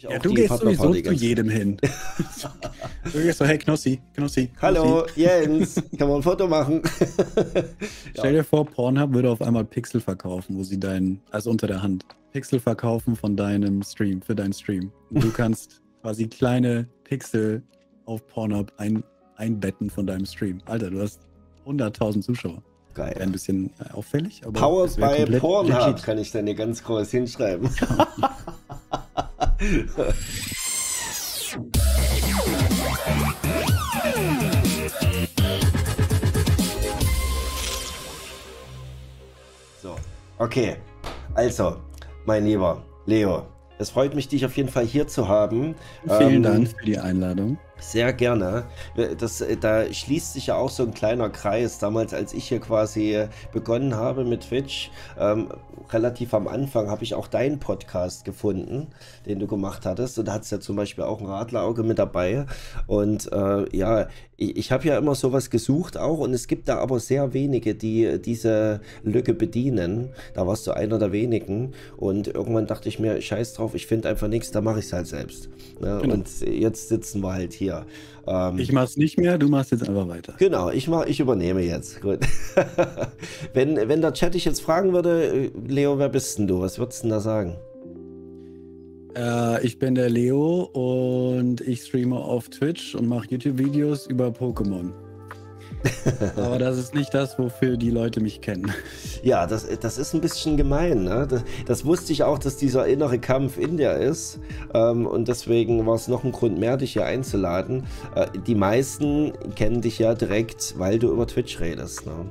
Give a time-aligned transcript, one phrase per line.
[0.00, 1.76] Ja, du gehst sowieso zu jedem hin.
[3.12, 4.48] du gehst so, hey Knossi, Knossi.
[4.62, 6.82] Hallo, Jens, kann man ein Foto machen?
[8.16, 11.82] Stell dir vor, Pornhub würde auf einmal Pixel verkaufen, wo sie deinen, also unter der
[11.82, 14.92] Hand, Pixel verkaufen von deinem Stream, für deinen Stream.
[15.10, 17.62] Und du kannst quasi kleine Pixel
[18.04, 19.02] auf Pornhub ein,
[19.36, 20.58] einbetten von deinem Stream.
[20.66, 21.20] Alter, du hast
[21.66, 22.62] 100.000 Zuschauer.
[22.94, 23.16] Geil.
[23.20, 24.42] Ein bisschen äh, auffällig.
[24.44, 26.02] Aber Powered by Pornhub legit.
[26.02, 27.68] kann ich dann hier ganz groß hinschreiben.
[39.82, 39.96] So,
[40.38, 40.76] okay.
[41.34, 41.78] Also,
[42.24, 43.46] mein lieber Leo,
[43.78, 45.74] es freut mich, dich auf jeden Fall hier zu haben.
[46.04, 47.58] Vielen ähm, Dank für die Einladung.
[47.80, 48.64] Sehr gerne.
[49.18, 51.78] Das, da schließt sich ja auch so ein kleiner Kreis.
[51.78, 55.48] Damals, als ich hier quasi begonnen habe mit Twitch, ähm,
[55.90, 58.88] relativ am Anfang habe ich auch deinen Podcast gefunden,
[59.26, 60.18] den du gemacht hattest.
[60.18, 62.46] Und da hattest ja zum Beispiel auch ein Radlerauge mit dabei.
[62.86, 66.18] Und äh, ja, ich, ich habe ja immer sowas gesucht auch.
[66.18, 70.10] Und es gibt da aber sehr wenige, die diese Lücke bedienen.
[70.34, 71.72] Da warst du einer der wenigen.
[71.96, 74.92] Und irgendwann dachte ich mir, scheiß drauf, ich finde einfach nichts, da mache ich es
[74.92, 75.48] halt selbst.
[75.80, 75.98] Ne?
[76.02, 76.14] Genau.
[76.14, 77.86] Und jetzt sitzen wir halt hier hier.
[78.26, 80.34] Ähm, ich mach's nicht mehr, du machst jetzt einfach weiter.
[80.38, 82.00] Genau, ich, mach, ich übernehme jetzt.
[82.00, 82.20] Gut.
[83.54, 86.60] wenn, wenn der Chat dich jetzt fragen würde, Leo, wer bist denn du?
[86.60, 87.56] Was würdest du denn da sagen?
[89.16, 94.92] Äh, ich bin der Leo und ich streame auf Twitch und mache YouTube-Videos über Pokémon.
[96.36, 98.72] Aber das ist nicht das, wofür die Leute mich kennen.
[99.22, 101.04] Ja, das, das ist ein bisschen gemein.
[101.04, 101.26] Ne?
[101.28, 104.40] Das, das, wusste ich auch, dass dieser innere Kampf in dir ist.
[104.74, 107.84] Ähm, und deswegen war es noch ein Grund mehr, dich hier einzuladen.
[108.14, 112.06] Äh, die meisten kennen dich ja direkt, weil du über Twitch redest.
[112.06, 112.30] Ne?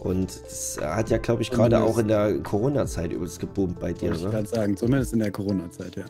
[0.00, 4.12] Und das hat ja, glaube ich, gerade auch in der Corona-Zeit übelst geboomt bei dir.
[4.12, 4.30] Ich ne?
[4.30, 6.04] kann sagen, zumindest in der Corona-Zeit, ja.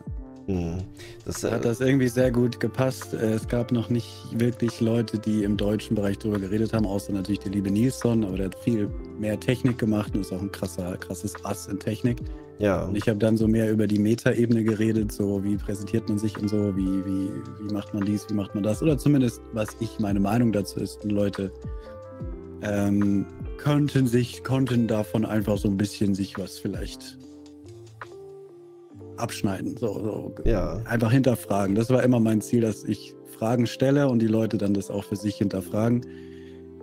[0.47, 0.83] Mhm.
[1.25, 3.15] Das, hat äh, das irgendwie sehr gut gepasst.
[3.15, 7.12] Äh, es gab noch nicht wirklich Leute, die im deutschen Bereich darüber geredet haben, außer
[7.12, 8.89] natürlich der liebe Nilsson, aber der hat viel
[9.19, 12.19] mehr Technik gemacht und ist auch ein krasser, krasses Ass in Technik.
[12.58, 12.85] Ja.
[12.85, 16.39] Und ich habe dann so mehr über die Meta-Ebene geredet, so wie präsentiert man sich
[16.39, 17.30] und so, wie, wie,
[17.61, 18.83] wie macht man dies, wie macht man das.
[18.83, 21.03] Oder zumindest, was ich meine Meinung dazu ist.
[21.05, 21.53] Und Leute
[22.63, 23.27] ähm,
[23.63, 27.19] konnten sich, konnten davon einfach so ein bisschen sich was vielleicht
[29.23, 29.77] abschneiden.
[29.77, 30.35] So, so.
[30.45, 30.83] Ja.
[30.85, 31.75] Einfach hinterfragen.
[31.75, 35.05] Das war immer mein Ziel, dass ich Fragen stelle und die Leute dann das auch
[35.05, 36.07] für sich hinterfragen.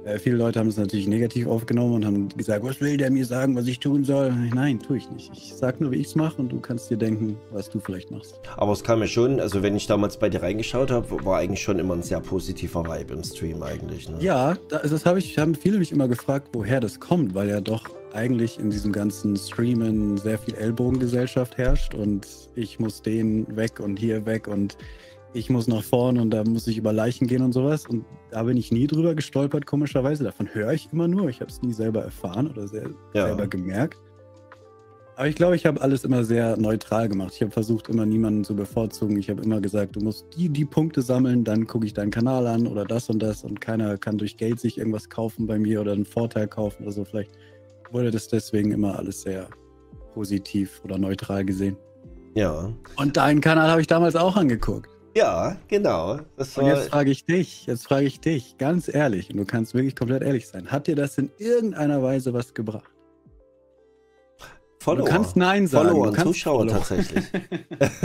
[0.05, 3.25] Äh, viele Leute haben es natürlich negativ aufgenommen und haben gesagt, was will der mir
[3.25, 4.31] sagen, was ich tun soll?
[4.53, 5.31] Nein, tue ich nicht.
[5.33, 8.11] Ich sage nur, wie ich es mache und du kannst dir denken, was du vielleicht
[8.11, 8.39] machst.
[8.57, 11.61] Aber es kam mir schon, also wenn ich damals bei dir reingeschaut habe, war eigentlich
[11.61, 14.09] schon immer ein sehr positiver Vibe im Stream eigentlich.
[14.09, 14.17] Ne?
[14.19, 17.61] Ja, das, das habe ich, haben viele mich immer gefragt, woher das kommt, weil ja
[17.61, 17.83] doch
[18.13, 23.97] eigentlich in diesem ganzen Streamen sehr viel Ellbogengesellschaft herrscht und ich muss den weg und
[23.99, 24.77] hier weg und
[25.33, 27.85] ich muss nach vorne und da muss ich über Leichen gehen und sowas.
[27.85, 30.23] Und da bin ich nie drüber gestolpert, komischerweise.
[30.23, 31.29] Davon höre ich immer nur.
[31.29, 33.27] Ich habe es nie selber erfahren oder sehr, ja.
[33.27, 33.99] selber gemerkt.
[35.15, 37.33] Aber ich glaube, ich habe alles immer sehr neutral gemacht.
[37.35, 39.17] Ich habe versucht, immer niemanden zu bevorzugen.
[39.17, 42.47] Ich habe immer gesagt, du musst die, die Punkte sammeln, dann gucke ich deinen Kanal
[42.47, 43.43] an oder das und das.
[43.43, 46.93] Und keiner kann durch Geld sich irgendwas kaufen bei mir oder einen Vorteil kaufen oder
[46.93, 47.03] so.
[47.03, 47.31] Vielleicht
[47.91, 49.47] wurde das deswegen immer alles sehr
[50.13, 51.75] positiv oder neutral gesehen.
[52.35, 52.71] Ja.
[52.95, 54.89] Und deinen Kanal habe ich damals auch angeguckt.
[55.15, 56.19] Ja, genau.
[56.37, 59.95] und jetzt frage ich dich, jetzt frage ich dich, ganz ehrlich, und du kannst wirklich
[59.95, 62.91] komplett ehrlich sein, hat dir das in irgendeiner Weise was gebracht?
[64.81, 65.05] Follower.
[65.05, 65.89] Du kannst Nein sagen.
[65.89, 66.77] Follower und Zuschauer Follower.
[66.77, 67.25] tatsächlich.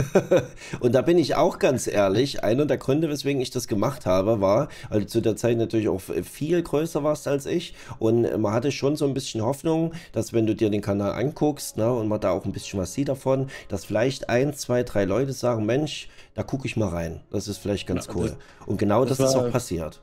[0.81, 4.41] und da bin ich auch ganz ehrlich, einer der Gründe, weswegen ich das gemacht habe,
[4.41, 8.51] war, weil du zu der Zeit natürlich auch viel größer warst als ich und man
[8.51, 12.09] hatte schon so ein bisschen Hoffnung, dass wenn du dir den Kanal anguckst ne, und
[12.09, 15.65] man da auch ein bisschen was sieht davon, dass vielleicht ein, zwei, drei Leute sagen,
[15.65, 17.21] Mensch, da gucke ich mal rein.
[17.31, 18.27] Das ist vielleicht ganz ja, cool.
[18.27, 20.01] Das, und genau das, das war, ist auch passiert.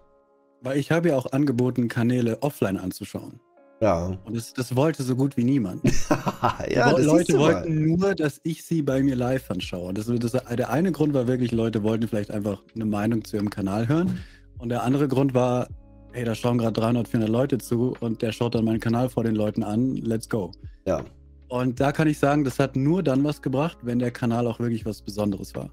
[0.62, 3.40] Weil ich habe ja auch angeboten, Kanäle offline anzuschauen.
[3.82, 4.16] Ja.
[4.24, 5.82] Und das, das wollte so gut wie niemand.
[6.70, 9.92] ja, Leute wollten nur, dass ich sie bei mir live anschaue.
[9.92, 13.50] Das, das, der eine Grund war wirklich, Leute wollten vielleicht einfach eine Meinung zu ihrem
[13.50, 14.20] Kanal hören.
[14.58, 15.66] Und der andere Grund war,
[16.12, 19.24] hey, da schauen gerade 300, 400 Leute zu und der schaut dann meinen Kanal vor
[19.24, 19.96] den Leuten an.
[19.96, 20.52] Let's go.
[20.86, 21.04] Ja.
[21.48, 24.60] Und da kann ich sagen, das hat nur dann was gebracht, wenn der Kanal auch
[24.60, 25.70] wirklich was Besonderes war.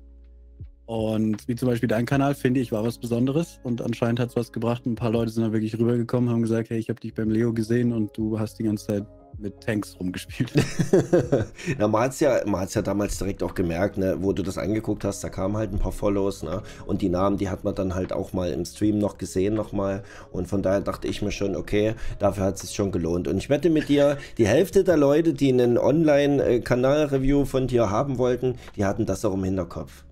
[0.89, 4.35] Und wie zum Beispiel dein Kanal, finde ich, war was Besonderes und anscheinend hat es
[4.35, 4.87] was gebracht.
[4.87, 7.53] Ein paar Leute sind da wirklich rübergekommen, haben gesagt, hey, ich habe dich beim Leo
[7.53, 9.05] gesehen und du hast die ganze Zeit
[9.37, 10.51] mit Tanks rumgespielt.
[11.79, 15.03] ja, man hat es ja, ja damals direkt auch gemerkt, ne, wo du das angeguckt
[15.03, 17.93] hast, da kamen halt ein paar Follows, ne, und die Namen, die hat man dann
[17.93, 20.01] halt auch mal im Stream noch gesehen nochmal
[20.31, 23.37] und von daher dachte ich mir schon, okay, dafür hat es sich schon gelohnt und
[23.37, 28.55] ich wette mit dir, die Hälfte der Leute, die einen Online-Kanal-Review von dir haben wollten,
[28.75, 30.03] die hatten das auch im Hinterkopf.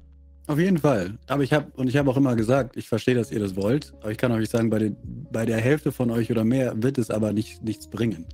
[0.47, 1.17] Auf jeden Fall.
[1.27, 3.93] Aber ich habe, und ich habe auch immer gesagt, ich verstehe, dass ihr das wollt,
[3.99, 4.95] aber ich kann euch sagen, bei, den,
[5.29, 8.25] bei der Hälfte von euch oder mehr wird es aber nicht, nichts bringen.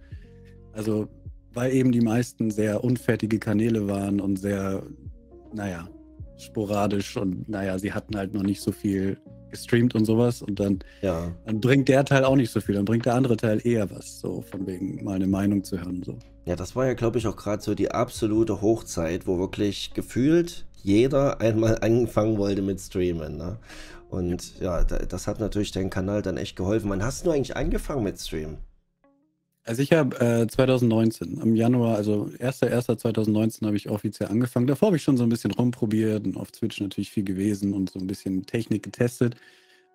[0.74, 1.08] Also,
[1.54, 4.84] weil eben die meisten sehr unfertige Kanäle waren und sehr,
[5.54, 5.88] naja,
[6.38, 9.18] sporadisch und naja, sie hatten halt noch nicht so viel
[9.50, 11.32] gestreamt und sowas und dann, ja.
[11.46, 14.20] dann bringt der Teil auch nicht so viel, dann bringt der andere Teil eher was,
[14.20, 16.02] so von wegen mal eine Meinung zu hören.
[16.04, 16.18] So.
[16.46, 20.66] Ja, das war ja, glaube ich, auch gerade so die absolute Hochzeit, wo wirklich gefühlt
[20.84, 23.38] jeder einmal angefangen wollte mit Streamen.
[23.38, 23.58] Ne?
[24.10, 26.90] Und ja, das hat natürlich deinen Kanal dann echt geholfen.
[26.90, 28.58] Wann hast du eigentlich angefangen mit Streamen?
[29.66, 34.68] Also ich habe äh, 2019, im Januar, also 1.1.2019 habe ich offiziell angefangen.
[34.68, 37.90] Davor habe ich schon so ein bisschen rumprobiert und auf Twitch natürlich viel gewesen und
[37.90, 39.36] so ein bisschen Technik getestet.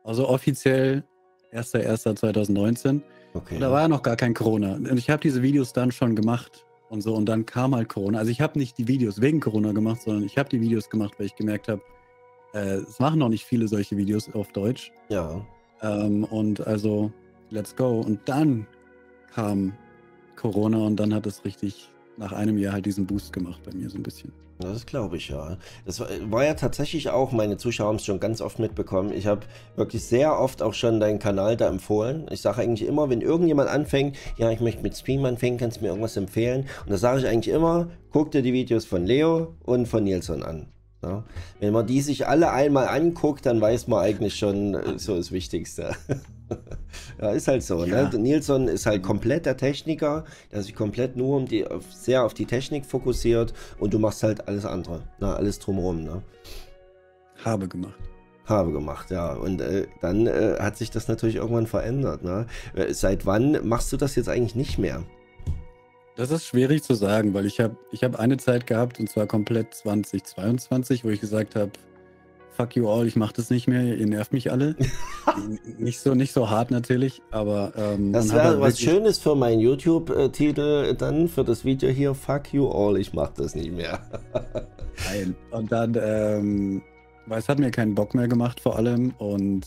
[0.04, 1.04] Also offiziell
[1.52, 3.02] 1.1.2019.
[3.34, 3.54] Okay.
[3.54, 4.74] Und da war ja noch gar kein Corona.
[4.76, 7.14] Und ich habe diese Videos dann schon gemacht und so.
[7.14, 8.18] Und dann kam halt Corona.
[8.18, 11.14] Also ich habe nicht die Videos wegen Corona gemacht, sondern ich habe die Videos gemacht,
[11.18, 11.82] weil ich gemerkt habe,
[12.54, 14.92] äh, es machen noch nicht viele solche Videos auf Deutsch.
[15.08, 15.44] Ja.
[15.82, 17.12] Ähm, und also,
[17.50, 18.00] let's go.
[18.00, 18.66] Und dann
[19.32, 19.74] kam
[20.36, 23.88] Corona und dann hat es richtig nach einem Jahr halt diesen Boost gemacht bei mir
[23.88, 24.32] so ein bisschen.
[24.60, 25.56] Das glaube ich ja.
[25.86, 29.12] Das war, war, ja tatsächlich auch, meine Zuschauer haben es schon ganz oft mitbekommen.
[29.12, 29.42] Ich habe
[29.76, 32.26] wirklich sehr oft auch schon deinen Kanal da empfohlen.
[32.30, 35.82] Ich sage eigentlich immer, wenn irgendjemand anfängt, ja, ich möchte mit Stream anfangen, kannst du
[35.82, 36.66] mir irgendwas empfehlen?
[36.84, 40.42] Und da sage ich eigentlich immer, guck dir die Videos von Leo und von Nilsson
[40.42, 40.66] an.
[41.02, 41.22] Ja?
[41.60, 45.30] Wenn man die sich alle einmal anguckt, dann weiß man eigentlich schon äh, so das
[45.30, 45.94] Wichtigste.
[47.20, 47.84] ja, ist halt so.
[47.84, 47.90] Ne?
[47.90, 48.08] Ja.
[48.08, 48.18] Ne?
[48.18, 52.34] Nilsson ist halt komplett der Techniker, der sich komplett nur um die, auf, sehr auf
[52.34, 55.34] die Technik fokussiert und du machst halt alles andere, ne?
[55.34, 56.02] alles drumherum.
[56.02, 56.22] Ne?
[57.44, 57.98] Habe gemacht.
[58.44, 59.34] Habe gemacht, ja.
[59.34, 62.24] Und äh, dann äh, hat sich das natürlich irgendwann verändert.
[62.24, 62.46] Ne?
[62.74, 65.04] Äh, seit wann machst du das jetzt eigentlich nicht mehr?
[66.18, 69.28] Das ist schwierig zu sagen, weil ich habe ich hab eine Zeit gehabt, und zwar
[69.28, 71.70] komplett 2022, wo ich gesagt habe,
[72.56, 74.74] fuck you all, ich mache das nicht mehr, ihr nervt mich alle.
[75.78, 77.72] nicht, so, nicht so hart natürlich, aber...
[77.76, 82.52] Ähm, das wäre halt was Schönes für meinen YouTube-Titel dann, für das Video hier, fuck
[82.52, 84.00] you all, ich mache das nicht mehr.
[85.08, 86.82] Nein, und dann, ähm,
[87.26, 89.64] weil es hat mir keinen Bock mehr gemacht vor allem und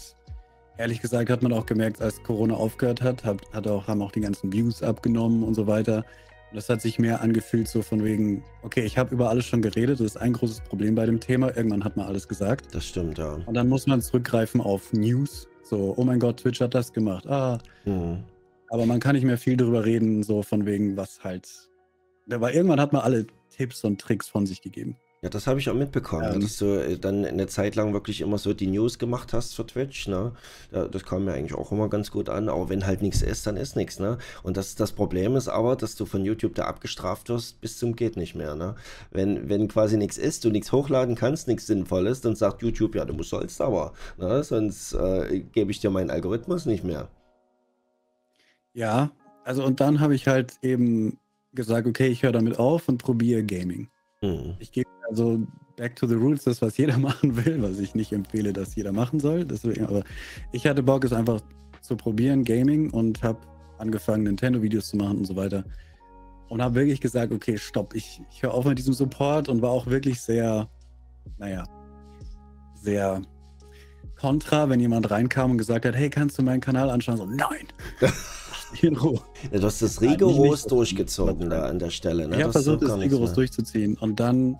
[0.77, 4.11] ehrlich gesagt hat man auch gemerkt, als Corona aufgehört hat, hat, hat auch, haben auch
[4.11, 6.03] die ganzen Views abgenommen und so weiter.
[6.51, 9.61] Und das hat sich mehr angefühlt, so von wegen, okay, ich habe über alles schon
[9.61, 11.55] geredet, das ist ein großes Problem bei dem Thema.
[11.55, 12.75] Irgendwann hat man alles gesagt.
[12.75, 13.39] Das stimmt, ja.
[13.45, 15.47] Und dann muss man zurückgreifen auf News.
[15.63, 17.25] So, oh mein Gott, Twitch hat das gemacht.
[17.25, 17.57] Ah.
[17.85, 18.25] Mhm.
[18.67, 21.47] Aber man kann nicht mehr viel darüber reden, so von wegen, was halt.
[22.25, 24.97] Weil irgendwann hat man alle Tipps und Tricks von sich gegeben.
[25.23, 28.21] Ja, das habe ich auch mitbekommen, ähm, dass du äh, dann eine Zeit lang wirklich
[28.21, 30.31] immer so die News gemacht hast für Twitch, ne?
[30.71, 33.55] Das kam mir eigentlich auch immer ganz gut an, aber wenn halt nichts ist, dann
[33.55, 34.17] ist nichts, ne?
[34.41, 37.95] Und das, das Problem ist aber, dass du von YouTube da abgestraft wirst bis zum
[37.95, 38.75] geht nicht mehr, ne?
[39.11, 43.05] Wenn, wenn quasi nichts ist, du nichts hochladen kannst, nichts Sinnvolles, dann sagt YouTube, ja,
[43.05, 44.43] du musst sollst aber, ne?
[44.43, 47.09] Sonst äh, gebe ich dir meinen Algorithmus nicht mehr.
[48.73, 49.11] Ja,
[49.43, 51.19] also und dann habe ich halt eben
[51.53, 53.87] gesagt, okay, ich höre damit auf und probiere Gaming.
[54.23, 54.55] Mhm.
[54.59, 55.39] Ich gebe also
[55.75, 58.91] back to the rules, das, was jeder machen will, was ich nicht empfehle, dass jeder
[58.91, 59.45] machen soll.
[59.45, 60.03] Deswegen, aber
[60.51, 61.41] ich hatte Bock, es einfach
[61.81, 63.39] zu probieren, Gaming, und habe
[63.77, 65.63] angefangen, Nintendo-Videos zu machen und so weiter.
[66.49, 69.71] Und habe wirklich gesagt, okay, stopp, ich, ich höre auf mit diesem Support und war
[69.71, 70.69] auch wirklich sehr,
[71.37, 71.63] naja,
[72.75, 73.21] sehr
[74.19, 77.17] kontra, wenn jemand reinkam und gesagt hat, hey, kannst du meinen Kanal anschauen?
[77.17, 77.67] So, nein.
[78.81, 79.19] in Ruhe.
[79.51, 82.27] Ja, du hast das rigoros durchgezogen da an der Stelle.
[82.27, 82.37] Ne?
[82.37, 83.97] Ich habe versucht, das rigoros durchzuziehen.
[83.97, 84.57] Und dann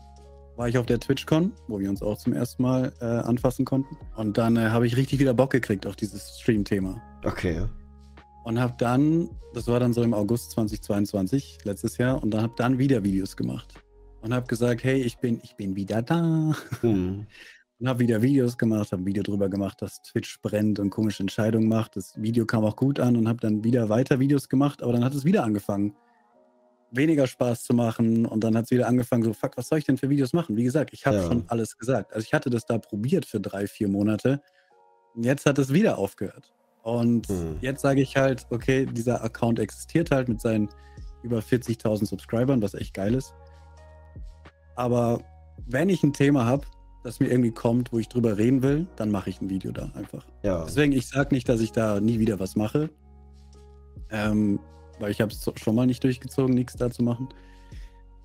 [0.56, 3.98] war ich auf der TwitchCon, wo wir uns auch zum ersten Mal äh, anfassen konnten.
[4.16, 7.02] Und dann äh, habe ich richtig wieder Bock gekriegt auf dieses Stream-Thema.
[7.24, 7.64] Okay.
[8.44, 12.54] Und habe dann, das war dann so im August 2022, letztes Jahr, und dann habe
[12.58, 13.74] dann wieder Videos gemacht.
[14.22, 16.54] Und habe gesagt, hey, ich bin, ich bin wieder da.
[16.82, 17.26] Hm.
[17.80, 21.24] Und habe wieder Videos gemacht, habe ein Video drüber gemacht, dass Twitch brennt und komische
[21.24, 21.96] Entscheidungen macht.
[21.96, 25.04] Das Video kam auch gut an und habe dann wieder weiter Videos gemacht, aber dann
[25.04, 25.96] hat es wieder angefangen
[26.92, 29.86] weniger Spaß zu machen und dann hat es wieder angefangen, so, fuck, was soll ich
[29.86, 30.58] denn für Videos machen?
[30.58, 31.24] Wie gesagt, ich habe ja.
[31.24, 32.14] schon alles gesagt.
[32.14, 34.42] Also ich hatte das da probiert für drei, vier Monate
[35.16, 36.54] und jetzt hat es wieder aufgehört.
[36.84, 37.58] Und mhm.
[37.62, 40.70] jetzt sage ich halt, okay, dieser Account existiert halt mit seinen
[41.24, 43.34] über 40.000 Subscribern, was echt geil ist.
[44.76, 45.22] Aber
[45.68, 46.66] wenn ich ein Thema habe,
[47.04, 49.92] das mir irgendwie kommt, wo ich drüber reden will, dann mache ich ein Video da
[49.96, 50.26] einfach.
[50.44, 50.66] Ja.
[50.66, 52.90] Deswegen, ich sage nicht, dass ich da nie wieder was mache.
[54.10, 54.60] Ähm,
[55.02, 57.30] weil ich habe es schon mal nicht durchgezogen, nichts da zu machen.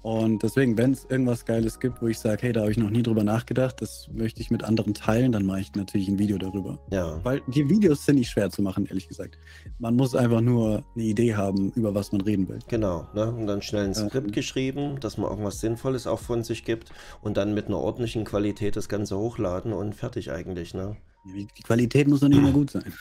[0.07, 2.91] Und deswegen, wenn es irgendwas Geiles gibt, wo ich sage, hey, da habe ich noch
[2.91, 6.39] nie drüber nachgedacht, das möchte ich mit anderen teilen, dann mache ich natürlich ein Video
[6.39, 6.79] darüber.
[6.93, 7.19] Ja.
[7.25, 9.37] Weil die Videos sind nicht schwer zu machen, ehrlich gesagt.
[9.81, 12.61] Man muss einfach nur eine Idee haben, über was man reden will.
[12.69, 13.33] Genau, ne?
[13.33, 14.33] Und dann schnell ein Skript ja.
[14.33, 18.77] geschrieben, dass man irgendwas Sinnvolles auch von sich gibt und dann mit einer ordentlichen Qualität
[18.77, 20.97] das Ganze hochladen und fertig eigentlich, ne?
[21.35, 22.95] Die Qualität muss noch nicht mehr gut sein.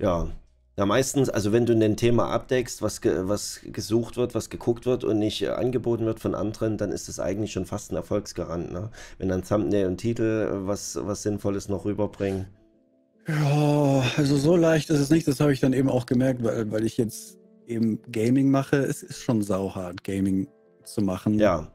[0.00, 0.28] Ja,
[0.76, 4.86] ja, meistens, also wenn du ein Thema abdeckst, was, ge was gesucht wird, was geguckt
[4.86, 7.96] wird und nicht äh, angeboten wird von anderen, dann ist das eigentlich schon fast ein
[7.96, 8.72] Erfolgsgarant.
[8.72, 8.90] Ne?
[9.18, 12.46] Wenn dann Thumbnail und Titel äh, was, was Sinnvolles noch rüberbringen.
[13.28, 15.28] Ja, also so leicht ist es nicht.
[15.28, 18.76] Das habe ich dann eben auch gemerkt, weil, weil ich jetzt eben Gaming mache.
[18.76, 20.48] Es ist schon sauhart, Gaming
[20.84, 21.38] zu machen.
[21.38, 21.72] Ja.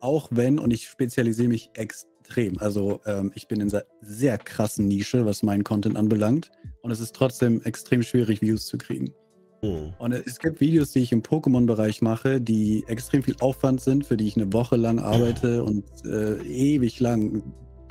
[0.00, 2.58] Auch wenn, und ich spezialisiere mich extrem.
[2.58, 6.50] Also ähm, ich bin in einer sehr krassen Nische, was meinen Content anbelangt.
[6.88, 9.12] Und es ist trotzdem extrem schwierig, Views zu kriegen.
[9.60, 9.92] Mhm.
[9.98, 14.16] Und es gibt Videos, die ich im Pokémon-Bereich mache, die extrem viel Aufwand sind, für
[14.16, 17.42] die ich eine Woche lang arbeite und äh, ewig lang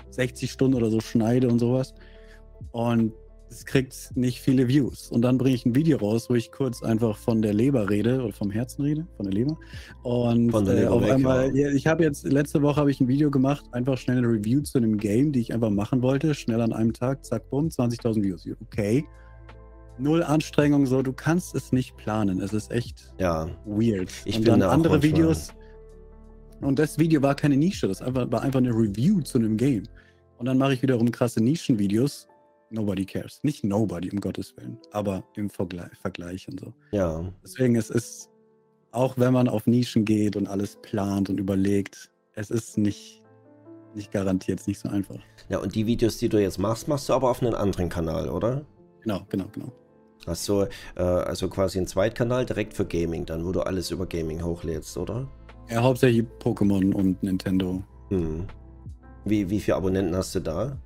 [0.10, 1.94] 60 Stunden oder so schneide und sowas.
[2.72, 3.14] Und
[3.50, 5.10] es kriegt nicht viele Views.
[5.10, 8.22] Und dann bringe ich ein Video raus, wo ich kurz einfach von der Leber rede
[8.22, 9.58] oder vom Herzen rede, von der Leber.
[10.04, 11.70] Und von der Leber äh, auf weg, einmal, ja.
[11.70, 14.78] ich habe jetzt, letzte Woche habe ich ein Video gemacht, einfach schnell eine Review zu
[14.78, 18.48] einem Game, die ich einfach machen wollte, schnell an einem Tag, zack, bumm, 20.000 Views.
[18.62, 19.06] Okay.
[20.00, 22.40] Null Anstrengung, so, du kannst es nicht planen.
[22.40, 23.50] Es ist echt ja.
[23.66, 24.12] weird.
[24.26, 25.54] Ich und dann andere Videos.
[26.62, 29.84] Und das Video war keine Nische, das war einfach eine Review zu einem Game.
[30.38, 32.28] Und dann mache ich wiederum krasse Nischenvideos,
[32.70, 33.40] nobody cares.
[33.44, 36.74] Nicht nobody, um Gottes Willen, aber im Vergleich, Vergleich und so.
[36.92, 37.32] Ja.
[37.44, 38.30] Deswegen, es ist,
[38.92, 43.24] auch wenn man auf Nischen geht und alles plant und überlegt, es ist nicht,
[43.96, 45.20] nicht garantiert, nicht so einfach.
[45.50, 48.30] Ja, und die Videos, die du jetzt machst, machst du aber auf einem anderen Kanal,
[48.30, 48.66] oder?
[49.02, 49.72] Genau, genau, genau.
[50.26, 50.64] Hast du
[50.96, 54.98] äh, also quasi einen Zweitkanal direkt für Gaming dann, wo du alles über Gaming hochlädst,
[54.98, 55.28] oder?
[55.70, 57.82] Ja, hauptsächlich Pokémon und Nintendo.
[58.10, 58.46] Hm.
[59.26, 60.78] Wie, wie viele Abonnenten hast du da?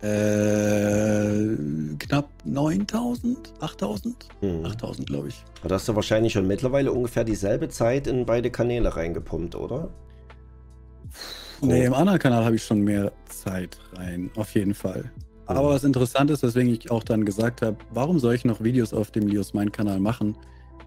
[0.00, 1.56] Äh,
[1.98, 4.28] knapp 9000, 8000?
[4.40, 4.64] Hm.
[4.64, 5.42] 8000, glaube ich.
[5.64, 9.88] Da hast du wahrscheinlich schon mittlerweile ungefähr dieselbe Zeit in beide Kanäle reingepumpt, oder?
[11.60, 15.10] Nee, im anderen Kanal habe ich schon mehr Zeit rein, auf jeden Fall.
[15.46, 15.74] Aber hm.
[15.74, 19.10] was interessant ist, weswegen ich auch dann gesagt habe, warum soll ich noch Videos auf
[19.10, 20.36] dem Lios Mein Kanal machen,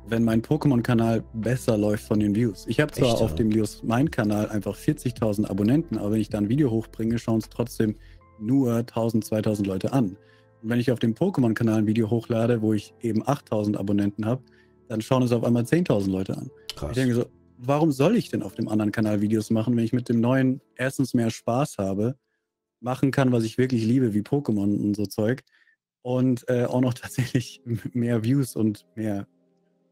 [0.08, 2.66] wenn mein Pokémon-Kanal besser läuft von den Views?
[2.68, 6.30] Ich habe zwar Echt, auf dem Lios Mein Kanal einfach 40.000 Abonnenten, aber wenn ich
[6.30, 7.96] da ein Video hochbringe, schauen es trotzdem
[8.42, 10.18] nur 1000, 2000 Leute an.
[10.62, 14.44] Und wenn ich auf dem Pokémon-Kanal ein Video hochlade, wo ich eben 8000 Abonnenten habe,
[14.88, 16.52] dann schauen es auf einmal 10.000 Leute an.
[16.76, 16.92] Krass.
[16.92, 17.26] Ich denke so,
[17.58, 20.62] warum soll ich denn auf dem anderen Kanal Videos machen, wenn ich mit dem neuen
[20.76, 22.16] erstens mehr Spaß habe,
[22.80, 25.44] machen kann, was ich wirklich liebe, wie Pokémon und so Zeug,
[26.02, 27.62] und äh, auch noch tatsächlich
[27.94, 29.28] mehr Views und mehr,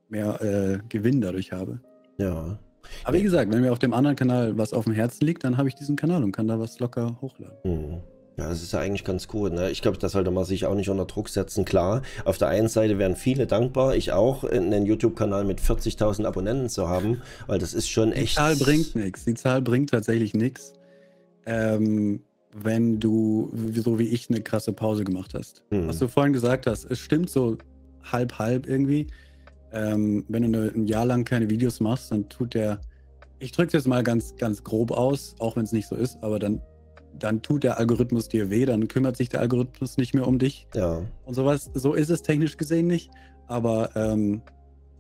[0.10, 1.80] mehr äh, Gewinn dadurch habe.
[2.18, 2.60] Ja.
[3.04, 5.58] Aber wie gesagt, wenn mir auf dem anderen Kanal was auf dem Herzen liegt, dann
[5.58, 7.58] habe ich diesen Kanal und kann da was locker hochladen.
[7.64, 8.02] Mhm.
[8.40, 9.50] Ja, das ist ja eigentlich ganz cool.
[9.50, 9.70] Ne?
[9.70, 11.66] Ich glaube, das sollte man sich auch nicht unter Druck setzen.
[11.66, 16.70] Klar, auf der einen Seite wären viele dankbar, ich auch, einen YouTube-Kanal mit 40.000 Abonnenten
[16.70, 18.32] zu haben, weil das ist schon echt.
[18.32, 19.26] Die Zahl bringt nichts.
[19.26, 20.74] Die Zahl bringt tatsächlich nichts,
[21.46, 22.22] ähm,
[22.54, 25.62] wenn du, so wie ich, eine krasse Pause gemacht hast.
[25.72, 25.90] Hm.
[25.90, 27.58] Was du vorhin gesagt hast, es stimmt so
[28.04, 29.08] halb, halb irgendwie.
[29.74, 32.80] Ähm, wenn du ein Jahr lang keine Videos machst, dann tut der,
[33.40, 36.18] ich drücke es jetzt mal ganz, ganz grob aus, auch wenn es nicht so ist,
[36.24, 36.62] aber dann
[37.18, 40.68] dann tut der Algorithmus dir weh, dann kümmert sich der Algorithmus nicht mehr um dich.
[40.76, 41.02] Ja.
[41.26, 43.10] Und sowas, so ist es technisch gesehen nicht,
[43.48, 44.42] aber ähm,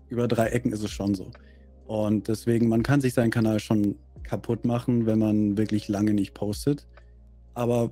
[0.09, 1.31] über drei Ecken ist es schon so.
[1.87, 6.33] Und deswegen, man kann sich seinen Kanal schon kaputt machen, wenn man wirklich lange nicht
[6.33, 6.87] postet.
[7.53, 7.91] Aber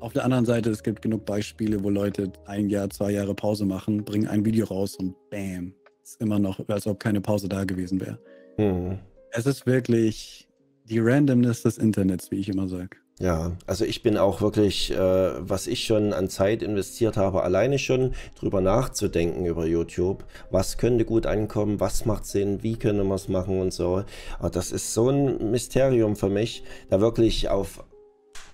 [0.00, 3.64] auf der anderen Seite, es gibt genug Beispiele, wo Leute ein Jahr, zwei Jahre Pause
[3.64, 7.64] machen, bringen ein Video raus und bam, ist immer noch, als ob keine Pause da
[7.64, 8.18] gewesen wäre.
[8.56, 8.98] Mhm.
[9.30, 10.48] Es ist wirklich
[10.84, 12.96] die Randomness des Internets, wie ich immer sage.
[13.20, 17.78] Ja, also ich bin auch wirklich, äh, was ich schon an Zeit investiert habe, alleine
[17.80, 20.24] schon drüber nachzudenken über YouTube.
[20.50, 24.04] Was könnte gut ankommen, was macht Sinn, wie können wir es machen und so.
[24.38, 27.84] Aber das ist so ein Mysterium für mich, da wirklich auf,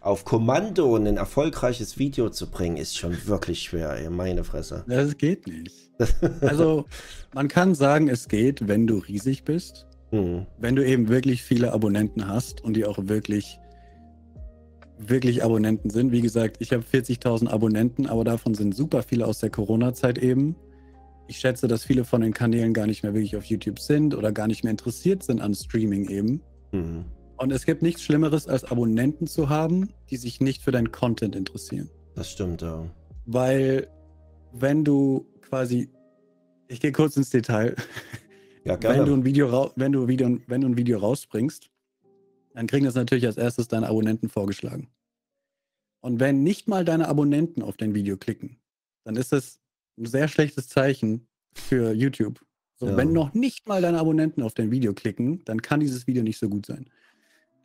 [0.01, 4.85] auf Kommando ein erfolgreiches Video zu bringen, ist schon wirklich schwer, ey, meine Fresse.
[4.89, 5.91] Das geht nicht.
[6.41, 6.87] also
[7.35, 9.87] man kann sagen, es geht, wenn du riesig bist.
[10.11, 10.47] Hm.
[10.59, 13.59] Wenn du eben wirklich viele Abonnenten hast und die auch wirklich
[14.99, 16.13] wirklich Abonnenten sind.
[16.13, 20.57] Wie gesagt, ich habe 40.000 Abonnenten, aber davon sind super viele aus der Corona-Zeit eben.
[21.27, 24.31] Ich schätze, dass viele von den Kanälen gar nicht mehr wirklich auf YouTube sind oder
[24.31, 26.43] gar nicht mehr interessiert sind an Streaming eben.
[26.73, 27.05] Mhm.
[27.37, 31.35] Und es gibt nichts Schlimmeres, als Abonnenten zu haben, die sich nicht für deinen Content
[31.35, 31.91] interessieren.
[32.15, 32.85] Das stimmt, ja.
[33.27, 33.89] Weil,
[34.53, 35.89] wenn du quasi,
[36.69, 37.75] ich gehe kurz ins Detail.
[38.65, 39.01] Ja, gerne.
[39.01, 41.71] Wenn du ein Video, wenn du Video, wenn du ein Video rausbringst,
[42.55, 44.89] dann kriegen das natürlich als erstes deine Abonnenten vorgeschlagen.
[46.01, 48.59] Und wenn nicht mal deine Abonnenten auf dein Video klicken,
[49.05, 49.61] dann ist das
[49.99, 52.45] ein sehr schlechtes Zeichen für YouTube.
[52.77, 52.97] So, ja.
[52.97, 56.39] Wenn noch nicht mal deine Abonnenten auf dein Video klicken, dann kann dieses Video nicht
[56.39, 56.91] so gut sein.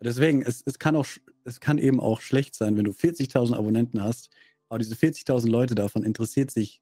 [0.01, 1.05] Deswegen, es, es, kann, auch,
[1.43, 4.29] es kann eben auch schlecht sein, wenn du 40.000 Abonnenten hast,
[4.69, 6.81] aber diese 40.000 Leute davon interessiert sich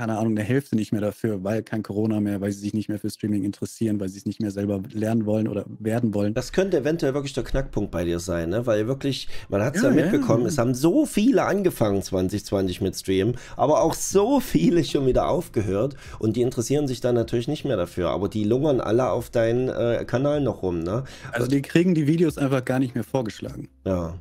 [0.00, 2.88] keine Ahnung, eine Hälfte nicht mehr dafür, weil kein Corona mehr, weil sie sich nicht
[2.88, 6.32] mehr für Streaming interessieren, weil sie es nicht mehr selber lernen wollen oder werden wollen.
[6.32, 8.64] Das könnte eventuell wirklich der Knackpunkt bei dir sein, ne?
[8.64, 10.48] weil wirklich, man hat es ja, ja, mitbekommen, ja.
[10.48, 15.96] es haben so viele angefangen 2020 mit Stream, aber auch so viele schon wieder aufgehört
[16.18, 19.68] und die interessieren sich dann natürlich nicht mehr dafür, aber die lungern alle auf deinen
[19.68, 20.78] äh, Kanal noch rum.
[20.78, 21.04] Ne?
[21.30, 23.68] Also die kriegen die Videos einfach gar nicht mehr vorgeschlagen.
[23.84, 24.14] Ja.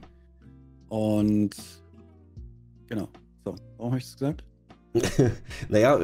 [0.89, 1.55] Und
[2.87, 3.07] genau.
[3.45, 4.43] So, warum habe ich es gesagt?
[5.69, 5.99] naja,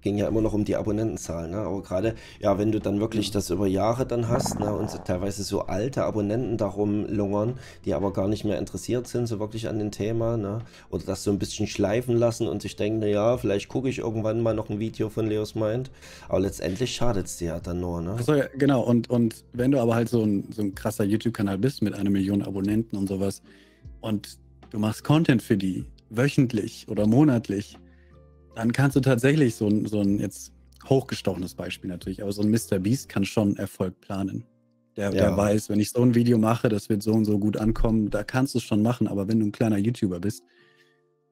[0.00, 1.58] ging ja immer noch um die Abonnentenzahl, ne?
[1.58, 4.72] aber gerade, ja, wenn du dann wirklich das über Jahre dann hast ne?
[4.72, 9.38] und teilweise so alte Abonnenten darum lungern, die aber gar nicht mehr interessiert sind, so
[9.38, 10.60] wirklich an dem Thema, ne?
[10.90, 14.40] oder das so ein bisschen schleifen lassen und sich denken, naja, vielleicht gucke ich irgendwann
[14.40, 15.90] mal noch ein Video von Leos Mind,
[16.28, 18.00] aber letztendlich schadet es dir ja dann nur.
[18.00, 18.12] Ne?
[18.12, 21.58] Achso, ja, genau, und, und wenn du aber halt so ein, so ein krasser YouTube-Kanal
[21.58, 23.42] bist mit einer Million Abonnenten und sowas
[24.00, 24.38] und
[24.70, 27.78] du machst Content für die, wöchentlich oder monatlich,
[28.54, 30.52] dann kannst du tatsächlich so ein, so ein jetzt
[30.88, 32.78] hochgestochenes Beispiel natürlich, aber so ein Mr.
[32.78, 34.44] Beast kann schon Erfolg planen.
[34.96, 35.10] Der, ja.
[35.10, 38.10] der weiß, wenn ich so ein Video mache, das wird so und so gut ankommen,
[38.10, 40.42] da kannst du es schon machen, aber wenn du ein kleiner YouTuber bist,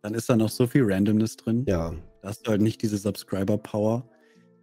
[0.02, 1.64] dann ist da noch so viel Randomness drin.
[1.68, 1.94] Ja.
[2.22, 4.08] Da hast du halt nicht diese Subscriber-Power.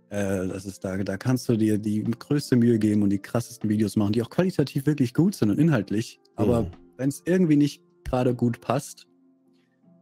[0.09, 3.69] Äh, das ist da, da kannst du dir die größte Mühe geben und die krassesten
[3.69, 6.19] Videos machen, die auch qualitativ wirklich gut sind und inhaltlich.
[6.35, 6.71] Aber mhm.
[6.97, 9.05] wenn es irgendwie nicht gerade gut passt,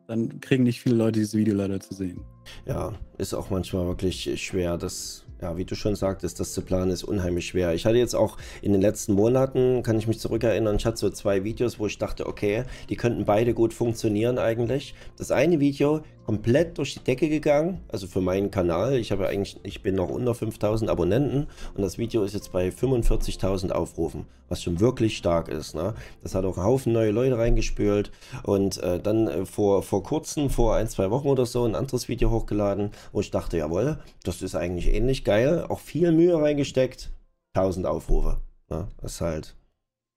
[0.08, 2.22] dann kriegen nicht viele Leute dieses Video leider zu sehen.
[2.66, 4.78] Ja, ist auch manchmal wirklich schwer.
[4.78, 7.74] Das, ja, wie du schon sagtest, das zu planen ist unheimlich schwer.
[7.74, 11.10] Ich hatte jetzt auch in den letzten Monaten, kann ich mich zurückerinnern, ich hatte so
[11.10, 14.96] zwei Videos, wo ich dachte, okay, die könnten beide gut funktionieren eigentlich.
[15.18, 18.98] Das eine Video komplett durch die Decke gegangen, also für meinen Kanal.
[18.98, 22.70] Ich habe eigentlich, ich bin noch unter 5000 Abonnenten und das Video ist jetzt bei
[22.70, 25.76] 45.000 Aufrufen, was schon wirklich stark ist.
[25.76, 25.94] Ne?
[26.24, 28.12] Das hat auch einen Haufen neue Leute reingespült
[28.44, 32.08] und äh, dann äh, vor, vor kurzem, vor ein, zwei Wochen oder so, ein anderes
[32.08, 37.12] Video hochgeladen, wo ich dachte, jawohl, das ist eigentlich ähnlich geil, auch viel Mühe reingesteckt,
[37.54, 38.38] 1000 Aufrufe.
[38.70, 38.88] Ne?
[39.00, 39.56] Das ist halt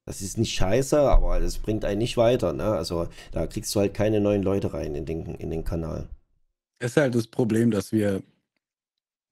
[0.09, 2.51] das ist nicht scheiße, aber das bringt einen nicht weiter.
[2.51, 2.63] Ne?
[2.63, 6.09] Also da kriegst du halt keine neuen Leute rein in den, in den Kanal.
[6.79, 8.23] Es ist halt das Problem, dass wir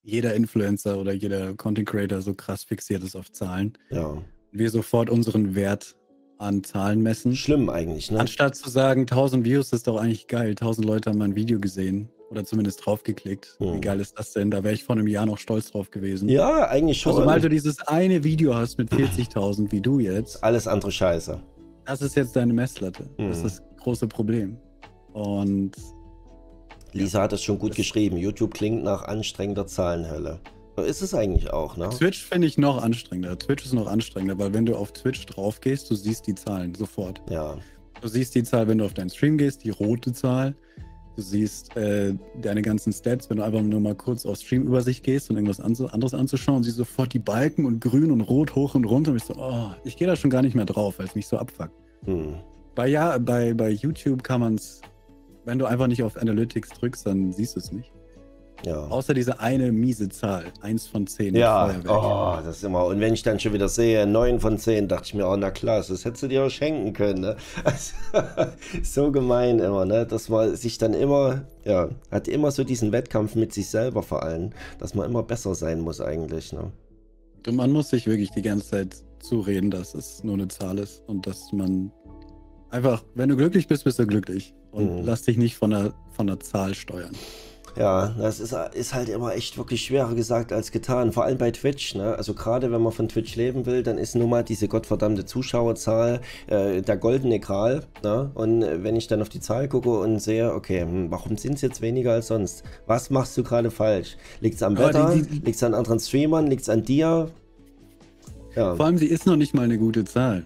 [0.03, 3.73] jeder Influencer oder jeder Content Creator so krass fixiert ist auf Zahlen.
[3.89, 4.21] Ja.
[4.51, 5.95] Wir sofort unseren Wert
[6.37, 7.35] an Zahlen messen.
[7.35, 8.19] Schlimm eigentlich, ne?
[8.19, 12.07] Anstatt zu sagen, 1000 Views ist doch eigentlich geil, 1000 Leute haben mein Video gesehen.
[12.29, 13.55] Oder zumindest draufgeklickt.
[13.59, 13.75] Hm.
[13.75, 14.51] Wie geil ist das denn?
[14.51, 16.27] Da wäre ich vor einem Jahr noch stolz drauf gewesen.
[16.27, 17.11] Ja, eigentlich schon.
[17.11, 20.43] Also, sobald du dieses eine Video hast mit 40.000 wie du jetzt.
[20.43, 21.39] Alles andere Scheiße.
[21.85, 23.09] Das ist jetzt deine Messlatte.
[23.17, 23.29] Hm.
[23.29, 24.57] Das ist das große Problem.
[25.13, 25.71] Und.
[26.93, 28.17] Lisa ja, hat es schon gut geschrieben.
[28.17, 30.39] YouTube klingt nach anstrengender Zahlenhölle.
[30.77, 31.89] So ist es eigentlich auch, ne?
[31.89, 33.37] Twitch finde ich noch anstrengender.
[33.37, 36.75] Twitch ist noch anstrengender, weil wenn du auf Twitch drauf gehst, du siehst die Zahlen
[36.75, 37.19] sofort.
[37.31, 37.57] Ja.
[37.99, 40.55] Du siehst die Zahl, wenn du auf deinen Stream gehst, die rote Zahl.
[41.17, 45.31] Du siehst äh, deine ganzen Stats, wenn du einfach nur mal kurz auf Streamübersicht gehst
[45.31, 49.09] und irgendwas anderes anzuschauen, siehst sofort die Balken und grün und rot hoch und runter.
[49.09, 51.25] Und ich so, oh, ich gehe da schon gar nicht mehr drauf, weil es mich
[51.25, 51.73] so abfuckt.
[52.05, 52.35] Hm.
[52.75, 54.81] Bei, ja, bei, bei YouTube kann man es,
[55.43, 57.91] wenn du einfach nicht auf Analytics drückst, dann siehst du es nicht.
[58.65, 58.87] Ja.
[58.87, 61.35] Außer diese eine miese Zahl, 1 von 10.
[61.35, 62.85] Ja, oh, das ist immer.
[62.85, 65.51] Und wenn ich dann schon wieder sehe, 9 von 10, dachte ich mir, oh, na
[65.51, 67.21] klar, das hättest du dir auch schenken können.
[67.21, 67.37] Ne?
[67.63, 67.93] Also,
[68.83, 70.05] so gemein immer, ne?
[70.05, 74.23] Dass man sich dann immer, ja, hat immer so diesen Wettkampf mit sich selber vor
[74.23, 76.71] allem, dass man immer besser sein muss eigentlich, ne?
[77.49, 81.27] Man muss sich wirklich die ganze Zeit zureden, dass es nur eine Zahl ist und
[81.27, 81.91] dass man
[82.69, 84.53] einfach, wenn du glücklich bist, bist du glücklich.
[84.71, 85.05] Und mhm.
[85.05, 87.15] lass dich nicht von der, von der Zahl steuern.
[87.77, 91.11] Ja, das ist, ist halt immer echt wirklich schwerer gesagt als getan.
[91.11, 91.93] Vor allem bei Twitch.
[91.93, 92.15] Ne?
[92.15, 96.21] Also gerade wenn man von Twitch leben will, dann ist nun mal diese gottverdammte Zuschauerzahl
[96.47, 97.83] äh, der goldene Gral.
[98.03, 98.31] Ne?
[98.33, 101.61] Und wenn ich dann auf die Zahl gucke und sehe, okay, hm, warum sind es
[101.61, 102.63] jetzt weniger als sonst?
[102.87, 104.17] Was machst du gerade falsch?
[104.39, 105.13] Liegt es am Wetter?
[105.15, 106.47] Liegt es an anderen Streamern?
[106.47, 107.29] Liegt es an dir?
[108.55, 108.75] Ja.
[108.75, 110.43] Vor allem, sie ist noch nicht mal eine gute Zahl.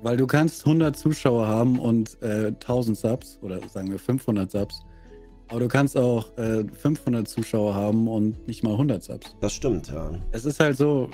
[0.00, 4.82] Weil du kannst 100 Zuschauer haben und äh, 1000 Subs oder sagen wir 500 Subs
[5.48, 9.36] aber du kannst auch äh, 500 Zuschauer haben und nicht mal 100 Subs.
[9.40, 10.12] Das stimmt, ja.
[10.32, 11.08] Es ist halt so,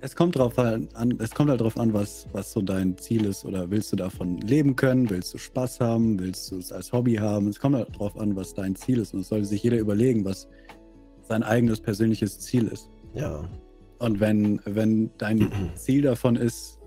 [0.00, 0.88] es kommt drauf an,
[1.18, 3.44] es kommt halt drauf an, was, was so dein Ziel ist.
[3.44, 5.08] Oder willst du davon leben können?
[5.10, 6.18] Willst du Spaß haben?
[6.18, 7.48] Willst du es als Hobby haben?
[7.48, 9.14] Es kommt halt drauf an, was dein Ziel ist.
[9.14, 10.48] Und es sollte sich jeder überlegen, was
[11.28, 12.90] sein eigenes persönliches Ziel ist.
[13.14, 13.48] Ja.
[13.98, 16.78] Und wenn, wenn dein Ziel davon ist,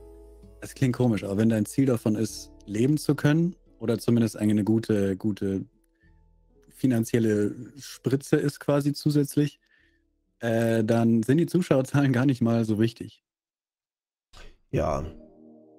[0.61, 4.63] es klingt komisch, aber wenn dein Ziel davon ist, leben zu können oder zumindest eine
[4.63, 5.65] gute, gute
[6.81, 9.59] finanzielle Spritze ist quasi zusätzlich,
[10.39, 13.23] äh, dann sind die Zuschauerzahlen gar nicht mal so wichtig.
[14.71, 15.05] Ja.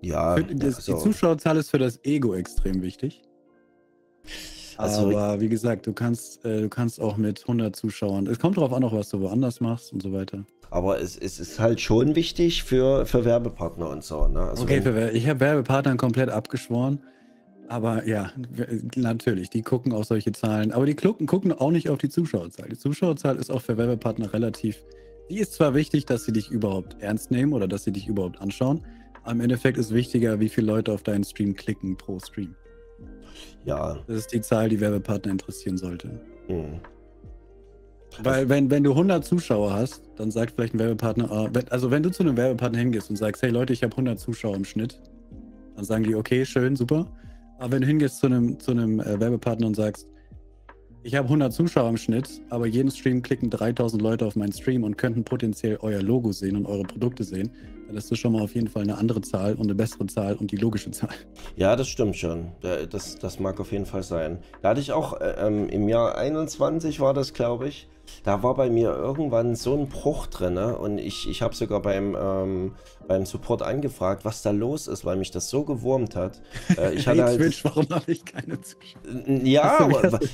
[0.00, 0.40] Ja.
[0.40, 0.94] Das, also.
[0.94, 3.22] Die Zuschauerzahl ist für das Ego extrem wichtig.
[4.78, 8.26] Also, Aber wie gesagt, du kannst, äh, du kannst auch mit 100 Zuschauern.
[8.26, 10.44] Es kommt darauf an, auch was du woanders machst und so weiter.
[10.70, 14.26] Aber es, es ist halt schon wichtig für, für Werbepartner und so.
[14.28, 14.40] Ne?
[14.40, 17.02] Also okay, für, ich habe Werbepartnern komplett abgeschworen.
[17.68, 18.32] Aber ja,
[18.96, 20.72] natürlich, die gucken auch solche Zahlen.
[20.72, 22.68] Aber die gucken, gucken auch nicht auf die Zuschauerzahl.
[22.68, 24.84] Die Zuschauerzahl ist auch für Werbepartner relativ.
[25.30, 28.40] Die ist zwar wichtig, dass sie dich überhaupt ernst nehmen oder dass sie dich überhaupt
[28.40, 28.84] anschauen.
[29.22, 32.54] Aber im Endeffekt ist wichtiger, wie viele Leute auf deinen Stream klicken pro Stream.
[33.64, 33.98] Ja.
[34.06, 36.20] Das ist die Zahl, die Werbepartner interessieren sollte.
[36.48, 36.80] Mhm.
[38.22, 42.02] Weil wenn, wenn du 100 Zuschauer hast, dann sagt vielleicht ein Werbepartner, ah, also wenn
[42.02, 45.00] du zu einem Werbepartner hingehst und sagst, hey Leute, ich habe 100 Zuschauer im Schnitt,
[45.76, 47.10] dann sagen die, okay, schön, super.
[47.62, 50.08] Aber wenn du hingehst zu einem, zu einem äh, Werbepartner und sagst,
[51.04, 54.82] ich habe 100 Zuschauer im Schnitt, aber jeden Stream klicken 3000 Leute auf meinen Stream
[54.82, 57.52] und könnten potenziell euer Logo sehen und eure Produkte sehen,
[57.86, 60.34] dann ist das schon mal auf jeden Fall eine andere Zahl und eine bessere Zahl
[60.34, 61.14] und die logische Zahl.
[61.54, 62.50] Ja, das stimmt schon.
[62.90, 64.38] Das, das mag auf jeden Fall sein.
[64.60, 67.88] Da hatte ich auch äh, ähm, im Jahr 21 war das, glaube ich,
[68.24, 70.76] da war bei mir irgendwann so ein Bruch drin ne?
[70.76, 72.72] und ich, ich habe sogar beim, ähm,
[73.08, 76.40] beim Support angefragt, was da los ist, weil mich das so gewurmt hat.
[76.78, 79.44] Äh, ich hatte halt, Twitch, warum habe ich keine Zuschauer?
[79.44, 79.90] Ja,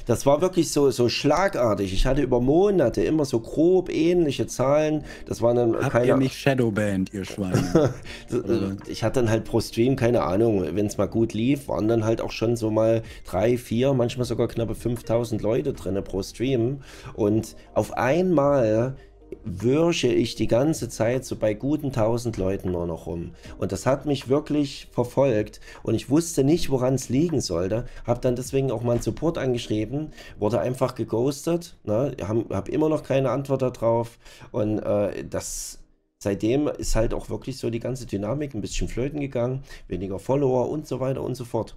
[0.06, 1.92] das war wirklich so, so schlagartig.
[1.92, 5.04] Ich hatte über Monate immer so grob ähnliche Zahlen.
[5.26, 6.06] Das waren dann Habt keine...
[6.06, 7.92] ihr nicht Shadowband, ihr Schweine?
[8.86, 12.04] ich hatte dann halt pro Stream, keine Ahnung, wenn es mal gut lief, waren dann
[12.04, 16.82] halt auch schon so mal drei, vier, manchmal sogar knappe 5000 Leute drin pro Stream
[17.14, 18.96] und auf einmal
[19.44, 23.32] würsche ich die ganze Zeit so bei guten 1000 Leuten nur noch rum.
[23.58, 27.86] Und das hat mich wirklich verfolgt und ich wusste nicht, woran es liegen sollte.
[28.06, 32.16] Habe dann deswegen auch mal einen Support angeschrieben, wurde einfach geghostet, ne?
[32.22, 34.18] habe hab immer noch keine Antwort darauf
[34.50, 35.80] und äh, das
[36.18, 40.68] seitdem ist halt auch wirklich so die ganze Dynamik ein bisschen flöten gegangen, weniger Follower
[40.68, 41.76] und so weiter und so fort.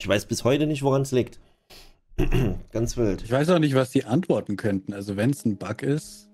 [0.00, 1.40] Ich weiß bis heute nicht, woran es liegt.
[2.72, 3.22] Ganz wild.
[3.22, 4.92] Ich weiß auch nicht, was die antworten könnten.
[4.92, 6.30] Also wenn es ein Bug ist,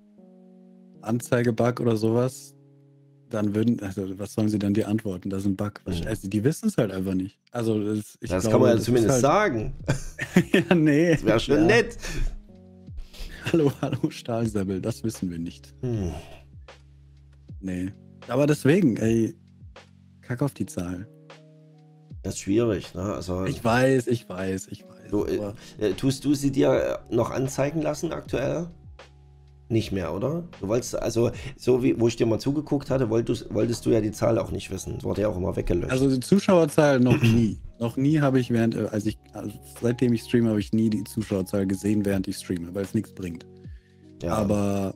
[1.00, 2.54] Anzeigebug oder sowas,
[3.30, 5.30] dann würden, also was sollen sie dann dir antworten?
[5.30, 5.80] Das ist ein Bug.
[5.86, 6.06] Mhm.
[6.06, 7.38] Also die wissen es halt einfach nicht.
[7.50, 9.22] Also das, das glaube, kann man ja zumindest halt...
[9.22, 9.74] sagen.
[10.52, 11.12] ja, nee.
[11.12, 11.64] Das wäre schon ja.
[11.64, 11.96] nett.
[13.52, 15.74] Hallo, hallo Stahlsäbel, das wissen wir nicht.
[15.80, 16.12] Hm.
[17.60, 17.92] Nee.
[18.28, 19.34] Aber deswegen, ey,
[20.20, 21.08] kack auf die Zahl.
[22.22, 23.02] Das ist schwierig, ne?
[23.02, 25.01] Also, ich weiß, ich weiß, ich weiß.
[25.12, 26.72] Du, äh, äh, tust du sie dir
[27.10, 28.68] äh, noch anzeigen lassen aktuell?
[29.68, 30.44] Nicht mehr, oder?
[30.60, 34.00] Du wolltest, also, so wie, wo ich dir mal zugeguckt hatte, wolltest, wolltest du ja
[34.00, 34.94] die Zahl auch nicht wissen.
[34.96, 35.92] Das wurde ja auch immer weggelöscht.
[35.92, 37.58] Also die Zuschauerzahl noch nie.
[37.78, 40.88] noch nie habe ich während, äh, als ich, also seitdem ich streame, habe ich nie
[40.88, 43.44] die Zuschauerzahl gesehen, während ich streame, weil es nichts bringt.
[44.22, 44.34] Ja.
[44.34, 44.94] Aber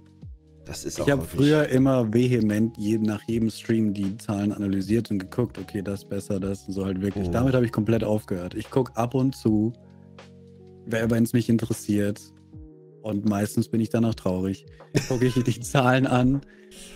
[0.65, 5.19] das ist ich habe früher immer vehement jeden, nach jedem Stream die Zahlen analysiert und
[5.19, 7.29] geguckt, okay, das besser, das und so halt wirklich.
[7.29, 7.33] Mhm.
[7.33, 8.55] Damit habe ich komplett aufgehört.
[8.55, 9.73] Ich gucke ab und zu,
[10.87, 12.21] wenn es mich interessiert.
[13.03, 14.67] Und meistens bin ich dann auch traurig.
[15.09, 16.41] Gucke ich die Zahlen an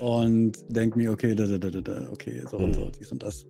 [0.00, 2.92] und denke mir, okay, da, da, da, da, okay, so und so, hm.
[2.98, 3.46] dies und das.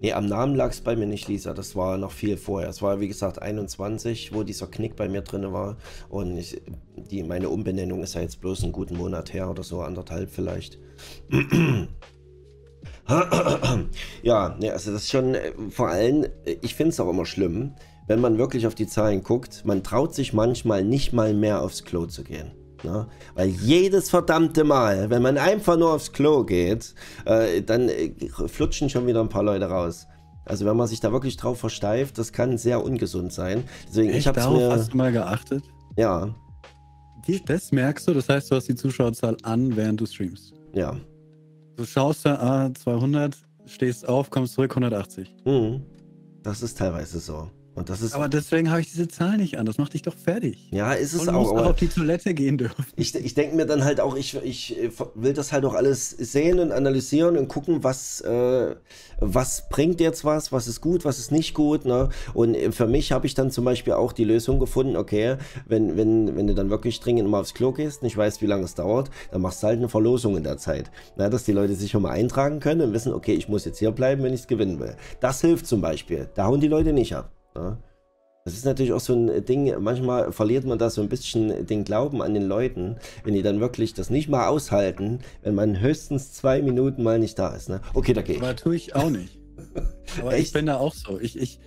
[0.00, 1.54] Nee, am Namen lag es bei mir nicht, Lisa.
[1.54, 2.68] Das war noch viel vorher.
[2.68, 5.76] Es war, wie gesagt, 21, wo dieser Knick bei mir drin war.
[6.08, 6.60] Und ich,
[6.96, 10.78] die, meine Umbenennung ist ja jetzt bloß einen guten Monat her oder so, anderthalb vielleicht.
[14.22, 17.26] ja, nee, also das ist schon, äh, vor allem, äh, ich finde es auch immer
[17.26, 17.74] schlimm,
[18.12, 21.82] wenn man wirklich auf die Zahlen guckt, man traut sich manchmal nicht mal mehr aufs
[21.82, 22.50] Klo zu gehen.
[22.84, 23.06] Ne?
[23.34, 26.94] Weil jedes verdammte Mal, wenn man einfach nur aufs Klo geht,
[27.24, 28.12] äh, dann äh,
[28.48, 30.06] flutschen schon wieder ein paar Leute raus.
[30.44, 33.64] Also wenn man sich da wirklich drauf versteift, das kann sehr ungesund sein.
[33.88, 35.64] Deswegen, Echt, ich hab's darauf mir, hast du mal geachtet?
[35.96, 36.34] Ja.
[37.46, 40.52] Das merkst du, das heißt, du hast die Zuschauerzahl an, während du streamst.
[40.74, 40.96] Ja.
[41.76, 45.34] Du schaust da, ah, 200, stehst auf, kommst zurück, 180.
[45.46, 45.80] Mhm.
[46.42, 47.48] Das ist teilweise so.
[47.74, 49.64] Und das ist aber deswegen habe ich diese Zahl nicht an.
[49.64, 50.68] Das macht dich doch fertig.
[50.70, 51.32] Ja, ist es Und auch.
[51.32, 52.84] Du musst auch auf die Toilette gehen dürfen.
[52.96, 54.76] Ich, ich denke mir dann halt auch, ich, ich
[55.14, 58.76] will das halt auch alles sehen und analysieren und gucken, was, äh,
[59.20, 61.86] was bringt jetzt was, was ist gut, was ist nicht gut.
[61.86, 62.10] Ne?
[62.34, 66.36] Und für mich habe ich dann zum Beispiel auch die Lösung gefunden, okay, wenn, wenn,
[66.36, 69.10] wenn du dann wirklich dringend mal aufs Klo gehst, nicht weißt, wie lange es dauert,
[69.30, 70.90] dann machst du halt eine Verlosung in der Zeit.
[71.16, 73.78] Na, dass die Leute sich schon mal eintragen können und wissen, okay, ich muss jetzt
[73.78, 74.94] hier bleiben, wenn ich es gewinnen will.
[75.20, 76.28] Das hilft zum Beispiel.
[76.34, 77.30] Da hauen die Leute nicht ab.
[77.54, 77.78] Ja?
[78.44, 81.84] Das ist natürlich auch so ein Ding, manchmal verliert man da so ein bisschen den
[81.84, 86.32] Glauben an den Leuten, wenn die dann wirklich das nicht mal aushalten, wenn man höchstens
[86.32, 87.68] zwei Minuten mal nicht da ist.
[87.68, 87.80] Ne?
[87.94, 88.42] Okay, da gehe ich.
[88.42, 89.38] Aber tue ich auch nicht.
[90.20, 91.20] Aber ich bin da auch so.
[91.20, 91.60] Ich, ich,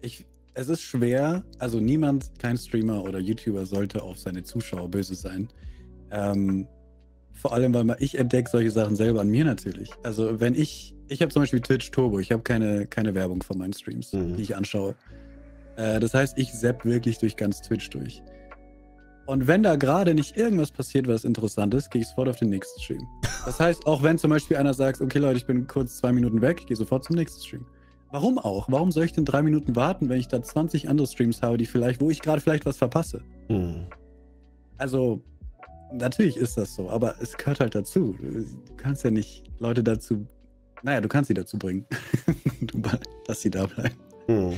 [0.00, 5.16] ich, es ist schwer, also niemand, kein Streamer oder YouTuber sollte auf seine Zuschauer böse
[5.16, 5.48] sein.
[6.12, 6.68] Ähm,
[7.32, 9.90] vor allem, weil man, ich entdecke solche Sachen selber an mir natürlich.
[10.04, 13.58] Also wenn ich, ich habe zum Beispiel Twitch Turbo, ich habe keine, keine Werbung von
[13.58, 14.36] meinen Streams, mhm.
[14.36, 14.94] die ich anschaue.
[15.76, 18.22] Äh, das heißt, ich zapp wirklich durch ganz Twitch durch.
[19.26, 22.50] Und wenn da gerade nicht irgendwas passiert, was interessant ist, gehe ich sofort auf den
[22.50, 23.06] nächsten Stream.
[23.44, 26.40] Das heißt, auch wenn zum Beispiel einer sagt, okay Leute, ich bin kurz zwei Minuten
[26.42, 27.66] weg, gehe sofort zum nächsten Stream.
[28.10, 28.66] Warum auch?
[28.68, 31.66] Warum soll ich denn drei Minuten warten, wenn ich da 20 andere Streams habe, die
[31.66, 33.22] vielleicht, wo ich gerade vielleicht was verpasse?
[33.48, 33.86] Hm.
[34.76, 35.22] Also,
[35.92, 38.14] natürlich ist das so, aber es gehört halt dazu.
[38.20, 40.26] Du kannst ja nicht Leute dazu,
[40.82, 41.86] naja, du kannst sie dazu bringen,
[43.26, 43.94] dass sie da bleiben.
[44.26, 44.52] Hm.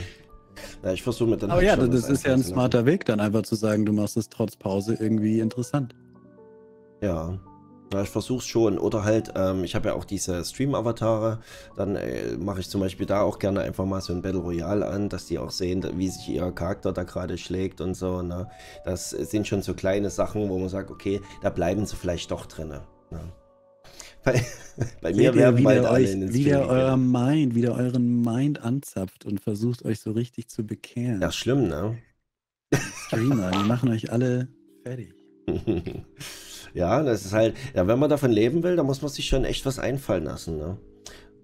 [0.85, 1.51] Ja, ich versuche mit dann.
[1.51, 4.29] Aber ja, das ist ja ein smarter Weg, dann einfach zu sagen, du machst es
[4.29, 5.94] trotz Pause irgendwie interessant.
[7.01, 7.38] Ja.
[7.92, 8.79] Ja, ich versuche es schon.
[8.79, 11.38] Oder halt, ähm, ich habe ja auch diese Stream-Avatare.
[11.77, 14.87] Dann äh, mache ich zum Beispiel da auch gerne einfach mal so ein Battle Royale
[14.87, 18.20] an, dass die auch sehen, wie sich ihr Charakter da gerade schlägt und so.
[18.23, 18.49] Ne?
[18.85, 22.47] Das sind schon so kleine Sachen, wo man sagt, okay, da bleiben sie vielleicht doch
[22.47, 22.68] drin.
[23.11, 23.20] Ne?
[24.25, 24.43] Bei,
[25.03, 28.63] bei mir werden bald alle in den Wie der euer Mind, wie der euren Mind
[28.63, 31.21] anzapft und versucht euch so richtig zu bekehren.
[31.21, 31.99] Ja, schlimm, ne?
[33.07, 34.49] Streamer, die machen euch alle
[34.83, 35.15] fertig.
[36.75, 39.45] ja, das ist halt, ja, wenn man davon leben will, dann muss man sich schon
[39.45, 40.79] echt was einfallen lassen, ne?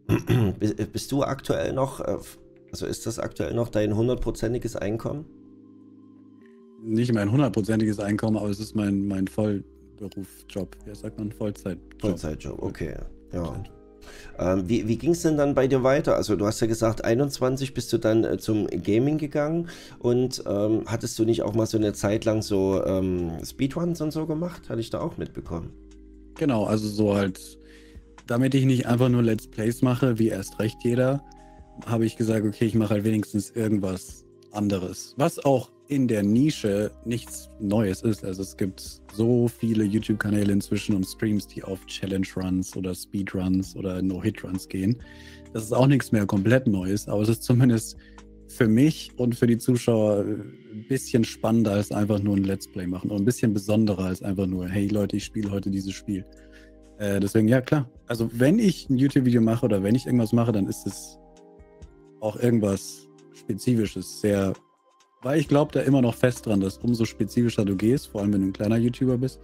[0.93, 2.19] Bist du aktuell noch, äh,
[2.73, 5.27] also ist das aktuell noch dein hundertprozentiges Einkommen?
[6.83, 9.65] Nicht mein hundertprozentiges Einkommen, aber es ist mein, mein Voll,
[10.01, 10.77] Berufsjob.
[10.85, 11.31] Wie sagt man?
[11.31, 12.01] Vollzeitjob.
[12.01, 12.95] Vollzeitjob, okay.
[13.33, 13.63] Ja.
[14.39, 16.17] Ähm, wie wie ging es denn dann bei dir weiter?
[16.17, 20.85] Also du hast ja gesagt, 21 bist du dann äh, zum Gaming gegangen und ähm,
[20.87, 24.69] hattest du nicht auch mal so eine Zeit lang so ähm, Speedruns und so gemacht?
[24.69, 25.73] Hatte ich da auch mitbekommen.
[26.37, 27.59] Genau, also so halt,
[28.27, 31.23] damit ich nicht einfach nur Let's Plays mache, wie erst recht jeder,
[31.87, 35.15] habe ich gesagt, okay, ich mache halt wenigstens irgendwas anderes.
[35.19, 38.25] Was auch in der Nische nichts Neues ist.
[38.25, 44.01] Also es gibt so viele YouTube-Kanäle inzwischen und Streams, die auf Challenge-Runs oder Speed-Runs oder
[44.01, 45.03] No-Hit-Runs gehen.
[45.53, 47.97] Das ist auch nichts mehr komplett Neues, aber es ist zumindest
[48.47, 52.87] für mich und für die Zuschauer ein bisschen spannender als einfach nur ein Let's Play
[52.87, 56.25] machen und ein bisschen besonderer als einfach nur, hey Leute, ich spiele heute dieses Spiel.
[56.99, 57.91] Äh, deswegen, ja klar.
[58.07, 61.19] Also wenn ich ein YouTube-Video mache oder wenn ich irgendwas mache, dann ist es
[62.21, 64.53] auch irgendwas Spezifisches, sehr
[65.23, 68.33] weil ich glaube da immer noch fest dran, dass umso spezifischer du gehst, vor allem
[68.33, 69.41] wenn du ein kleiner YouTuber bist,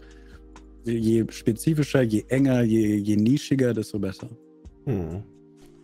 [0.84, 4.28] je spezifischer, je enger, je, je nischiger, desto besser.
[4.84, 5.22] Hm.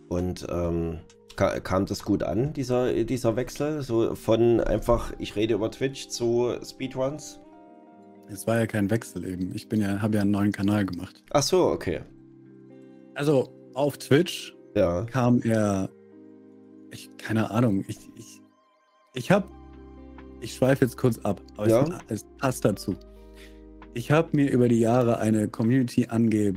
[0.09, 0.99] Und ähm,
[1.35, 3.81] kam das gut an, dieser, dieser Wechsel?
[3.81, 7.39] So von einfach, ich rede über Twitch zu Speedruns?
[8.29, 9.53] Es war ja kein Wechsel eben.
[9.53, 11.23] Ich bin ja, habe ja einen neuen Kanal gemacht.
[11.31, 12.01] Ach so, okay.
[13.15, 15.03] Also auf Twitch ja.
[15.05, 15.89] kam er,
[16.91, 18.41] ich, keine Ahnung, ich, ich,
[19.13, 19.47] ich habe
[20.43, 21.99] ich schweife jetzt kurz ab, aber ja.
[22.07, 22.95] es, es, passt dazu.
[23.93, 26.55] Ich habe mir über die Jahre eine Community ange,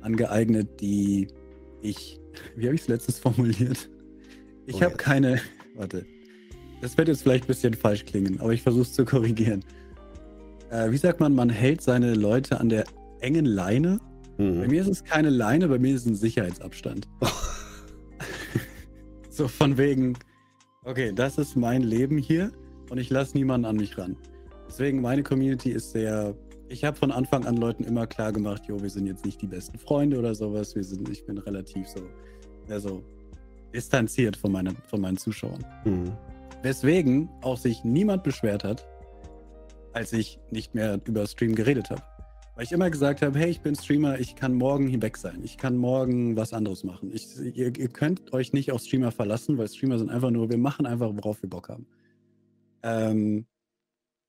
[0.00, 1.28] angeeignet, die
[1.82, 2.20] ich,
[2.56, 3.90] wie habe ich es letztes formuliert?
[4.66, 5.40] Ich oh, habe keine,
[5.76, 6.06] warte,
[6.80, 9.62] das wird jetzt vielleicht ein bisschen falsch klingen, aber ich versuche es zu korrigieren.
[10.70, 12.84] Äh, wie sagt man, man hält seine Leute an der
[13.20, 14.00] engen Leine?
[14.38, 14.60] Mhm.
[14.60, 17.06] Bei mir ist es keine Leine, bei mir ist es ein Sicherheitsabstand.
[19.28, 20.16] so von wegen,
[20.84, 22.52] okay, das ist mein Leben hier
[22.92, 24.16] und ich lasse niemanden an mich ran.
[24.68, 26.34] Deswegen, meine Community ist sehr.
[26.68, 29.46] Ich habe von Anfang an Leuten immer klar gemacht, jo, wir sind jetzt nicht die
[29.46, 30.74] besten Freunde oder sowas.
[30.74, 32.02] Wir sind, ich bin relativ so,
[32.68, 33.02] also
[33.72, 35.64] distanziert von, meine, von meinen Zuschauern.
[35.86, 36.12] Mhm.
[36.62, 38.86] Weswegen auch sich niemand beschwert hat,
[39.94, 42.02] als ich nicht mehr über Stream geredet habe.
[42.56, 45.40] Weil ich immer gesagt habe, hey, ich bin Streamer, ich kann morgen hier weg sein.
[45.42, 47.10] Ich kann morgen was anderes machen.
[47.14, 50.58] Ich, ihr, ihr, könnt euch nicht auf Streamer verlassen, weil Streamer sind einfach nur, wir
[50.58, 51.86] machen einfach, worauf wir Bock haben.
[52.82, 53.46] Ähm,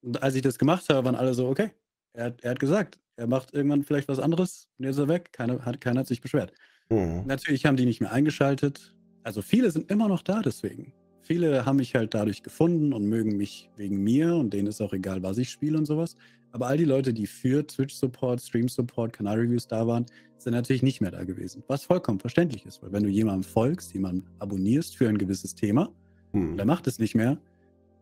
[0.02, 1.72] und als ich das gemacht habe, waren alle so, okay.
[2.14, 5.32] Er, er, hat gesagt, er macht irgendwann vielleicht was anderes und jetzt ist er weg.
[5.32, 6.54] Keiner hat, keiner hat sich beschwert.
[6.90, 7.24] Mhm.
[7.26, 8.94] Natürlich haben die nicht mehr eingeschaltet.
[9.24, 10.94] Also viele sind immer noch da deswegen.
[11.22, 14.94] Viele haben mich halt dadurch gefunden und mögen mich wegen mir und denen ist auch
[14.94, 16.18] egal, was ich spiele und sowas.
[16.52, 20.06] Aber all die Leute, die für Twitch-Support, Stream-Support, Kanal-Reviews da waren,
[20.38, 21.64] sind natürlich nicht mehr da gewesen.
[21.68, 25.90] Was vollkommen verständlich ist, weil wenn du jemandem folgst, jemanden abonnierst für ein gewisses Thema,
[26.34, 26.58] mhm.
[26.58, 27.38] der macht es nicht mehr,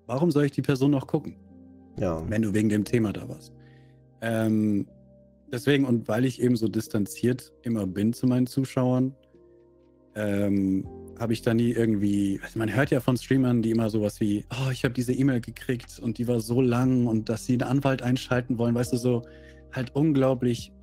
[0.07, 1.35] Warum soll ich die Person noch gucken?
[1.99, 2.23] Ja.
[2.29, 3.53] Wenn du wegen dem Thema da warst.
[4.21, 4.87] Ähm,
[5.51, 9.15] deswegen, und weil ich eben so distanziert immer bin zu meinen Zuschauern,
[10.15, 10.85] ähm,
[11.19, 14.45] habe ich da nie irgendwie, also man hört ja von Streamern, die immer sowas wie,
[14.51, 17.63] oh, ich habe diese E-Mail gekriegt und die war so lang und dass sie einen
[17.63, 19.21] Anwalt einschalten wollen, weißt du, so
[19.71, 20.73] halt unglaublich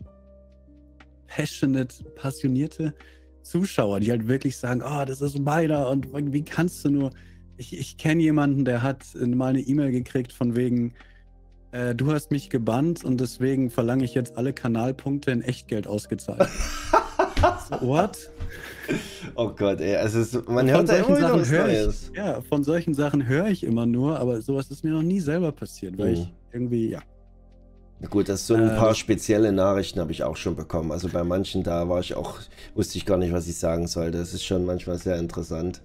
[1.26, 2.94] passionate, passionierte
[3.42, 7.11] Zuschauer, die halt wirklich sagen, oh, das ist meiner und wie kannst du nur,
[7.59, 10.94] ich, ich kenne jemanden, der hat mal eine E-Mail gekriegt von wegen,
[11.73, 16.49] äh, du hast mich gebannt und deswegen verlange ich jetzt alle Kanalpunkte in Echtgeld ausgezahlt.
[17.68, 18.31] so, what?
[19.35, 22.11] Oh Gott, ey, also es, man von hört wieder was Neues.
[22.11, 25.21] Ich, ja, von solchen Sachen höre ich immer nur, aber sowas ist mir noch nie
[25.21, 26.12] selber passiert, weil oh.
[26.12, 27.01] ich irgendwie, ja.
[28.09, 30.92] Gut, das so ein äh, paar spezielle Nachrichten habe ich auch schon bekommen.
[30.92, 32.38] Also bei manchen da war ich auch,
[32.77, 34.18] wusste ich gar nicht, was ich sagen sollte.
[34.18, 35.83] Das ist schon manchmal sehr interessant.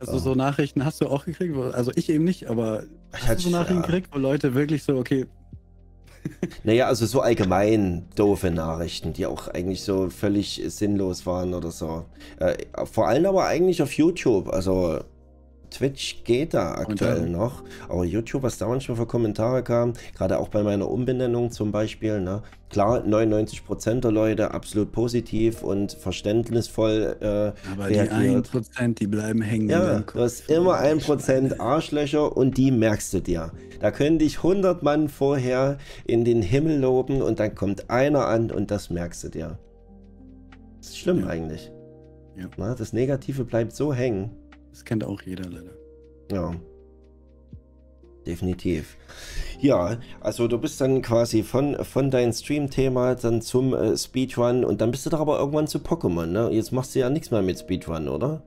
[0.00, 1.54] Also so Nachrichten hast du auch gekriegt?
[1.56, 2.84] Also ich eben nicht, aber
[3.14, 3.86] ich hast du so Nachrichten ja.
[3.86, 5.26] gekriegt, wo Leute wirklich so, okay.
[6.64, 12.06] naja, also so allgemein doofe Nachrichten, die auch eigentlich so völlig sinnlos waren oder so.
[12.38, 14.48] Äh, vor allem aber eigentlich auf YouTube.
[14.48, 15.00] Also
[15.70, 20.48] Twitch geht da aktuell noch, aber YouTube, was da manchmal für Kommentare kam, gerade auch
[20.48, 22.42] bei meiner Umbenennung zum Beispiel, ne?
[22.70, 27.26] klar, 99% der Leute absolut positiv und verständnisvoll äh,
[27.72, 28.50] Aber reagiert.
[28.52, 29.68] die 1%, die bleiben hängen.
[29.68, 33.52] Ja, du hast immer 1% Arschlöcher und die merkst du dir.
[33.80, 38.50] Da können dich 100 Mann vorher in den Himmel loben und dann kommt einer an
[38.50, 39.58] und das merkst du dir.
[40.78, 41.26] Das ist schlimm ja.
[41.26, 41.70] eigentlich.
[42.36, 42.46] Ja.
[42.56, 44.30] Na, das Negative bleibt so hängen.
[44.70, 45.72] Das kennt auch jeder leider.
[46.30, 46.54] Ja.
[48.26, 48.96] Definitiv.
[49.60, 54.80] Ja, also du bist dann quasi von, von deinem Stream-Thema dann zum äh, Speedrun und
[54.80, 56.50] dann bist du doch aber irgendwann zu Pokémon, ne?
[56.50, 58.42] Jetzt machst du ja nichts mehr mit Speedrun, oder?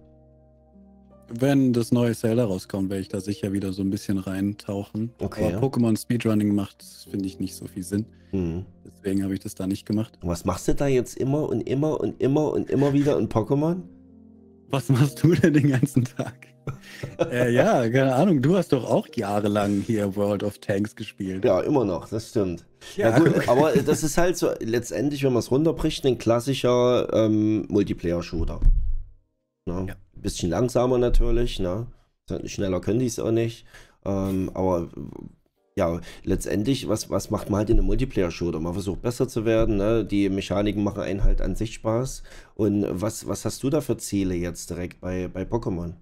[1.29, 5.11] Wenn das neue Zelda rauskommt, werde ich da sicher wieder so ein bisschen reintauchen.
[5.19, 5.53] Okay.
[5.53, 8.05] Aber Pokémon Speedrunning macht, finde ich, nicht so viel Sinn.
[8.31, 8.65] Hm.
[8.85, 10.17] Deswegen habe ich das da nicht gemacht.
[10.21, 13.29] Und was machst du da jetzt immer und immer und immer und immer wieder in
[13.29, 13.81] Pokémon?
[14.73, 16.47] Was machst du denn den ganzen Tag?
[17.19, 18.41] äh, ja, keine Ahnung.
[18.41, 21.45] Du hast doch auch jahrelang hier World of Tanks gespielt.
[21.45, 22.65] Ja, immer noch, das stimmt.
[22.97, 27.07] Ja, ja gut, aber das ist halt so letztendlich, wenn man es runterbricht, ein klassischer
[27.13, 28.61] ähm, Multiplayer-Shooter.
[29.67, 29.85] Ne?
[29.89, 29.95] Ja.
[30.15, 31.85] Bisschen langsamer natürlich, ne?
[32.45, 33.67] Schneller können die es auch nicht.
[34.05, 34.89] Ähm, aber
[35.75, 38.59] ja, letztendlich, was, was macht man halt in einem Multiplayer-Shooter?
[38.59, 40.05] Man versucht besser zu werden, ne?
[40.05, 42.23] die Mechaniken machen einen halt an sich Spaß.
[42.55, 45.93] Und was, was hast du da für Ziele jetzt direkt bei, bei Pokémon?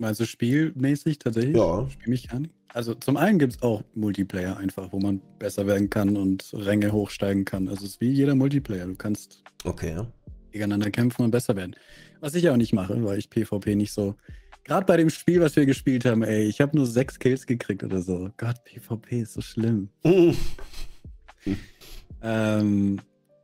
[0.00, 1.56] Also spielmäßig tatsächlich?
[1.56, 1.88] Ja.
[1.90, 2.50] Spielmechanik?
[2.68, 6.92] Also zum einen gibt es auch Multiplayer einfach, wo man besser werden kann und Ränge
[6.92, 7.68] hochsteigen kann.
[7.68, 8.86] Also es ist wie jeder Multiplayer.
[8.86, 10.02] Du kannst okay.
[10.52, 11.74] gegeneinander kämpfen und besser werden.
[12.20, 14.16] Was ich auch nicht mache, weil ich PvP nicht so
[14.68, 17.82] Gerade bei dem Spiel, was wir gespielt haben, ey, ich habe nur sechs Kills gekriegt
[17.82, 18.28] oder so.
[18.36, 19.88] Gott, PvP ist so schlimm.
[22.22, 23.00] ähm,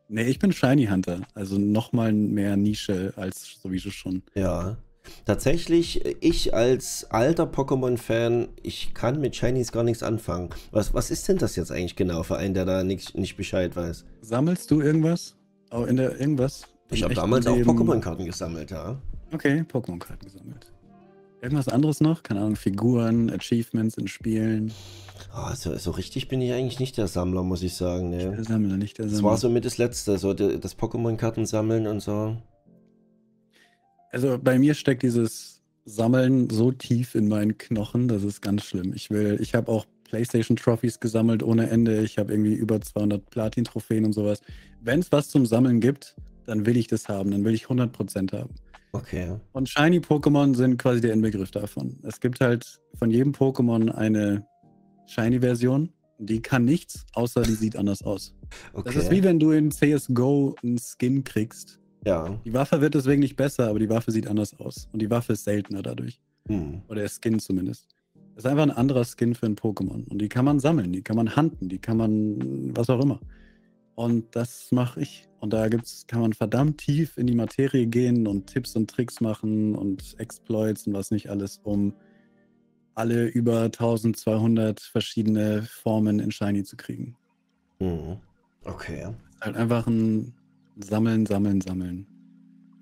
[0.09, 1.23] nee, ich bin Shiny Hunter.
[1.35, 4.23] Also nochmal mehr Nische als sowieso schon.
[4.35, 4.77] Ja.
[5.25, 10.51] Tatsächlich, ich als alter Pokémon-Fan, ich kann mit Shinies gar nichts anfangen.
[10.73, 13.75] Was, was ist denn das jetzt eigentlich genau für einen, der da nicht, nicht Bescheid
[13.75, 14.05] weiß?
[14.21, 15.39] Sammelst du irgendwas?
[15.71, 16.65] Auch in der irgendwas?
[16.91, 19.01] Ich habe damals auch Pokémon-Karten gesammelt, ja.
[19.33, 20.74] Okay, Pokémon-Karten gesammelt.
[21.45, 22.23] Irgendwas anderes noch?
[22.23, 24.73] Keine Ahnung, Figuren, Achievements in Spielen.
[25.37, 28.09] Oh, so, so, richtig bin ich eigentlich nicht der Sammler, muss ich sagen.
[28.09, 28.17] Ne?
[28.17, 29.19] Nicht der Sammler, nicht der Sammler.
[29.19, 32.39] Das war so mit das Letzte, so das Pokémon-Karten sammeln und so.
[34.11, 38.95] Also bei mir steckt dieses Sammeln so tief in meinen Knochen, das ist ganz schlimm.
[38.95, 42.01] Ich will, ich habe auch PlayStation Trophies gesammelt ohne Ende.
[42.01, 44.41] Ich habe irgendwie über 200 Platin-Trophäen und sowas.
[44.81, 48.33] Wenn es was zum Sammeln gibt, dann will ich das haben, dann will ich 100%
[48.33, 48.55] haben.
[48.95, 49.37] Okay.
[49.51, 51.99] Und Shiny Pokémon sind quasi der Inbegriff davon.
[52.05, 54.47] Es gibt halt von jedem Pokémon eine
[55.07, 55.91] Shiny-Version.
[56.19, 58.37] Die kann nichts, außer die sieht anders aus.
[58.73, 58.85] Okay.
[58.85, 61.81] Das ist wie wenn du in CSGO einen Skin kriegst.
[62.07, 62.39] Ja.
[62.45, 64.89] Die Waffe wird deswegen nicht besser, aber die Waffe sieht anders aus.
[64.93, 66.21] Und die Waffe ist seltener dadurch.
[66.47, 66.83] Hm.
[66.87, 67.97] Oder der Skin zumindest.
[68.37, 70.07] Das ist einfach ein anderer Skin für ein Pokémon.
[70.09, 73.19] Und die kann man sammeln, die kann man hunten, die kann man was auch immer.
[73.97, 75.27] Und das mache ich.
[75.45, 79.21] Und da gibt's, kann man verdammt tief in die Materie gehen und Tipps und Tricks
[79.21, 81.93] machen und Exploits und was nicht alles, um
[82.95, 87.15] alle über 1200 verschiedene Formen in Shiny zu kriegen.
[87.79, 88.17] Mhm.
[88.65, 89.07] Okay.
[89.43, 90.33] Halt einfach ein
[90.79, 92.07] Sammeln, Sammeln, Sammeln.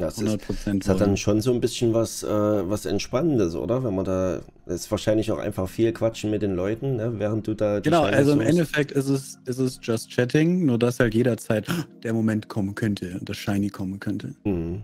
[0.06, 3.84] Das, ist, das hat dann schon so ein bisschen was, äh, was Entspannendes, oder?
[3.84, 7.12] Wenn man da, ist wahrscheinlich auch einfach viel quatschen mit den Leuten, ne?
[7.18, 7.80] während du da.
[7.80, 11.66] Genau, also im Endeffekt ist es, ist es just chatting, nur dass halt jederzeit
[12.02, 14.34] der Moment kommen könnte, das Shiny kommen könnte.
[14.44, 14.82] Mhm.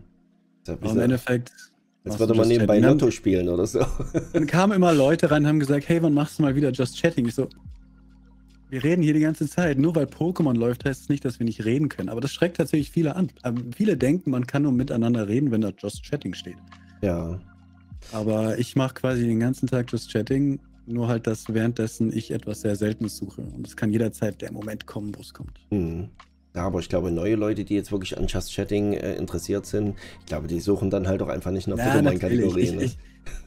[0.67, 1.53] Aber im Endeffekt.
[2.05, 3.85] Jetzt würde man nebenbei Lotto spielen oder so.
[4.33, 6.97] Dann kamen immer Leute rein und haben gesagt, hey, wann machst du mal wieder Just
[6.99, 7.27] Chatting?
[7.27, 7.49] Ich so,
[8.71, 9.79] wir reden hier die ganze Zeit.
[9.79, 12.09] Nur weil Pokémon läuft, heißt es nicht, dass wir nicht reden können.
[12.09, 13.31] Aber das schreckt tatsächlich viele an.
[13.45, 16.59] Ähm, viele denken, man kann nur miteinander reden, wenn da Just Chatting steht.
[17.03, 17.39] Ja.
[18.13, 22.63] Aber ich mache quasi den ganzen Tag Just Chatting, nur halt, dass währenddessen ich etwas
[22.63, 23.43] sehr Seltenes suche.
[23.43, 25.59] Und es kann jederzeit der Moment kommen, wo es kommt.
[25.71, 26.09] Hm.
[26.55, 29.97] Ja, aber ich glaube, neue Leute, die jetzt wirklich an Just Chatting äh, interessiert sind,
[30.21, 32.77] ich glaube, die suchen dann halt auch einfach nicht nach Na, Pokémon-Kategorien.
[32.77, 32.85] Ne?
[32.85, 32.99] ich,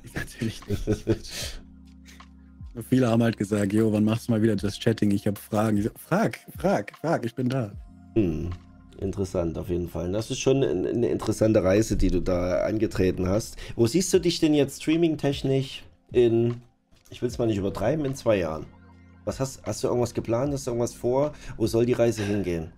[0.03, 1.61] ich, natürlich nicht.
[2.89, 5.11] Viele haben halt gesagt, jo, wann machst du mal wieder Just Chatting?
[5.11, 5.77] Ich habe Fragen.
[5.77, 7.71] Ich so, frag, frag, frag, ich bin da.
[8.15, 8.49] Hm.
[8.99, 10.11] Interessant auf jeden Fall.
[10.11, 13.57] Das ist schon ein- eine interessante Reise, die du da angetreten hast.
[13.75, 16.61] Wo siehst du dich denn jetzt streaming-technisch in,
[17.09, 18.65] ich will es mal nicht übertreiben, in zwei Jahren?
[19.25, 20.53] Was hast, hast du irgendwas geplant?
[20.53, 21.33] Hast du irgendwas vor?
[21.57, 22.71] Wo soll die Reise hingehen?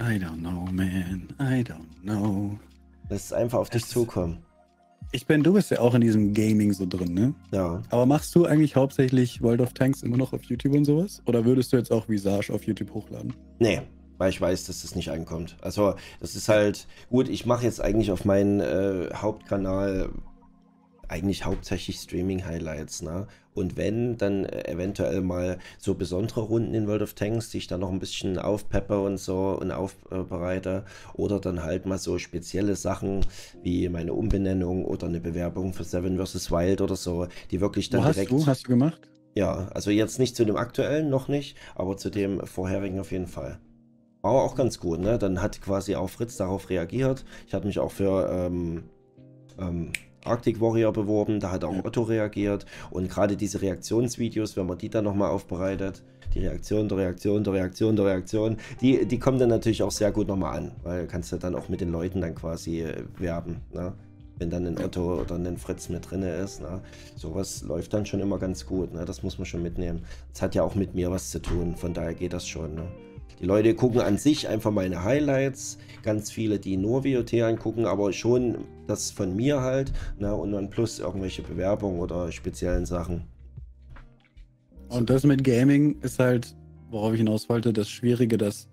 [0.00, 1.28] I don't know, man.
[1.40, 2.58] I don't know.
[3.10, 4.38] Lass es einfach auf dich Es- zukommen.
[5.10, 7.34] Ich bin, du bist ja auch in diesem Gaming so drin, ne?
[7.50, 7.82] Ja.
[7.88, 11.22] Aber machst du eigentlich hauptsächlich World of Tanks immer noch auf YouTube und sowas?
[11.24, 13.32] Oder würdest du jetzt auch Visage auf YouTube hochladen?
[13.58, 13.80] Nee,
[14.18, 15.56] weil ich weiß, dass das nicht ankommt.
[15.62, 17.30] Also, das ist halt gut.
[17.30, 20.10] Ich mache jetzt eigentlich auf meinen äh, Hauptkanal
[21.08, 23.26] eigentlich hauptsächlich Streaming-Highlights, ne?
[23.54, 27.66] Und wenn, dann äh, eventuell mal so besondere Runden in World of Tanks, die ich
[27.66, 30.84] dann noch ein bisschen aufpeppe und so und aufbereite.
[31.14, 33.26] Oder dann halt mal so spezielle Sachen
[33.62, 36.52] wie meine Umbenennung oder eine Bewerbung für Seven vs.
[36.52, 38.32] Wild oder so, die wirklich dann Wo hast direkt.
[38.32, 38.46] du?
[38.46, 39.08] Hast du gemacht?
[39.34, 43.26] Ja, also jetzt nicht zu dem aktuellen, noch nicht, aber zu dem vorherigen auf jeden
[43.26, 43.58] Fall.
[44.22, 45.18] War auch ganz gut, ne?
[45.18, 47.24] Dann hat quasi auch Fritz darauf reagiert.
[47.46, 48.84] Ich hatte mich auch für ähm,
[49.58, 49.92] ähm,
[50.24, 51.84] Arctic Warrior beworben, da hat auch.
[51.84, 52.66] Otto reagiert.
[52.90, 56.02] Und gerade diese Reaktionsvideos, wenn man die dann nochmal aufbereitet,
[56.34, 60.12] die Reaktion der Reaktion der Reaktion der Reaktion, die, die kommen dann natürlich auch sehr
[60.12, 63.62] gut nochmal an, weil kannst du dann auch mit den Leuten dann quasi äh, werben,
[63.72, 63.92] ne?
[64.40, 66.80] Wenn dann ein Otto oder ein Fritz mit drin ist, ne?
[67.16, 69.04] sowas läuft dann schon immer ganz gut, ne?
[69.04, 70.04] das muss man schon mitnehmen.
[70.32, 72.76] Es hat ja auch mit mir was zu tun, von daher geht das schon.
[72.76, 72.82] Ne?
[73.40, 78.12] Die Leute gucken an sich einfach meine Highlights, ganz viele, die nur WOT angucken, aber
[78.12, 80.34] schon das von mir halt, ne?
[80.34, 83.24] und dann plus irgendwelche Bewerbungen oder speziellen Sachen.
[84.88, 86.56] Und das mit Gaming ist halt,
[86.90, 88.68] worauf ich hinaus wollte, das Schwierige, dass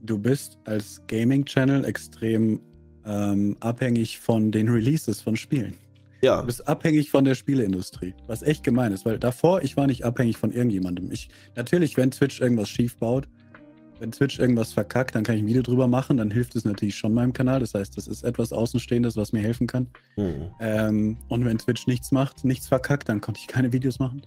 [0.00, 2.60] du bist als Gaming-Channel extrem
[3.04, 5.74] ähm, abhängig von den Releases von Spielen.
[6.22, 9.86] Ja, Du bist abhängig von der Spieleindustrie, was echt gemein ist, weil davor, ich war
[9.86, 11.10] nicht abhängig von irgendjemandem.
[11.12, 13.28] Ich, natürlich, wenn Twitch irgendwas schief baut,
[13.98, 16.96] wenn Twitch irgendwas verkackt, dann kann ich ein Video drüber machen, dann hilft es natürlich
[16.96, 17.60] schon meinem Kanal.
[17.60, 19.88] Das heißt, das ist etwas Außenstehendes, was mir helfen kann.
[20.16, 20.50] hm.
[20.60, 24.22] Ähm, und wenn Twitch nichts macht, nichts verkackt, dann konnte ich keine Videos machen.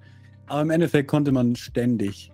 [0.47, 2.31] Aber im Endeffekt konnte man ständig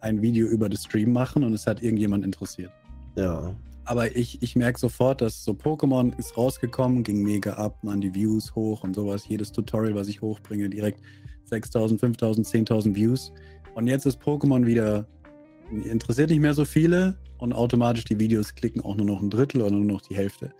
[0.00, 2.70] ein Video über das Stream machen und es hat irgendjemand interessiert.
[3.16, 8.00] ja, Aber ich, ich merke sofort, dass so Pokémon ist rausgekommen, ging mega ab, man
[8.00, 9.26] die Views hoch und sowas.
[9.26, 11.00] Jedes Tutorial, was ich hochbringe, direkt
[11.44, 13.32] 6000, 5000, 10.000 Views.
[13.74, 15.06] Und jetzt ist Pokémon wieder,
[15.70, 19.62] interessiert nicht mehr so viele und automatisch die Videos klicken auch nur noch ein Drittel
[19.62, 20.52] oder nur noch die Hälfte.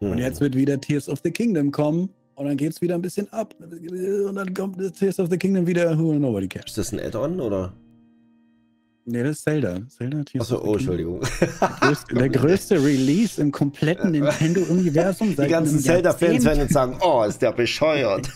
[0.00, 0.12] hm.
[0.12, 3.02] Und jetzt wird wieder Tears of the Kingdom kommen und dann geht es wieder ein
[3.02, 3.54] bisschen ab.
[3.60, 6.66] Und dann kommt Tears of the Kingdom wieder, who nobody cares.
[6.66, 7.72] Ist das ein Add-on oder?
[9.10, 9.80] Nee, das ist Zelda.
[9.88, 10.74] Zelda Achso, oh.
[10.74, 11.22] Entschuldigung.
[11.40, 11.48] Der
[11.80, 15.34] größte, der größte Release im kompletten Nintendo-Universum.
[15.34, 18.28] Die ganzen Zelda-Fans werden jetzt sagen, oh, ist der bescheuert.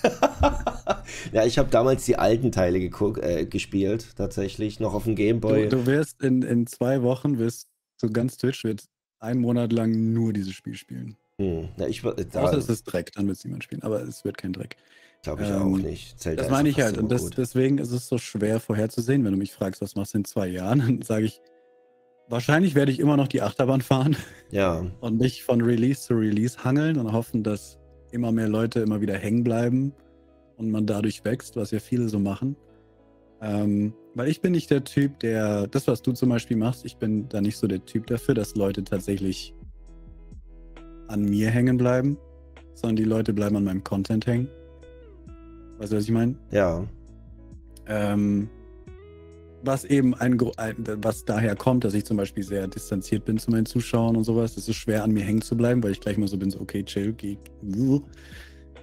[1.33, 5.69] ja, ich habe damals die alten Teile äh, gespielt, tatsächlich, noch auf dem Gameboy.
[5.69, 7.69] Du, du wirst in, in zwei Wochen, wirst
[7.99, 8.85] so ganz Twitch wird
[9.21, 11.19] einen Monat lang nur dieses Spiel spielen.
[11.37, 11.69] Hm.
[11.77, 13.83] Ja, ich, war- da Außer es ist Dreck, dann wird es niemand spielen.
[13.83, 14.77] Aber es wird kein Dreck.
[15.23, 16.21] Glaube ich ähm, auch nicht.
[16.21, 16.99] Zelda Das meine ich halt.
[16.99, 20.19] Und das, deswegen ist es so schwer vorherzusehen, wenn du mich fragst, was machst du
[20.19, 21.41] in zwei Jahren, dann sage ich,
[22.29, 24.17] wahrscheinlich werde ich immer noch die Achterbahn fahren
[24.51, 27.79] Ja, und mich von Release zu Release hangeln und hoffen, dass
[28.11, 29.95] immer mehr Leute immer wieder hängen bleiben
[30.57, 32.57] und man dadurch wächst, was ja viele so machen.
[33.41, 36.97] Ähm, weil ich bin nicht der Typ, der, das, was du zum Beispiel machst, ich
[36.97, 39.55] bin da nicht so der Typ dafür, dass Leute tatsächlich
[41.09, 42.19] an mir hängen bleiben,
[42.75, 44.49] sondern die Leute bleiben an meinem Content hängen.
[45.83, 46.37] Weißt du, was ich meine?
[46.53, 46.87] ja.
[47.89, 48.49] Ähm,
[49.65, 53.67] was eben ein, was daher kommt, dass ich zum Beispiel sehr distanziert bin zu meinen
[53.67, 54.57] Zuschauern und sowas.
[54.57, 56.61] Es ist schwer, an mir hängen zu bleiben, weil ich gleich mal so bin, so,
[56.61, 57.37] okay, chill, geh.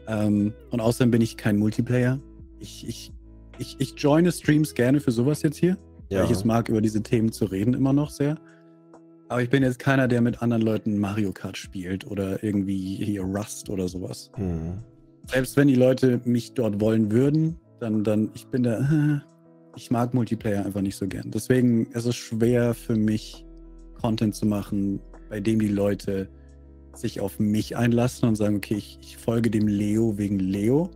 [0.08, 2.20] Ähm, und außerdem bin ich kein Multiplayer.
[2.60, 3.14] Ich, ich,
[3.58, 5.78] ich, ich joine Streams gerne für sowas jetzt hier,
[6.10, 6.20] ja.
[6.20, 8.38] weil ich es mag, über diese Themen zu reden immer noch sehr.
[9.30, 13.22] Aber ich bin jetzt keiner, der mit anderen Leuten Mario Kart spielt oder irgendwie hier
[13.22, 14.80] Rust oder sowas Hm.
[15.32, 19.20] Selbst wenn die Leute mich dort wollen würden, dann, dann, ich bin da, äh,
[19.76, 21.32] ich mag Multiplayer einfach nicht so gern.
[21.32, 23.46] Deswegen ist es schwer für mich,
[24.02, 25.00] Content zu machen,
[25.30, 26.30] bei dem die Leute
[26.94, 30.90] sich auf mich einlassen und sagen, okay, ich, ich folge dem Leo wegen Leo.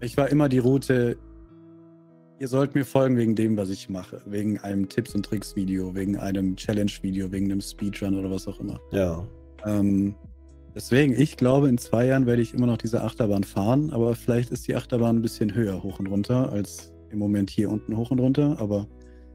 [0.00, 1.16] Ich war immer die Route,
[2.38, 4.20] ihr sollt mir folgen wegen dem, was ich mache.
[4.26, 8.80] Wegen einem Tipps- und Tricks-Video, wegen einem Challenge-Video, wegen einem Speedrun oder was auch immer.
[8.90, 9.26] Ja.
[9.64, 10.14] Ähm,
[10.74, 14.50] Deswegen, ich glaube, in zwei Jahren werde ich immer noch diese Achterbahn fahren, aber vielleicht
[14.50, 18.10] ist die Achterbahn ein bisschen höher hoch und runter als im Moment hier unten hoch
[18.10, 18.88] und runter, aber.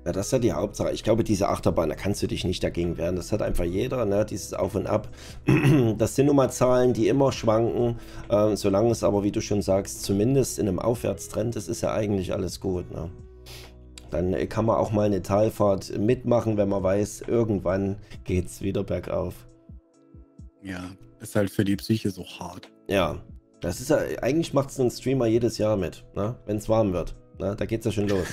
[0.06, 0.92] Ja, das ist ja die Hauptsache.
[0.92, 3.18] Ich glaube, diese Achterbahn, da kannst du dich nicht dagegen wehren.
[3.18, 4.26] Das hat einfach jeder, ne?
[4.26, 5.10] dieses Auf und Ab.
[5.98, 8.00] Das sind nun mal Zahlen, die immer schwanken.
[8.30, 11.94] Ähm, solange es aber, wie du schon sagst, zumindest in einem Aufwärtstrend ist, ist ja
[11.94, 12.90] eigentlich alles gut.
[12.92, 13.10] Ne?
[14.10, 18.84] Dann kann man auch mal eine Talfahrt mitmachen, wenn man weiß, irgendwann geht es wieder
[18.84, 19.48] bergauf.
[20.64, 22.70] Ja, ist halt für die Psyche so hart.
[22.88, 23.22] Ja,
[23.62, 26.36] das ist ja, eigentlich macht es ein Streamer jedes Jahr mit, ne?
[26.46, 27.16] wenn es warm wird.
[27.40, 27.56] Ne?
[27.58, 28.28] Da es ja schon los.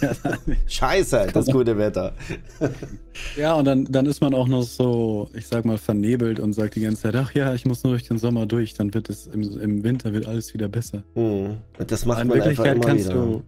[0.66, 2.14] Scheiße, das gute Wetter.
[3.36, 6.74] ja, und dann, dann ist man auch noch so, ich sag mal, vernebelt und sagt
[6.74, 9.28] die ganze Zeit, ach ja, ich muss nur durch den Sommer durch, dann wird es
[9.28, 11.04] im, im Winter wird alles wieder besser.
[11.14, 11.58] Hm.
[11.86, 13.22] Das macht in man Wirklichkeit einfach immer kannst wieder.
[13.22, 13.42] du,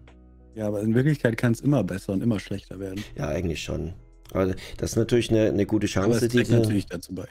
[0.55, 3.03] ja, aber in Wirklichkeit kann es immer besser und immer schlechter werden.
[3.17, 3.93] Ja, eigentlich schon.
[4.31, 7.27] Aber das ist natürlich eine, eine gute Aber Chance, es trägt diese, natürlich dazu bei.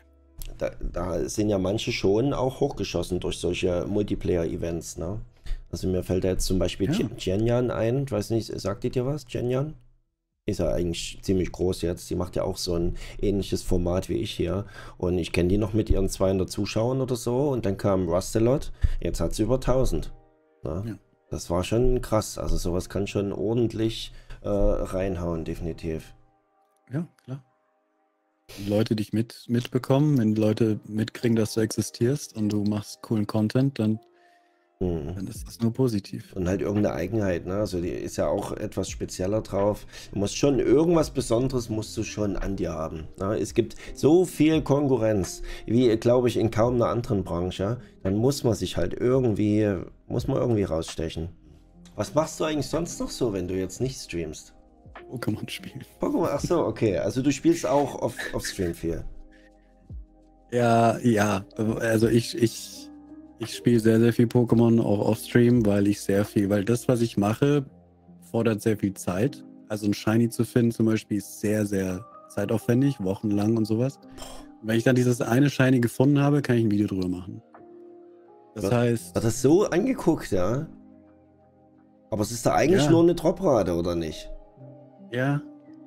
[0.62, 5.20] Da, da sind ja manche schon auch hochgeschossen durch solche Multiplayer-Events, ne?
[5.70, 7.58] Also mir fällt da jetzt zum Beispiel Ja.
[7.58, 9.74] ein, ich weiß nicht, sagt die dir was, Genyan?
[10.44, 14.16] Ist ja eigentlich ziemlich groß jetzt, die macht ja auch so ein ähnliches Format wie
[14.16, 14.66] ich hier
[14.98, 18.72] und ich kenne die noch mit ihren 200 Zuschauern oder so und dann kam Rustelot,
[19.00, 20.12] jetzt hat sie über 1000.
[20.64, 20.82] Ne?
[20.86, 20.94] Ja.
[21.30, 26.14] Das war schon krass, also sowas kann schon ordentlich äh, reinhauen, definitiv.
[26.92, 27.42] Ja, klar.
[28.58, 33.26] Wenn Leute dich mit, mitbekommen, wenn Leute mitkriegen, dass du existierst und du machst coolen
[33.26, 33.98] Content, dann,
[34.80, 35.14] Hm.
[35.14, 36.32] dann ist das nur positiv.
[36.34, 37.54] Und halt irgendeine Eigenheit, ne?
[37.54, 39.86] Also die ist ja auch etwas spezieller drauf.
[40.12, 43.06] Du musst schon irgendwas Besonderes musst du schon an dir haben.
[43.18, 43.38] Ne?
[43.38, 47.78] Es gibt so viel Konkurrenz, wie glaube ich in kaum einer anderen Branche.
[48.02, 49.72] Dann muss man sich halt irgendwie,
[50.08, 51.28] muss man irgendwie rausstechen.
[51.94, 54.54] Was machst du eigentlich sonst noch so, wenn du jetzt nicht streamst?
[55.12, 55.84] Pokémon spielen.
[56.00, 56.98] Pokémon, ach so, okay.
[56.98, 59.04] Also du spielst auch auf, auf Stream viel.
[60.50, 61.44] Ja, ja.
[61.56, 62.90] Also ich, ich,
[63.38, 66.88] ich spiele sehr, sehr viel Pokémon auch auf Stream, weil ich sehr viel, weil das,
[66.88, 67.64] was ich mache,
[68.30, 69.44] fordert sehr viel Zeit.
[69.68, 73.98] Also ein Shiny zu finden zum Beispiel ist sehr, sehr zeitaufwendig, wochenlang und sowas.
[74.60, 77.42] Und wenn ich dann dieses eine Shiny gefunden habe, kann ich ein Video drüber machen.
[78.54, 78.72] Das Was?
[78.72, 80.66] heißt, Hat das so angeguckt, ja?
[82.10, 82.90] Aber es ist da eigentlich Ja.
[82.90, 84.30] nur eine Droprate, oder nicht?
[85.12, 85.42] Ja,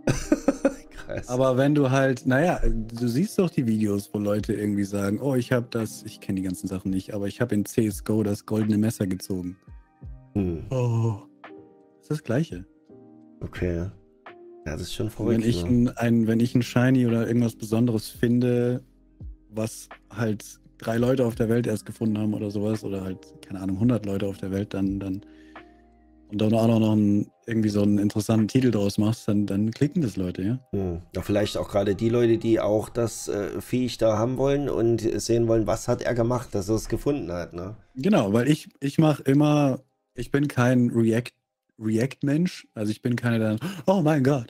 [1.06, 1.28] Krass.
[1.28, 5.36] Aber wenn du halt, naja, du siehst doch die Videos, wo Leute irgendwie sagen, oh,
[5.36, 8.46] ich habe das, ich kenne die ganzen Sachen nicht, aber ich habe in CSGO das
[8.46, 9.58] goldene Messer gezogen.
[10.34, 11.18] hm, Oh.
[11.44, 12.66] Das ist das Gleiche.
[13.42, 13.90] okay.
[14.66, 15.42] Ja, das ist schon verrückt.
[15.42, 15.92] wenn ich ne?
[15.92, 18.82] ein, ein, wenn ich ein Shiny oder irgendwas Besonderes finde,
[19.52, 23.60] was halt drei Leute auf der Welt erst gefunden haben oder sowas, oder halt, keine
[23.60, 25.22] Ahnung, 100 Leute auf der Welt, dann, dann,
[26.32, 30.02] und dann auch noch einen, irgendwie so einen interessanten Titel draus machst, dann, dann klicken
[30.02, 30.60] das Leute, ja.
[30.72, 31.02] Hm.
[31.16, 35.02] Ja, vielleicht auch gerade die Leute, die auch das äh, Viech da haben wollen und
[35.22, 37.76] sehen wollen, was hat er gemacht, dass er es gefunden hat, ne?
[37.96, 39.82] Genau, weil ich, ich mache immer,
[40.16, 41.32] ich bin kein React,
[41.80, 44.48] React-Mensch, also ich bin keiner, der, oh mein Gott,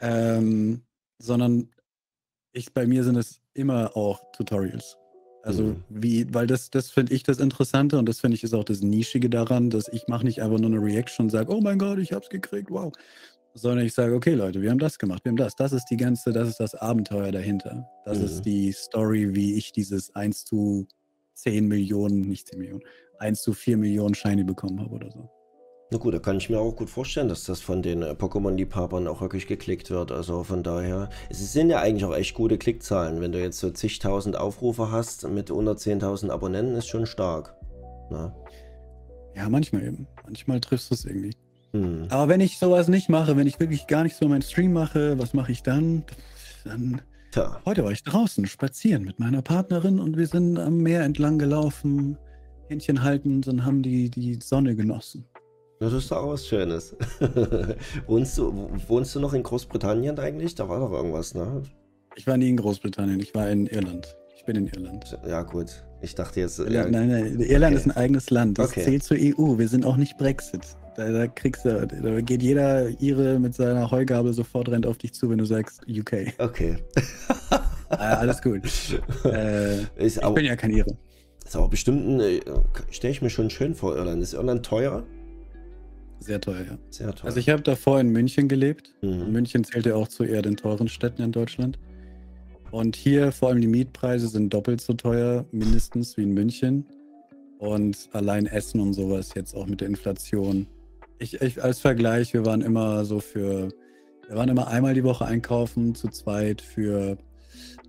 [0.00, 0.82] ähm,
[1.18, 1.68] sondern
[2.52, 4.96] ich, bei mir sind es immer auch Tutorials.
[5.44, 5.84] Also Mhm.
[5.90, 8.80] wie, weil das, das finde ich das Interessante und das finde ich ist auch das
[8.80, 11.98] Nischige daran, dass ich mache nicht einfach nur eine Reaction und sage, oh mein Gott,
[11.98, 12.90] ich hab's gekriegt, wow.
[13.52, 15.54] Sondern ich sage, okay Leute, wir haben das gemacht, wir haben das.
[15.54, 17.86] Das ist die ganze, das ist das Abenteuer dahinter.
[18.06, 18.24] Das Mhm.
[18.24, 20.88] ist die Story, wie ich dieses 1 zu
[21.34, 22.82] 10 Millionen, nicht 10 Millionen,
[23.18, 25.28] 1 zu 4 Millionen Shiny bekommen habe oder so.
[25.90, 29.06] Na gut, da kann ich mir auch gut vorstellen, dass das von den äh, Pokémon-Liebhabern
[29.06, 30.12] auch wirklich geklickt wird.
[30.12, 33.20] Also von daher, es sind ja eigentlich auch echt gute Klickzahlen.
[33.20, 37.54] Wenn du jetzt so zigtausend Aufrufe hast mit unter 10.000 Abonnenten, ist schon stark.
[38.10, 38.34] Na?
[39.36, 40.06] Ja, manchmal eben.
[40.24, 41.34] Manchmal triffst du es irgendwie.
[41.72, 42.06] Hm.
[42.08, 45.18] Aber wenn ich sowas nicht mache, wenn ich wirklich gar nicht so meinen Stream mache,
[45.18, 46.04] was mache ich dann?
[46.64, 47.02] Dann
[47.34, 51.36] Tja, Heute war ich draußen spazieren mit meiner Partnerin und wir sind am Meer entlang
[51.36, 52.16] gelaufen,
[52.68, 55.26] Händchen haltend und haben die, die Sonne genossen.
[55.84, 56.96] Das ist doch auch was Schönes.
[58.06, 60.54] wohnst, du, wohnst du noch in Großbritannien eigentlich?
[60.54, 61.62] Da war doch irgendwas, ne?
[62.16, 64.16] Ich war nie in Großbritannien, ich war in Irland.
[64.36, 65.18] Ich bin in Irland.
[65.26, 65.84] Ja, gut.
[66.02, 66.58] Ich dachte jetzt.
[66.58, 67.80] Irland, nein, nein, Irland okay.
[67.80, 68.58] ist ein eigenes Land.
[68.58, 68.84] Das Okay.
[68.84, 69.58] zählt zur EU.
[69.58, 70.62] Wir sind auch nicht Brexit.
[70.96, 75.12] Da, da kriegst du, da geht jeder Ire mit seiner Heugabel sofort rennt auf dich
[75.12, 76.34] zu, wenn du sagst UK.
[76.38, 76.76] Okay.
[77.90, 78.62] äh, alles gut.
[79.24, 80.96] Äh, Ist ich aber, bin ja kein Ire.
[81.44, 82.40] ist aber bestimmt, ein, äh,
[82.90, 84.22] stelle ich mir schon schön vor, Irland.
[84.22, 85.04] Ist Irland teuer?
[86.24, 86.78] Sehr teuer, ja.
[86.88, 87.26] Sehr teuer.
[87.26, 88.94] Also ich habe davor in München gelebt.
[89.02, 89.30] Mhm.
[89.30, 91.78] München zählt ja auch zu eher den teuren Städten in Deutschland.
[92.70, 96.86] Und hier vor allem die Mietpreise sind doppelt so teuer, mindestens wie in München.
[97.58, 100.66] Und allein Essen und sowas jetzt auch mit der Inflation.
[101.18, 103.68] Ich, ich als Vergleich, wir waren immer so für,
[104.26, 107.18] wir waren immer einmal die Woche einkaufen, zu zweit für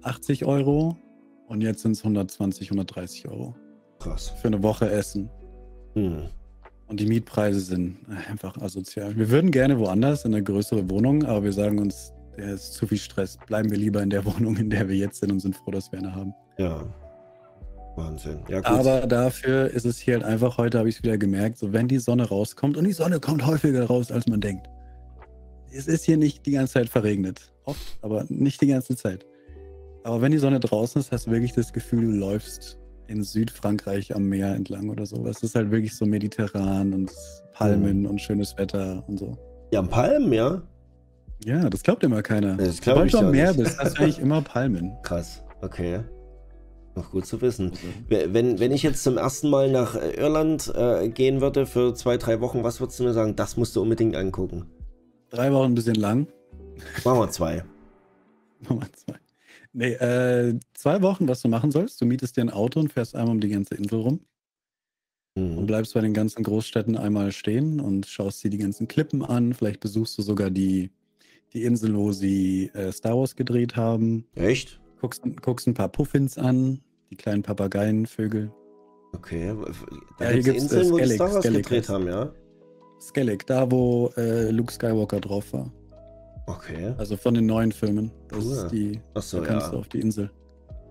[0.03, 0.97] 80 Euro.
[1.47, 3.55] Und jetzt sind es 120, 130 Euro.
[3.99, 4.33] Krass.
[4.41, 5.29] Für eine Woche Essen.
[5.93, 6.29] Hm.
[6.87, 7.97] Und die Mietpreise sind
[8.29, 9.15] einfach asozial.
[9.17, 12.85] Wir würden gerne woanders in eine größere Wohnung, aber wir sagen uns, der ist zu
[12.85, 13.37] viel Stress.
[13.47, 15.91] Bleiben wir lieber in der Wohnung, in der wir jetzt sind und sind froh, dass
[15.91, 16.33] wir eine haben.
[16.57, 16.85] Ja.
[17.95, 18.39] Wahnsinn.
[18.49, 18.63] Ja.
[18.65, 21.87] Aber dafür ist es hier halt einfach, heute habe ich es wieder gemerkt, so wenn
[21.87, 24.67] die Sonne rauskommt und die Sonne kommt häufiger raus, als man denkt.
[25.71, 27.53] Es ist hier nicht die ganze Zeit verregnet.
[27.63, 29.25] Oft, aber nicht die ganze Zeit.
[30.03, 32.77] Aber wenn die Sonne draußen ist, hast du wirklich das Gefühl, du läufst
[33.07, 35.25] in Südfrankreich am Meer entlang oder so.
[35.27, 37.11] Es ist halt wirklich so mediterran und
[37.53, 38.05] Palmen mhm.
[38.07, 39.37] und schönes Wetter und so.
[39.71, 40.61] Ja, Palmen, ja?
[41.43, 42.55] Ja, das glaubt immer keiner.
[42.55, 43.63] Das glaube ich du am Meer nicht.
[43.63, 44.93] bist, hast du eigentlich immer Palmen.
[45.03, 46.01] Krass, okay.
[46.95, 47.73] Noch gut zu wissen.
[48.07, 48.27] Okay.
[48.31, 52.15] Wenn, wenn ich jetzt zum ersten Mal nach äh, Irland äh, gehen würde für zwei,
[52.17, 53.35] drei Wochen, was würdest du mir sagen?
[53.35, 54.65] Das musst du unbedingt angucken.
[55.29, 56.27] Drei Wochen ein bisschen lang.
[57.03, 57.63] Machen wir zwei.
[58.61, 59.24] Machen wir zwei.
[59.77, 61.99] Nee, äh, zwei Wochen, was du machen sollst.
[61.99, 64.21] Du mietest dir ein Auto und fährst einmal um die ganze Insel rum.
[65.37, 65.57] Mhm.
[65.57, 69.53] Und bleibst bei den ganzen Großstädten einmal stehen und schaust dir die ganzen Klippen an.
[69.53, 70.91] Vielleicht besuchst du sogar die,
[71.51, 74.25] die Insel, wo sie äh, Star Wars gedreht haben.
[74.35, 74.79] Echt?
[75.01, 76.79] Guckst, guckst ein paar Puffins an,
[77.11, 78.49] die kleinen Papageienvögel.
[79.11, 79.53] Okay.
[80.19, 82.33] Da ja, gibt es Inseln, wo Skellig, Star Wars Skellig gedreht haben, ja?
[83.01, 85.69] Skellig, da wo äh, Luke Skywalker drauf war.
[86.47, 86.93] Okay.
[86.97, 88.11] Also von den neuen Filmen.
[88.29, 88.51] Das cool.
[88.53, 89.01] ist die.
[89.13, 89.71] Achso, da kannst ja.
[89.71, 90.31] du auf die Insel.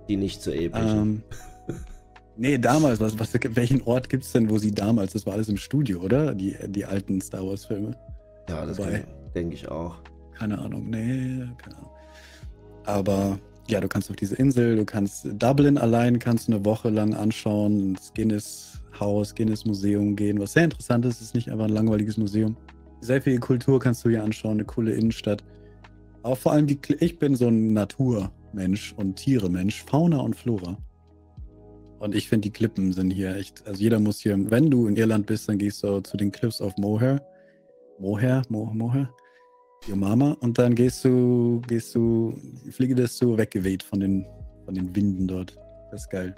[0.08, 0.80] Die nicht so episch.
[0.82, 1.22] Ähm,
[2.36, 5.48] nee, damals, was, was, welchen Ort gibt es denn, wo sie damals, das war alles
[5.48, 6.34] im Studio, oder?
[6.34, 7.96] Die, die alten Star Wars-Filme.
[8.48, 8.78] Ja, das
[9.34, 9.96] denke ich auch.
[10.36, 11.90] Keine Ahnung, nee, keine Ahnung.
[12.84, 13.38] Aber
[13.68, 17.90] ja, du kannst auf diese Insel, du kannst Dublin allein kannst eine Woche lang anschauen,
[17.90, 22.16] ins Guinness Haus, Guinness Museum gehen, was sehr interessant ist, ist nicht einfach ein langweiliges
[22.16, 22.56] Museum.
[23.00, 25.44] Sehr viel Kultur kannst du hier anschauen, eine coole Innenstadt.
[26.22, 30.78] Aber vor allem, die, ich bin so ein Naturmensch und Tiere-Mensch, Fauna und Flora.
[31.98, 34.96] Und ich finde, die Klippen sind hier echt, also jeder muss hier, wenn du in
[34.96, 37.22] Irland bist, dann gehst du zu den Cliffs of Moher.
[37.98, 38.42] Moher?
[38.48, 39.08] Mo Moher?
[39.88, 40.36] Your Mama.
[40.40, 42.36] Und dann gehst du, gehst du,
[42.70, 44.26] Fliege ist so weggeweht von den,
[44.64, 45.56] von den Winden dort.
[45.90, 46.34] Das ist geil.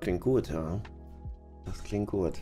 [0.00, 0.80] Klingt gut, ja.
[1.64, 2.34] Das klingt gut.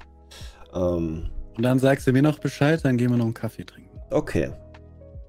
[0.74, 3.98] Ähm, und dann sagst du mir noch Bescheid, dann gehen wir noch einen Kaffee trinken.
[4.10, 4.50] Okay.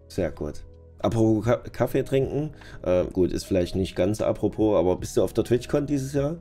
[0.07, 0.63] Sehr gut.
[0.99, 2.51] Apropos Kaffee trinken,
[2.83, 6.37] äh, gut, ist vielleicht nicht ganz apropos, aber bist du auf der TwitchCon dieses Jahr?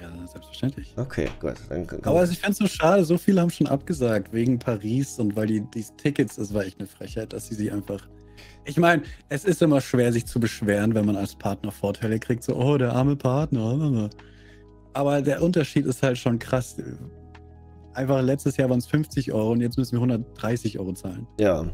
[0.00, 0.94] Ja, selbstverständlich.
[0.96, 1.54] Okay, gut.
[1.68, 5.18] Dann, aber also ich fände es so schade, so viele haben schon abgesagt, wegen Paris
[5.18, 8.06] und weil die, die Tickets, das war echt eine Frechheit, dass sie sie einfach.
[8.66, 12.44] Ich meine, es ist immer schwer, sich zu beschweren, wenn man als Partner Vorteile kriegt,
[12.44, 14.10] so, oh, der arme Partner.
[14.92, 16.76] Aber der Unterschied ist halt schon krass.
[17.96, 21.26] Einfach letztes Jahr waren es 50 Euro und jetzt müssen wir 130 Euro zahlen.
[21.40, 21.64] Ja.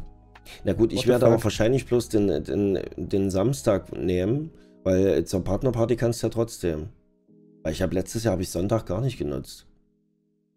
[0.63, 4.51] Na gut, ich werde aber wahrscheinlich bloß den, den, den Samstag nehmen,
[4.83, 6.87] weil zur Partnerparty kannst du ja trotzdem.
[7.61, 9.67] Weil ich habe letztes Jahr habe ich Sonntag gar nicht genutzt.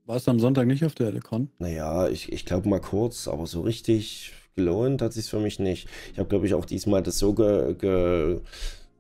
[0.05, 1.51] Warst du am Sonntag nicht auf der Con?
[1.59, 5.89] Naja, ich, ich glaube mal kurz, aber so richtig gelohnt hat sich für mich nicht.
[6.13, 8.41] Ich habe, glaube ich, auch diesmal das so ge, ge,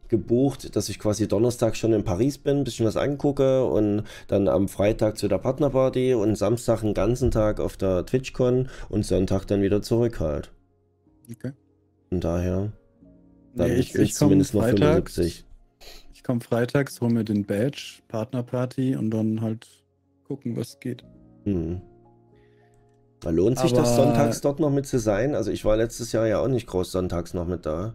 [0.08, 4.48] gebucht, dass ich quasi Donnerstag schon in Paris bin, ein bisschen was angucke und dann
[4.48, 9.46] am Freitag zu der Partnerparty und Samstag einen ganzen Tag auf der TwitchCon und Sonntag
[9.46, 10.52] dann wieder zurück halt.
[11.30, 11.52] Okay.
[12.10, 12.72] Und daher,
[13.54, 15.46] dann nee, ich, ich zumindest noch 75
[16.26, 19.68] komme freitags, hol mir den Badge, Partnerparty und dann halt
[20.24, 21.04] gucken, was geht.
[21.44, 21.80] Mhm.
[23.24, 25.34] Lohnt sich Aber das sonntags dort noch mit zu sein?
[25.34, 27.94] Also ich war letztes Jahr ja auch nicht groß sonntags noch mit da.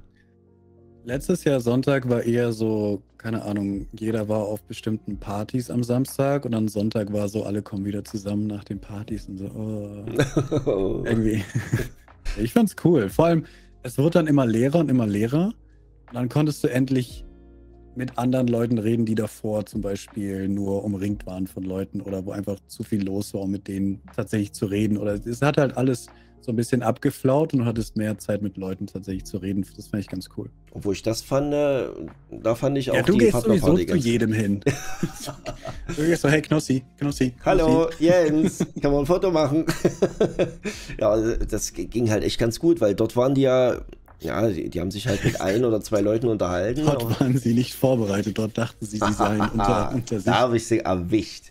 [1.04, 6.46] Letztes Jahr Sonntag war eher so, keine Ahnung, jeder war auf bestimmten Partys am Samstag
[6.46, 11.04] und dann Sonntag war so, alle kommen wieder zusammen nach den Partys und so, oh.
[11.06, 11.44] irgendwie.
[12.38, 13.10] ich fand's cool.
[13.10, 13.46] Vor allem,
[13.82, 15.54] es wird dann immer leerer und immer leerer.
[16.08, 17.26] Und dann konntest du endlich
[17.96, 22.32] mit anderen Leuten reden, die davor zum Beispiel nur umringt waren von Leuten oder wo
[22.32, 24.98] einfach zu viel los war, um mit denen tatsächlich zu reden.
[24.98, 26.08] Oder es hat halt alles
[26.44, 29.66] so ein bisschen abgeflaut und du hattest mehr Zeit mit Leuten tatsächlich zu reden.
[29.76, 30.50] Das fand ich ganz cool.
[30.72, 31.88] Obwohl ich das fand, äh,
[32.32, 34.62] da fand ich auch ja, du die gehst sowieso zu jedem hin.
[35.96, 37.34] du gehst so, hey Knossi, Knossi.
[37.46, 39.66] Hallo, Jens, kann man ein Foto machen?
[41.00, 43.82] ja, das ging halt echt ganz gut, weil dort waren die ja
[44.22, 46.86] ja, die, die, haben sich halt mit ein oder zwei Leuten unterhalten.
[46.86, 50.26] Dort waren sie nicht vorbereitet, dort dachten sie, sie seien unter, unter sich.
[50.26, 51.46] Da habe ich sie erwischt.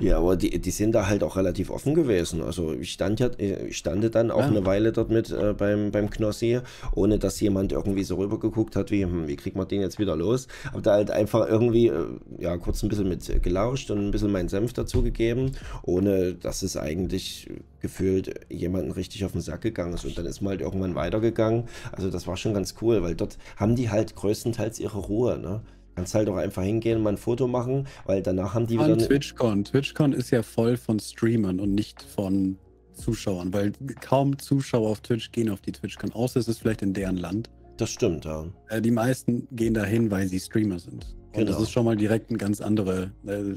[0.00, 2.42] Ja, aber die, die sind da halt auch relativ offen gewesen.
[2.42, 4.46] Also ich stand ja, ich stande dann auch ja.
[4.46, 6.60] eine Weile dort mit äh, beim, beim Knossi,
[6.94, 10.16] ohne dass jemand irgendwie so rübergeguckt hat, wie, hm, wie kriegt man den jetzt wieder
[10.16, 10.48] los?
[10.72, 12.06] Hab da halt einfach irgendwie, äh,
[12.38, 16.76] ja, kurz ein bisschen mit gelauscht und ein bisschen meinen Senf dazugegeben, ohne dass es
[16.76, 17.48] eigentlich
[17.80, 20.04] gefühlt jemanden richtig auf den Sack gegangen ist.
[20.04, 21.64] Und dann ist man halt irgendwann weitergegangen.
[21.92, 25.62] Also das war schon ganz cool, weil dort haben die halt größtenteils ihre Ruhe, ne?
[25.96, 28.86] Kannst halt auch einfach hingehen und mal ein Foto machen, weil danach haben die An
[28.86, 28.96] wieder.
[28.96, 29.64] ne- TwitchCon.
[29.64, 32.58] TwitchCon ist ja voll von Streamern und nicht von
[32.94, 36.92] Zuschauern, weil kaum Zuschauer auf Twitch gehen auf die TwitchCon, außer es ist vielleicht in
[36.94, 37.50] deren Land.
[37.76, 38.44] Das stimmt, ja.
[38.68, 41.16] Äh, die meisten gehen dahin, weil sie Streamer sind.
[41.32, 41.62] Und das Genau.
[41.62, 43.12] ist schon mal direkt ein ganz andere.
[43.26, 43.54] Äh,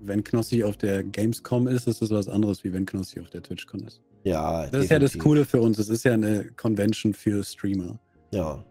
[0.00, 3.42] wenn Knossi auf der Gamescom ist, ist das was anderes, wie wenn Knossi auf der
[3.42, 4.00] TwitchCon ist.
[4.24, 5.22] Ja, Das ist ja das definitiv.
[5.22, 5.78] Coole für uns.
[5.78, 7.98] Es ist ja eine Convention für Streamer.
[8.32, 8.62] Ja,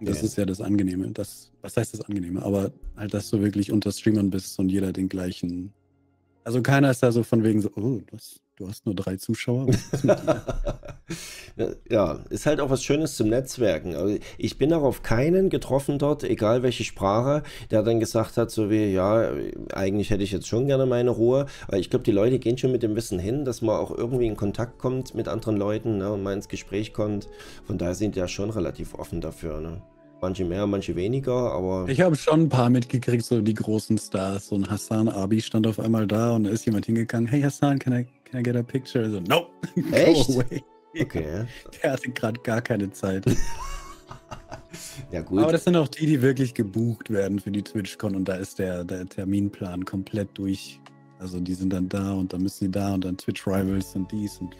[0.00, 0.24] das Ja.
[0.24, 1.08] ist ja das Angenehme.
[1.12, 2.42] Das, was heißt das Angenehme?
[2.42, 5.72] Aber halt, dass du wirklich unter Streamern bist und jeder den gleichen.
[6.44, 9.68] Also keiner ist da so von wegen so, oh, das, du hast nur drei Zuschauer.
[11.90, 13.94] Ja, ist halt auch was Schönes zum Netzwerken.
[13.94, 18.50] Also ich bin auch auf keinen getroffen dort, egal welche Sprache, der dann gesagt hat,
[18.50, 19.30] so wie, ja,
[19.72, 21.46] eigentlich hätte ich jetzt schon gerne meine Ruhe.
[21.68, 24.26] Weil ich glaube, die Leute gehen schon mit dem Wissen hin, dass man auch irgendwie
[24.26, 27.28] in Kontakt kommt mit anderen Leuten ne, und mal ins Gespräch kommt.
[27.66, 29.60] Von daher sind die ja schon relativ offen dafür.
[29.60, 29.82] Ne?
[30.22, 34.48] Manche mehr, manche weniger, aber ich habe schon ein paar mitgekriegt, so die großen Stars.
[34.48, 37.26] So ein Hassan Abi stand auf einmal da und da ist jemand hingegangen.
[37.26, 39.10] Hey Hassan, can I, can I get a picture?
[39.10, 39.46] So, no,
[39.92, 40.26] Echt?
[40.26, 40.62] go away.
[41.00, 41.46] okay.
[41.82, 43.24] Der hatte gerade gar keine Zeit.
[45.10, 45.40] Ja, gut.
[45.40, 48.58] Aber das sind auch die, die wirklich gebucht werden für die TwitchCon und da ist
[48.58, 50.80] der, der Terminplan komplett durch.
[51.18, 54.10] Also die sind dann da und dann müssen die da und dann Twitch Rivals und
[54.10, 54.56] dies und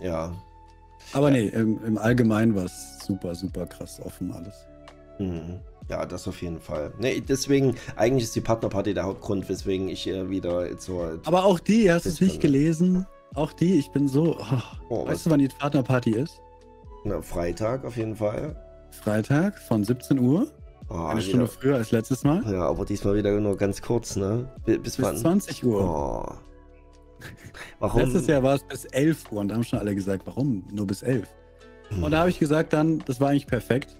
[0.00, 0.32] ja.
[1.12, 4.66] Aber nee, im, im Allgemeinen war es super, super krass offen alles.
[5.18, 5.60] Mhm.
[5.90, 6.92] Ja, das auf jeden Fall.
[6.98, 11.20] Nee, deswegen, eigentlich ist die Partnerparty der Hauptgrund, weswegen ich äh, wieder zur.
[11.26, 13.06] Aber auch die, hast du es nicht gelesen?
[13.34, 14.36] Auch die, ich bin so.
[14.38, 16.40] Oh, Oh, weißt du, wann die Partnerparty ist?
[17.04, 18.56] Na, Freitag auf jeden Fall.
[18.92, 20.46] Freitag von 17 Uhr.
[20.88, 22.42] Oh, Eine Stunde wieder, früher als letztes Mal.
[22.50, 24.48] ja, aber diesmal wieder nur ganz kurz, ne?
[24.64, 25.16] Bi- Bis, Bis wann?
[25.16, 25.80] 20 Uhr.
[25.82, 26.32] Oh.
[27.80, 28.00] Warum?
[28.02, 30.86] Letztes Jahr war es bis 11 Uhr und da haben schon alle gesagt, warum nur
[30.86, 31.26] bis 11?
[31.88, 32.02] Hm.
[32.04, 33.96] Und da habe ich gesagt dann, das war eigentlich perfekt.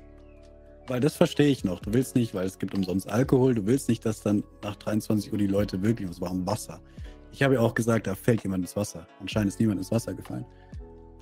[0.86, 1.80] Weil das verstehe ich noch.
[1.80, 5.32] Du willst nicht, weil es gibt umsonst Alkohol, du willst nicht, dass dann nach 23
[5.32, 6.80] Uhr die Leute wirklich, es war um Wasser.
[7.32, 9.06] Ich habe ja auch gesagt, da fällt jemand ins Wasser.
[9.20, 10.44] Anscheinend ist niemand ins Wasser gefallen.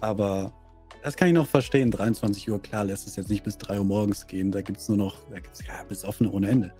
[0.00, 0.52] Aber
[1.02, 1.90] das kann ich noch verstehen.
[1.90, 4.50] 23 Uhr, klar, lässt es jetzt nicht bis 3 Uhr morgens gehen.
[4.50, 6.72] Da gibt es nur noch, da gibt's ja Besoffene ohne Ende.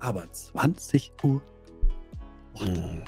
[0.00, 1.42] Aber 20 Uhr.
[2.56, 3.02] Hm.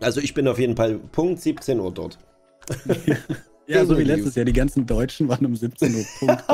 [0.00, 2.18] Also ich bin auf jeden Fall Punkt 17 Uhr dort.
[3.70, 4.44] Ja, so wie letztes Jahr.
[4.44, 6.44] Die ganzen Deutschen waren um 17 Uhr Punkt.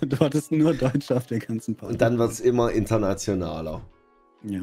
[0.00, 1.92] Du hattest nur Deutsche auf der ganzen Party.
[1.92, 3.82] Und dann wird es immer internationaler.
[4.42, 4.62] Ja.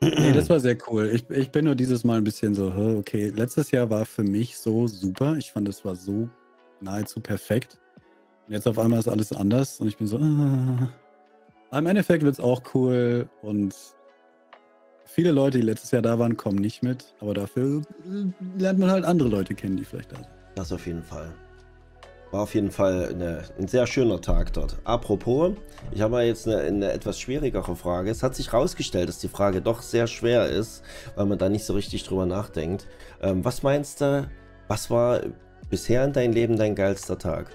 [0.00, 1.10] Nee, das war sehr cool.
[1.12, 2.66] Ich, ich bin nur dieses Mal ein bisschen so,
[2.98, 5.36] okay, letztes Jahr war für mich so super.
[5.36, 6.28] Ich fand, es war so
[6.80, 7.78] nahezu perfekt.
[8.46, 10.92] Und jetzt auf einmal ist alles anders und ich bin so, ah.
[11.70, 13.74] Aber im Endeffekt wird es auch cool und
[15.06, 17.14] viele Leute, die letztes Jahr da waren, kommen nicht mit.
[17.18, 17.82] Aber dafür
[18.56, 20.33] lernt man halt andere Leute kennen, die vielleicht da sind.
[20.54, 21.32] Das auf jeden Fall.
[22.30, 24.76] War auf jeden Fall eine, ein sehr schöner Tag dort.
[24.84, 25.52] Apropos,
[25.92, 28.10] ich habe mal jetzt eine, eine etwas schwierigere Frage.
[28.10, 30.82] Es hat sich herausgestellt, dass die Frage doch sehr schwer ist,
[31.14, 32.88] weil man da nicht so richtig drüber nachdenkt.
[33.22, 34.28] Ähm, was meinst du,
[34.68, 35.20] was war
[35.70, 37.50] bisher in deinem Leben dein geilster Tag?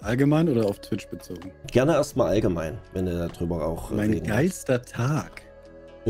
[0.00, 1.52] Allgemein oder auf Twitch bezogen?
[1.70, 5.47] Gerne erstmal allgemein, wenn du darüber auch Mein geilster Tag.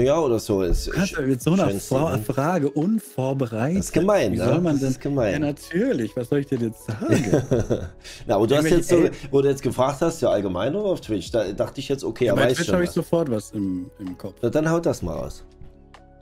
[0.05, 0.63] Ja, oder so.
[0.63, 2.17] Ist, Kannst du mit so einer Fra?
[2.19, 3.79] Frage unvorbereitet?
[3.79, 4.45] Das ist gemein, Wie ne?
[4.45, 4.91] soll man Das denn?
[4.91, 5.41] ist Ja, gemein.
[5.41, 6.17] natürlich.
[6.17, 7.09] Was soll ich dir jetzt sagen?
[8.27, 10.91] Na, aber du hast jetzt so, El- wo du jetzt gefragt hast, ja allgemein oder
[10.91, 13.51] auf Twitch, da dachte ich jetzt, okay, er Bei weiß Twitch habe ich sofort was
[13.51, 14.37] im, im Kopf.
[14.43, 15.45] Na, dann haut das mal aus.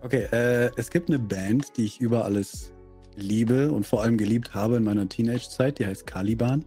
[0.02, 2.72] Okay, äh, es gibt eine Band, die ich über alles
[3.16, 5.78] liebe und vor allem geliebt habe in meiner Teenage-Zeit.
[5.78, 6.64] Die heißt Caliban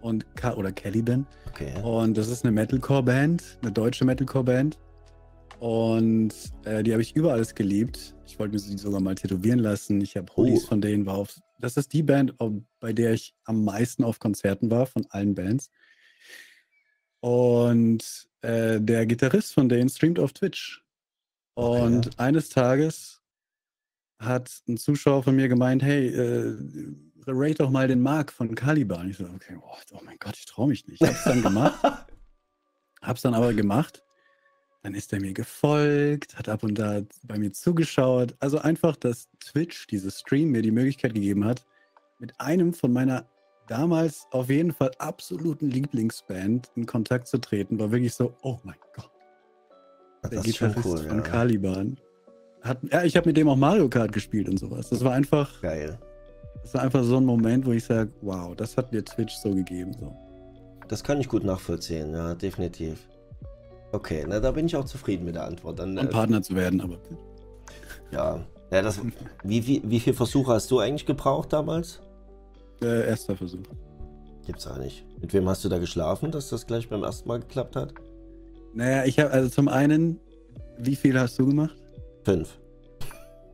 [0.00, 1.26] und Ka oder Caliban.
[1.50, 1.72] Okay.
[1.82, 4.78] Und das ist eine Metalcore-Band, eine deutsche Metalcore-Band.
[5.62, 6.34] Und
[6.64, 8.16] äh, die habe ich über alles geliebt.
[8.26, 10.00] Ich wollte mir sie sogar mal tätowieren lassen.
[10.00, 10.66] Ich habe Hoodies Oh.
[10.66, 11.38] von denen war auf.
[11.60, 12.34] Das ist die Band,
[12.80, 15.70] bei der ich am meisten auf Konzerten war von allen Bands.
[17.20, 20.82] Und äh, der Gitarrist von denen streamt auf Twitch.
[21.54, 23.22] Und eines Tages
[24.18, 26.56] hat ein Zuschauer von mir gemeint, hey, äh,
[27.24, 29.10] rate doch mal den Mark von Caliban.
[29.10, 31.00] Ich so, okay, oh, oh mein Gott, ich traue mich nicht.
[31.00, 31.78] Ich hab's dann gemacht.
[33.00, 34.02] Hab's dann aber gemacht.
[34.82, 38.34] Dann ist er mir gefolgt, hat ab und da bei mir zugeschaut.
[38.40, 41.64] Also einfach, dass Twitch, dieses Stream, mir die Möglichkeit gegeben hat,
[42.18, 43.26] mit einem von meiner
[43.68, 48.76] damals auf jeden Fall absoluten Lieblingsband in Kontakt zu treten, war wirklich so, oh mein
[48.94, 49.10] Gott,
[50.24, 51.22] der das ist schon Gitarrist cool, von ja.
[51.22, 51.96] Caliban.
[52.62, 54.88] Hat, ja, ich habe mit dem auch Mario Kart gespielt und sowas.
[54.88, 55.98] Das war einfach, Geil.
[56.62, 59.54] das war einfach so ein Moment, wo ich sage, wow, das hat mir Twitch so
[59.54, 59.92] gegeben.
[59.98, 60.14] So.
[60.88, 63.08] Das kann ich gut nachvollziehen, ja, definitiv.
[63.92, 65.78] Okay, na, da bin ich auch zufrieden mit der Antwort.
[65.78, 66.96] Dann, Und äh, Partner zu werden, aber
[68.10, 68.40] ja.
[68.70, 69.00] ja das,
[69.44, 72.00] wie, wie, wie viele Versuche hast du eigentlich gebraucht damals?
[72.82, 73.62] äh, erster Versuch.
[74.46, 75.04] Gibt's auch nicht.
[75.20, 77.94] Mit wem hast du da geschlafen, dass das gleich beim ersten Mal geklappt hat?
[78.74, 80.18] Naja, ich habe also zum einen,
[80.78, 81.76] wie viel hast du gemacht?
[82.24, 82.58] Fünf.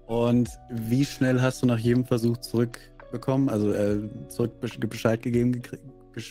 [0.07, 5.83] Und wie schnell hast du nach jedem Versuch zurückbekommen, also äh, zurück Bescheid gegeben, gekriegt?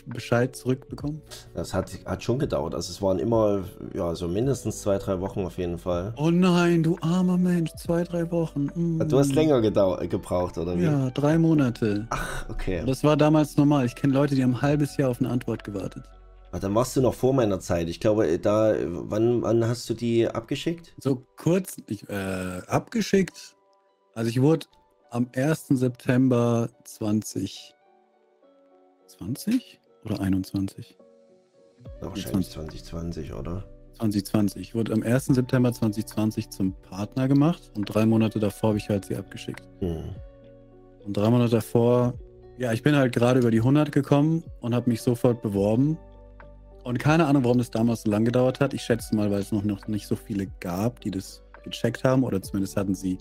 [0.08, 1.22] Bescheid zurückbekommen?
[1.54, 2.76] Das hat, hat schon gedauert.
[2.76, 3.64] Also es waren immer,
[3.94, 6.14] ja, so mindestens zwei, drei Wochen auf jeden Fall.
[6.18, 8.70] Oh nein, du armer Mensch, zwei, drei Wochen.
[8.76, 9.08] Mm.
[9.08, 10.84] Du hast länger gebraucht, oder wie?
[10.84, 12.08] Ja, drei Monate.
[12.10, 12.84] Ach, okay.
[12.86, 13.86] Das war damals normal.
[13.86, 16.04] Ich kenne Leute, die haben ein halbes Jahr auf eine Antwort gewartet.
[16.52, 17.90] Ach, dann warst du noch vor meiner Zeit.
[17.90, 20.96] Ich glaube, da, wann, wann hast du die abgeschickt?
[20.98, 23.56] So kurz, ich, äh, abgeschickt.
[24.14, 24.66] Also ich wurde
[25.12, 25.68] am 1.
[25.70, 27.76] September 20
[29.18, 30.98] 20 oder 21?
[32.02, 33.64] Wahrscheinlich 2020, oder?
[33.98, 34.62] 2020.
[34.62, 35.26] Ich wurde am 1.
[35.28, 39.68] September 2020 zum Partner gemacht und drei Monate davor habe ich halt sie abgeschickt.
[39.82, 40.16] Mhm.
[41.06, 42.14] Und drei Monate davor,
[42.58, 45.98] ja, ich bin halt gerade über die 100 gekommen und habe mich sofort beworben.
[46.84, 48.74] Und keine Ahnung, warum das damals so lange gedauert hat.
[48.74, 52.24] Ich schätze mal, weil es noch, noch nicht so viele gab, die das gecheckt haben
[52.24, 53.18] oder zumindest hatten sie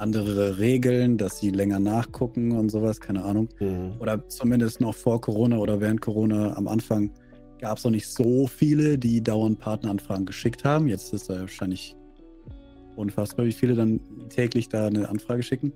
[0.00, 3.48] andere Regeln, dass sie länger nachgucken und sowas, keine Ahnung.
[3.58, 3.92] Mhm.
[4.00, 7.10] Oder zumindest noch vor Corona oder während Corona am Anfang
[7.60, 10.88] gab es noch nicht so viele, die dauernd Partneranfragen geschickt haben.
[10.88, 11.94] Jetzt ist da wahrscheinlich
[12.96, 15.72] unfassbar, wie viele dann täglich da eine Anfrage schicken.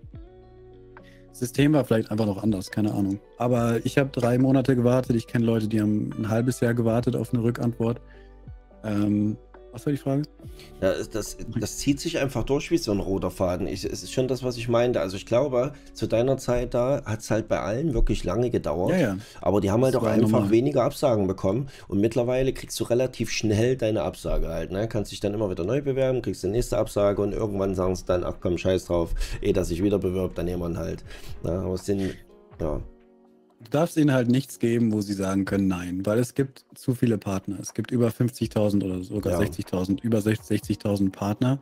[1.29, 3.21] Das System war vielleicht einfach noch anders, keine Ahnung.
[3.39, 5.17] Aber ich habe drei Monate gewartet.
[5.17, 8.01] Ich kenne Leute, die haben ein halbes Jahr gewartet auf eine Rückantwort.
[8.85, 9.37] Ähm,
[9.75, 10.23] was war die Frage?
[10.81, 13.67] Ja, das, das zieht sich einfach durch wie so ein roter Faden.
[13.67, 15.01] Ich, es ist schon das, was ich meinte.
[15.01, 18.93] Also ich glaube, zu deiner Zeit da hat es halt bei allen wirklich lange gedauert.
[18.93, 19.17] Ja, ja.
[19.41, 20.51] Aber die haben halt das auch einfach normal.
[20.51, 21.69] weniger Absagen bekommen.
[21.89, 24.71] Und mittlerweile kriegst du relativ schnell deine Absage halt.
[24.71, 24.87] Ne?
[24.87, 28.05] Kannst dich dann immer wieder neu bewerben, kriegst die nächste Absage und irgendwann sagen sie
[28.05, 29.11] dann, ach komm, scheiß drauf,
[29.43, 31.05] eh, dass ich wieder bewirbt, dann jemand halt.
[31.43, 31.51] Ne?
[31.51, 32.15] Aber es sind,
[32.61, 32.81] ja,
[33.65, 36.95] Du darfst ihnen halt nichts geben, wo sie sagen können Nein, weil es gibt zu
[36.95, 37.59] viele Partner.
[37.61, 39.49] Es gibt über 50.000 oder sogar ja.
[39.49, 41.59] 60.000, über 60.000 Partner,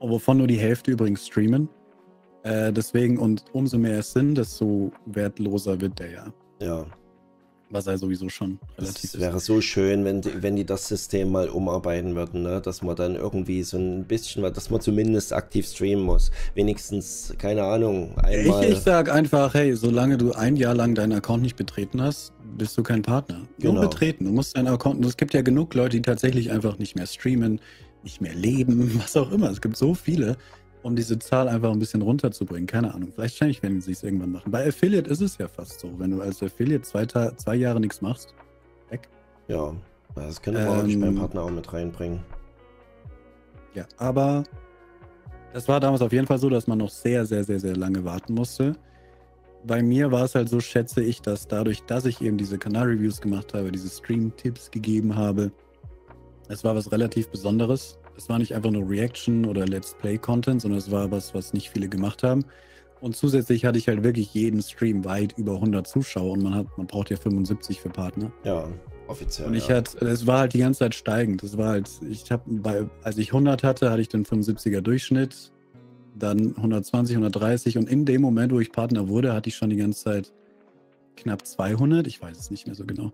[0.00, 1.68] wovon nur die Hälfte übrigens streamen.
[2.42, 6.32] Äh, deswegen, und umso mehr es sind, desto wertloser wird der ja.
[6.60, 6.86] Ja
[7.70, 11.32] was er sowieso schon relativ Es wäre so schön, wenn die, wenn die das System
[11.32, 12.60] mal umarbeiten würden, ne?
[12.60, 16.30] dass man dann irgendwie so ein bisschen, dass man zumindest aktiv streamen muss.
[16.54, 18.64] Wenigstens, keine Ahnung, einmal.
[18.64, 22.32] Ich, ich sag einfach, hey, solange du ein Jahr lang deinen Account nicht betreten hast,
[22.56, 23.46] bist du kein Partner.
[23.58, 23.80] Nur genau.
[23.88, 24.24] betreten.
[24.26, 27.60] Du musst deinen Account, es gibt ja genug Leute, die tatsächlich einfach nicht mehr streamen,
[28.04, 29.50] nicht mehr leben, was auch immer.
[29.50, 30.36] Es gibt so viele
[30.86, 32.68] um diese Zahl einfach ein bisschen runterzubringen.
[32.68, 33.10] Keine Ahnung.
[33.12, 34.52] Vielleicht wahrscheinlich werden sie es irgendwann machen.
[34.52, 35.90] Bei Affiliate ist es ja fast so.
[35.98, 38.34] Wenn du als Affiliate zwei, zwei Jahre nichts machst,
[38.88, 39.08] weg.
[39.48, 39.74] Ja,
[40.14, 42.20] das könnte man ähm, beim Partner auch mit reinbringen.
[43.74, 44.44] Ja, aber
[45.52, 48.04] das war damals auf jeden Fall so, dass man noch sehr, sehr, sehr, sehr lange
[48.04, 48.76] warten musste.
[49.64, 53.20] Bei mir war es halt so, schätze ich, dass dadurch, dass ich eben diese Kanal-Reviews
[53.20, 55.50] gemacht habe, diese Stream-Tipps gegeben habe,
[56.48, 60.78] es war was relativ Besonderes es war nicht einfach nur Reaction oder Let's Play-Content, sondern
[60.78, 62.44] es war was, was nicht viele gemacht haben.
[63.00, 66.66] Und zusätzlich hatte ich halt wirklich jeden Stream weit über 100 Zuschauer und man hat,
[66.78, 68.32] man braucht ja 75 für Partner.
[68.44, 68.68] Ja,
[69.06, 69.48] offiziell.
[69.48, 69.76] Und ich ja.
[69.76, 71.42] hatte, es war halt die ganze Zeit steigend.
[71.42, 75.52] Das war halt, ich habe bei, als ich 100 hatte, hatte ich den 75er Durchschnitt,
[76.14, 79.76] dann 120, 130 und in dem Moment, wo ich Partner wurde, hatte ich schon die
[79.76, 80.32] ganze Zeit
[81.16, 82.06] knapp 200.
[82.06, 83.12] Ich weiß es nicht mehr so genau.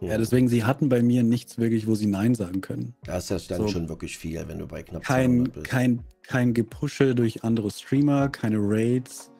[0.00, 2.94] Ja, deswegen, sie hatten bei mir nichts wirklich, wo sie Nein sagen können.
[3.04, 5.64] Das ist dann so, schon wirklich viel, wenn du bei knapp kein, bist.
[5.66, 9.32] Kein, kein Gepushe durch andere Streamer, keine Raids,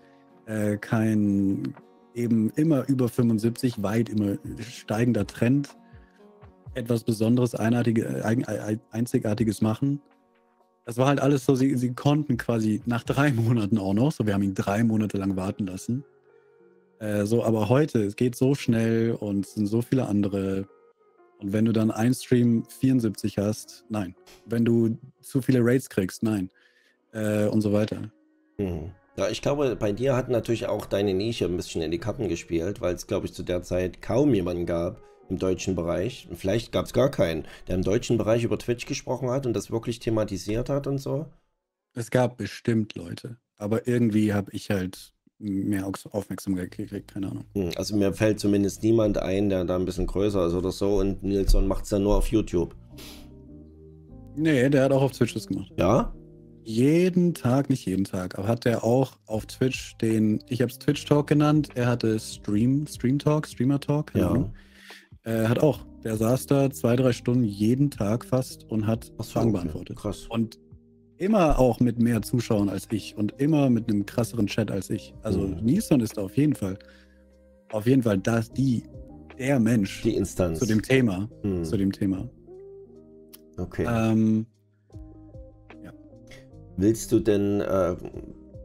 [0.47, 1.75] äh, kein
[2.15, 5.77] eben immer über 75, weit immer steigender Trend.
[6.75, 8.25] Etwas Besonderes, einartige,
[8.91, 10.01] einzigartiges machen.
[10.85, 14.27] Das war halt alles so, sie, sie konnten quasi nach drei Monaten auch noch, so
[14.27, 16.05] wir haben ihn drei Monate lang warten lassen,
[17.01, 20.69] äh, so, aber heute, es geht so schnell und es sind so viele andere.
[21.41, 24.15] Und wenn du dann ein Stream 74 hast, nein.
[24.47, 26.51] Wenn du zu viele Raids kriegst, nein.
[27.13, 28.11] Äh, und so weiter.
[28.59, 28.93] Mhm.
[29.17, 32.29] Ja, ich glaube, bei dir hat natürlich auch deine Nische ein bisschen in die Karten
[32.29, 36.29] gespielt, weil es, glaube ich, zu der Zeit kaum jemanden gab im deutschen Bereich.
[36.35, 39.71] Vielleicht gab es gar keinen, der im deutschen Bereich über Twitch gesprochen hat und das
[39.71, 41.27] wirklich thematisiert hat und so.
[41.95, 47.45] Es gab bestimmt Leute, aber irgendwie habe ich halt mehr Aufmerksamkeit gekriegt, keine Ahnung.
[47.55, 50.99] Hm, also mir fällt zumindest niemand ein, der da ein bisschen größer ist oder so
[50.99, 52.75] und Nilsson macht es dann nur auf YouTube.
[54.37, 55.73] Nee, der hat auch auf Twitch das gemacht.
[55.77, 56.15] Ja?
[56.65, 60.79] Jeden Tag, nicht jeden Tag, aber hat der auch auf Twitch den, ich habe es
[60.79, 64.29] Twitch Talk genannt, er hatte Stream, Stream Talk, Streamer Talk, ja.
[64.29, 64.53] Ahnung.
[65.25, 69.51] Äh, hat auch, der saß da zwei, drei Stunden jeden Tag fast und hat Fragen
[69.51, 69.59] okay.
[69.59, 69.97] beantwortet.
[69.97, 70.27] Krass.
[70.29, 70.59] Und
[71.19, 75.15] immer auch mit mehr Zuschauern als ich und immer mit einem krasseren Chat als ich.
[75.23, 75.57] Also mhm.
[75.63, 76.79] Nilsson ist auf jeden Fall,
[77.71, 78.85] auf jeden Fall das, die,
[79.39, 81.65] der Mensch die Instanz zu dem Thema, mhm.
[81.65, 82.29] zu dem Thema.
[83.57, 83.87] Okay.
[83.89, 84.47] Ähm,
[86.81, 87.97] Willst du denn äh,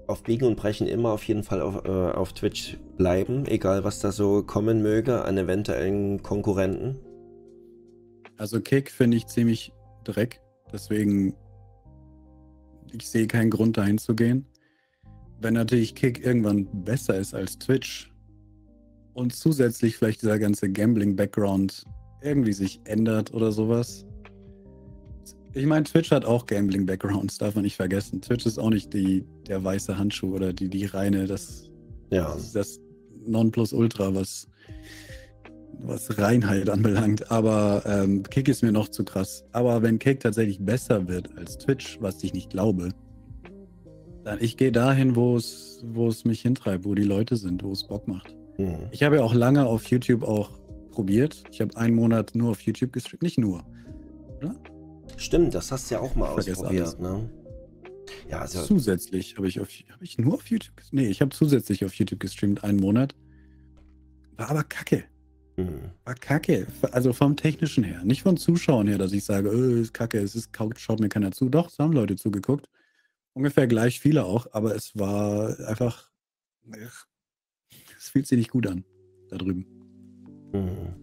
[0.06, 4.02] auf Biegen und Brechen immer auf jeden Fall auf, äh, auf Twitch bleiben, egal was
[4.02, 7.00] da so kommen möge an eventuellen Konkurrenten?
[8.38, 9.72] also Kick finde ich ziemlich
[10.04, 10.42] Dreck.
[10.72, 11.34] Deswegen,
[12.94, 14.46] ich sehe keinen Grund dahin zu gehen.
[15.42, 18.12] Wenn natürlich Kick irgendwann besser ist als Twitch
[19.14, 21.84] und zusätzlich vielleicht dieser ganze Gambling-Background
[22.22, 24.06] irgendwie sich ändert oder sowas.
[25.54, 28.22] Ich meine, Twitch hat auch Gambling-Backgrounds, darf man nicht vergessen.
[28.22, 31.70] Twitch ist auch nicht die, der weiße Handschuh oder die, die reine, das,
[32.10, 32.34] Ja.
[32.34, 32.80] das, das
[33.26, 34.48] Nonplusultra, was,
[35.80, 37.32] was Reinheit anbelangt.
[37.32, 39.46] Aber ähm, Kick ist mir noch zu krass.
[39.52, 42.90] Aber wenn Kick tatsächlich besser wird als Twitch, was ich nicht glaube,
[44.24, 47.72] dann ich gehe dahin, wo es, wo es mich hintreibt, wo die Leute sind, wo
[47.72, 48.36] es Bock macht.
[48.56, 48.88] Hm.
[48.92, 50.52] Ich habe ja auch lange auf YouTube auch
[50.92, 51.44] probiert.
[51.52, 53.24] Ich habe einen Monat nur auf YouTube gestreamt.
[53.24, 53.64] Nicht nur.
[55.18, 57.30] Stimmt, das hast du ja auch mal Ich ausprobiert, ne?
[58.30, 60.76] Ja, also Zusätzlich habe ich auf habe ich nur auf YouTube.
[60.92, 63.16] Nee, ich habe zusätzlich auf YouTube gestreamt einen Monat.
[64.38, 65.04] War aber kacke.
[65.56, 65.92] Hm.
[66.06, 66.68] War kacke.
[66.92, 68.04] Also vom technischen her.
[68.04, 71.10] Nicht von Zuschauern her, dass ich sage, äh, ist kacke, es ist kaut- schaut mir
[71.10, 71.50] keiner zu.
[71.50, 72.70] Doch, es haben Leute zugeguckt.
[73.34, 76.10] Ungefähr gleich viele auch, aber es war einfach.
[76.86, 77.06] ach,
[77.98, 78.84] Es fühlt sich nicht gut an.
[79.30, 79.66] Da drüben.
[80.54, 81.03] Mhm.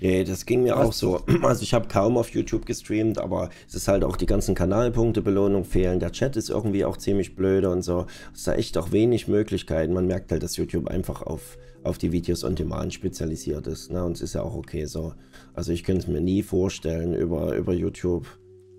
[0.00, 1.20] Ja, das ging mir Was- auch so.
[1.42, 5.22] Also ich habe kaum auf YouTube gestreamt, aber es ist halt auch die ganzen Kanalpunkte,
[5.22, 6.00] Belohnung fehlen.
[6.00, 8.06] Der Chat ist irgendwie auch ziemlich blöde und so.
[8.32, 9.92] Es ist da echt auch wenig Möglichkeiten.
[9.92, 13.90] Man merkt halt, dass YouTube einfach auf, auf die Videos on Demand spezialisiert ist.
[13.90, 14.04] Ne?
[14.04, 15.14] Und es ist ja auch okay so.
[15.54, 18.26] Also ich könnte es mir nie vorstellen, über, über YouTube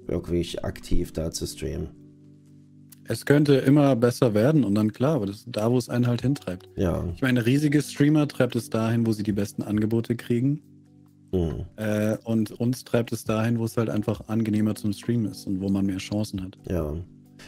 [0.08, 1.90] wirklich aktiv da zu streamen.
[3.06, 6.08] Es könnte immer besser werden und dann klar, aber das ist da, wo es einen
[6.08, 6.70] halt hintreibt.
[6.78, 7.04] Ja.
[7.14, 10.62] Ich meine, riesige Streamer treibt es dahin, wo sie die besten Angebote kriegen.
[11.32, 11.66] Mhm.
[11.78, 15.62] Äh, und uns treibt es dahin, wo es halt einfach angenehmer zum Streamen ist und
[15.62, 16.58] wo man mehr Chancen hat.
[16.70, 16.94] Ja.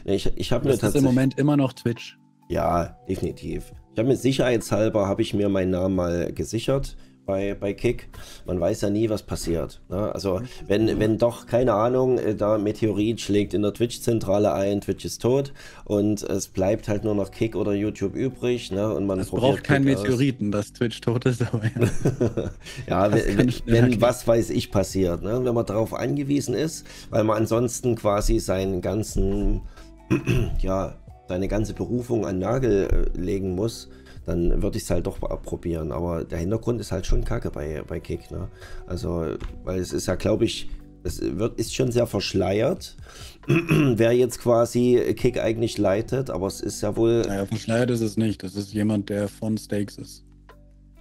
[0.05, 1.03] Ich, ich habe mir Das ist im tatsächlich.
[1.03, 2.17] Moment immer noch Twitch.
[2.49, 3.71] Ja, definitiv.
[3.93, 8.09] Ich habe mir sicherheitshalber habe ich mir meinen Namen mal gesichert bei, bei Kick.
[8.45, 9.81] Man weiß ja nie, was passiert.
[9.89, 10.13] Ne?
[10.13, 15.05] Also wenn, wenn doch, keine Ahnung, äh, da Meteorit schlägt in der Twitch-Zentrale ein, Twitch
[15.05, 15.53] ist tot
[15.85, 18.71] und es bleibt halt nur noch Kick oder YouTube übrig.
[18.71, 18.93] Ne?
[18.93, 19.83] Und man Es probiert braucht keinen.
[19.85, 22.51] Meteoriten, dass Twitch tot ist, aber ja.
[22.87, 25.43] ja, Das wenn, wenn, was weiß ich passiert, ne?
[25.43, 29.61] wenn man darauf angewiesen ist, weil man ansonsten quasi seinen ganzen,
[30.59, 30.95] ja,
[31.27, 33.89] seine ganze Berufung an Nagel äh, legen muss,
[34.25, 35.91] dann würde ich es halt doch probieren.
[35.91, 38.31] Aber der Hintergrund ist halt schon kacke bei, bei Kick.
[38.31, 38.47] Ne?
[38.87, 40.69] Also, weil es ist ja, glaube ich,
[41.03, 42.95] es wird, ist schon sehr verschleiert,
[43.47, 48.15] wer jetzt quasi Kick eigentlich leitet, aber es ist ja wohl, Naja, verschleiert ist es
[48.15, 48.41] nicht.
[48.43, 50.23] Das ist jemand, der von Stakes ist.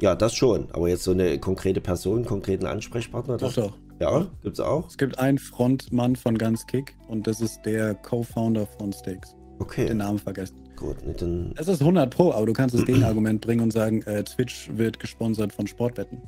[0.01, 0.67] ja, das schon.
[0.73, 3.77] Aber jetzt so eine konkrete Person, einen konkreten Ansprechpartner, Doch, das, doch.
[4.01, 4.89] ja, gibt's auch?
[4.89, 9.37] Es gibt einen Frontmann von ganz Kick und das ist der Co-Founder von Stakes.
[9.61, 9.87] Okay.
[9.87, 10.57] Den Namen vergessen.
[10.77, 11.55] Gut, dann.
[11.57, 14.99] Es ist 100 Pro, aber du kannst das Gegenargument bringen und sagen, äh, Twitch wird
[14.99, 16.23] gesponsert von Sportwetten.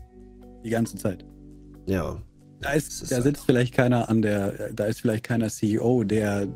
[0.65, 1.25] Die ganze Zeit.
[1.87, 2.17] Ja.
[2.61, 6.47] Da, ist, da halt- sitzt vielleicht keiner an der, da ist vielleicht keiner CEO, der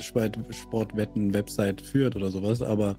[0.00, 2.96] Sportwetten-Website führt oder sowas, aber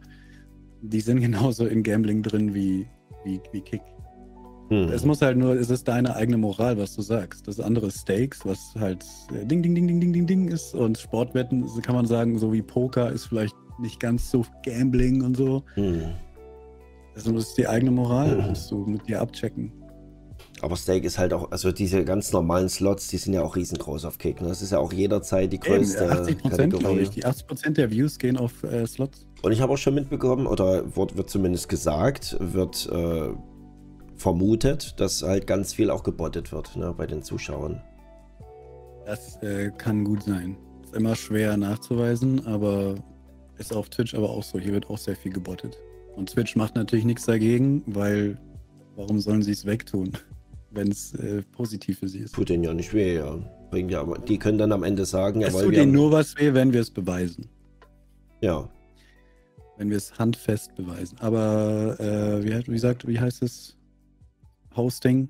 [0.81, 2.87] die sind genauso im Gambling drin wie,
[3.23, 3.81] wie, wie Kick.
[4.69, 4.89] Hm.
[4.89, 7.47] Es muss halt nur, es ist deine eigene Moral, was du sagst.
[7.47, 10.73] Das andere Stakes, was halt äh, Ding, Ding, Ding, Ding, Ding, Ding, Ding ist.
[10.73, 15.37] Und Sportwetten, kann man sagen, so wie Poker ist vielleicht nicht ganz so Gambling und
[15.37, 15.63] so.
[15.75, 16.03] Hm.
[17.13, 18.47] Das ist die eigene Moral, Mhm.
[18.49, 19.71] musst du mit dir abchecken.
[20.61, 24.05] Aber Stake ist halt auch, also diese ganz normalen Slots, die sind ja auch riesengroß
[24.05, 24.41] auf Kick.
[24.41, 24.47] Ne?
[24.49, 27.01] Das ist ja auch jederzeit die Eben, größte 80 Prozent, glaube Kategorie.
[27.03, 27.09] ich.
[27.11, 29.25] Die 80 Prozent der Views gehen auf äh, Slots.
[29.43, 33.29] Und ich habe auch schon mitbekommen, oder wird, wird zumindest gesagt, wird äh,
[34.17, 37.81] vermutet, dass halt ganz viel auch gebottet wird ne, bei den Zuschauern.
[39.05, 40.57] Das äh, kann gut sein.
[40.83, 42.95] Ist immer schwer nachzuweisen, aber
[43.57, 44.59] ist auf Twitch aber auch so.
[44.59, 45.77] Hier wird auch sehr viel gebottet.
[46.15, 48.37] Und Twitch macht natürlich nichts dagegen, weil
[48.95, 50.13] warum sollen sie es wegtun,
[50.71, 52.35] wenn es äh, positiv für sie ist?
[52.35, 53.37] Tut denen ja nicht weh, ja.
[53.69, 56.37] Bringt ja die können dann am Ende sagen, es jawohl, tut wir ihnen nur was
[56.37, 57.49] weh, wenn wir es beweisen.
[58.41, 58.69] ja,
[59.77, 61.17] Wenn wir es handfest beweisen.
[61.19, 63.75] Aber äh, wie, wie sagt, wie heißt es?
[64.75, 65.29] Hosting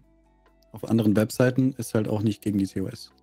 [0.72, 3.14] auf anderen Webseiten ist halt auch nicht gegen die TOS.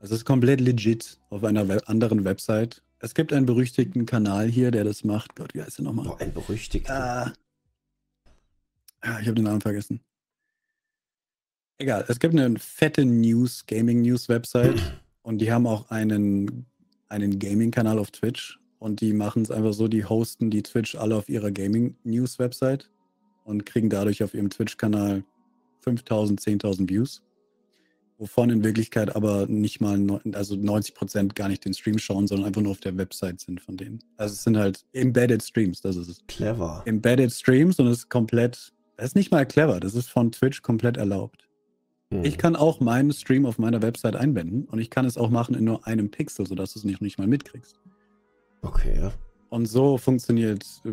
[0.00, 2.82] Es ist komplett legit auf einer We anderen Website.
[3.00, 5.36] Es gibt einen berüchtigten Kanal hier, der das macht.
[5.36, 6.06] Gott, wie heißt der nochmal?
[6.06, 6.94] boah, ein berüchtigter.
[6.94, 7.32] Ah.
[9.00, 10.00] Ah, ich habe den Namen vergessen.
[11.78, 16.66] Egal, es gibt eine fette News, Gaming News Website und die haben auch einen,
[17.08, 21.14] einen Gaming-Kanal auf Twitch und die machen es einfach so, die hosten die Twitch alle
[21.14, 22.90] auf ihrer Gaming News Website
[23.44, 25.22] und kriegen dadurch auf ihrem Twitch-Kanal
[25.82, 27.22] 5000, 10.000 Views.
[28.18, 32.48] Wovon in Wirklichkeit aber nicht mal, also 90 Prozent gar nicht den Stream schauen, sondern
[32.48, 34.00] einfach nur auf der Website sind von denen.
[34.16, 36.26] Also es sind halt Embedded Streams, das ist es.
[36.26, 36.82] Clever.
[36.84, 40.62] Embedded Streams und es ist komplett, das ist nicht mal clever, das ist von Twitch
[40.62, 41.48] komplett erlaubt.
[42.10, 42.24] Hm.
[42.24, 45.54] Ich kann auch meinen Stream auf meiner Website einbinden und ich kann es auch machen
[45.54, 47.78] in nur einem Pixel, sodass du es nicht, nicht mal mitkriegst.
[48.62, 49.12] Okay, ja.
[49.50, 50.92] Und so funktioniert äh,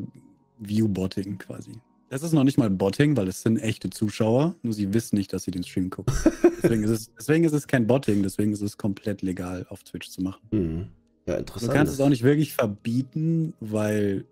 [0.60, 1.74] Viewbotting quasi.
[2.16, 5.34] Es ist noch nicht mal Botting, weil es sind echte Zuschauer, nur sie wissen nicht,
[5.34, 6.16] dass sie den Stream gucken.
[6.64, 10.10] deswegen, ist es, deswegen ist es kein Botting, deswegen ist es komplett legal auf Twitch
[10.10, 10.40] zu machen.
[10.52, 10.88] Mhm.
[11.26, 11.74] Ja, interessant.
[11.74, 14.24] Du kannst es auch nicht wirklich verbieten, weil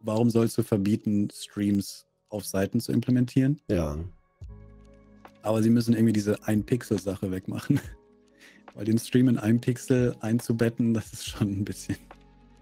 [0.00, 3.60] warum sollst du verbieten, Streams auf Seiten zu implementieren?
[3.68, 3.98] Ja.
[5.42, 7.80] Aber sie müssen irgendwie diese Ein-Pixel-Sache wegmachen.
[8.74, 11.98] weil den Stream in einem Pixel einzubetten, das ist schon ein bisschen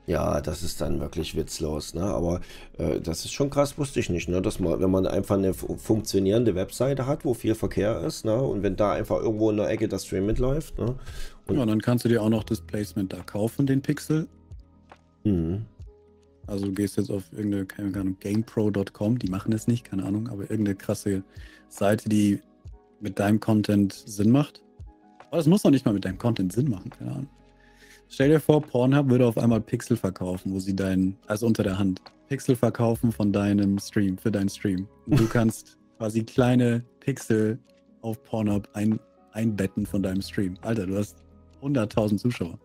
[0.06, 2.02] ja, das ist dann wirklich witzlos, ne?
[2.02, 2.40] Aber
[2.78, 4.42] äh, das ist schon krass, wusste ich nicht, ne?
[4.42, 8.36] Dass man, wenn man einfach eine funktionierende Webseite hat, wo viel Verkehr ist, ne?
[8.36, 10.96] Und wenn da einfach irgendwo in der Ecke das Stream mitläuft, ne?
[11.46, 14.26] Und ja, dann kannst du dir auch noch das Placement da kaufen, den Pixel.
[15.24, 15.64] Mhm.
[16.46, 20.28] Also du gehst jetzt auf irgendeine, keine Ahnung, GamePro.com, die machen es nicht, keine Ahnung,
[20.28, 21.22] aber irgendeine krasse
[21.68, 22.40] Seite, die
[23.00, 24.62] mit deinem Content Sinn macht.
[25.30, 27.28] Aber es muss doch nicht mal mit deinem Content Sinn machen, keine Ahnung.
[28.08, 31.78] Stell dir vor, Pornhub würde auf einmal Pixel verkaufen, wo sie deinen, also unter der
[31.78, 34.88] Hand, Pixel verkaufen von deinem Stream, für deinen Stream.
[35.06, 37.58] Und du kannst quasi kleine Pixel
[38.02, 39.00] auf Pornhub ein,
[39.32, 40.54] einbetten von deinem Stream.
[40.62, 41.16] Alter, du hast
[41.62, 42.58] 100.000 Zuschauer.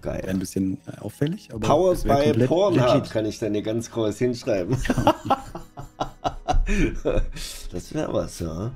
[0.00, 0.24] Geil.
[0.26, 1.48] ein bisschen äh, auffällig.
[1.52, 4.76] Aber Powered by Pornhub kann ich dann hier ganz groß hinschreiben.
[7.72, 8.72] das wäre was, ja.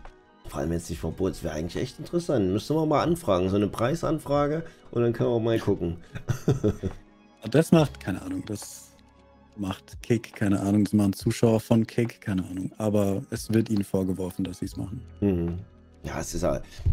[0.57, 2.51] Vor allem jetzt nicht verboten, das wäre eigentlich echt interessant.
[2.51, 5.99] Müsste man mal anfragen, so eine Preisanfrage und dann können wir mal gucken.
[7.51, 8.93] das macht, keine Ahnung, das
[9.55, 12.73] macht Kick, keine Ahnung, das machen Zuschauer von Kick, keine Ahnung.
[12.79, 15.03] Aber es wird ihnen vorgeworfen, dass sie es machen.
[15.21, 15.59] Mhm.
[16.05, 16.47] Ja, es ist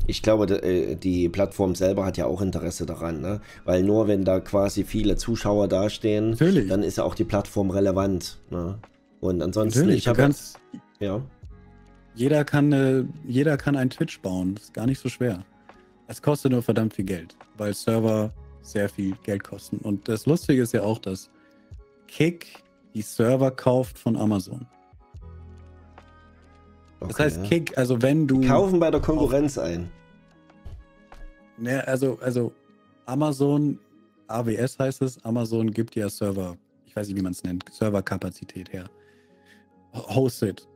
[0.07, 3.39] ich glaube, äh, die Plattform selber hat ja auch Interesse daran, ne?
[3.63, 6.67] Weil nur wenn da quasi viele Zuschauer dastehen, Natürlich.
[6.67, 8.39] dann ist ja auch die Plattform relevant.
[8.49, 8.77] Ne?
[9.21, 10.35] Und ansonsten, Natürlich, ich habe
[10.99, 11.21] ja.
[12.15, 14.55] Jeder kann, äh, jeder kann einen Twitch bauen.
[14.55, 15.43] Das ist gar nicht so schwer.
[16.07, 19.77] Es kostet nur verdammt viel Geld, weil Server sehr viel Geld kosten.
[19.77, 21.29] Und das Lustige ist ja auch, dass
[22.07, 24.67] Kick die Server kauft von Amazon.
[26.99, 28.41] Okay, das heißt, Kick, also wenn du.
[28.41, 29.89] Die kaufen bei der Konkurrenz auf, ein.
[31.57, 32.53] Ne, also, also
[33.05, 33.79] Amazon,
[34.27, 36.55] AWS heißt es, Amazon gibt ja Server,
[36.85, 38.85] ich weiß nicht, wie man es nennt, Serverkapazität her.
[39.93, 40.67] Hosted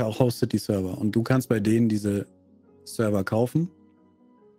[0.00, 0.98] hostet die Server.
[0.98, 2.26] Und du kannst bei denen diese
[2.84, 3.70] Server kaufen.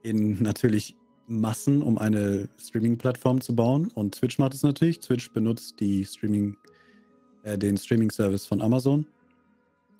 [0.03, 0.95] In natürlich
[1.27, 3.91] Massen, um eine Streaming-Plattform zu bauen.
[3.93, 4.99] Und Twitch macht es natürlich.
[4.99, 6.57] Twitch benutzt die Streaming,
[7.43, 9.05] äh, den Streaming-Service von Amazon.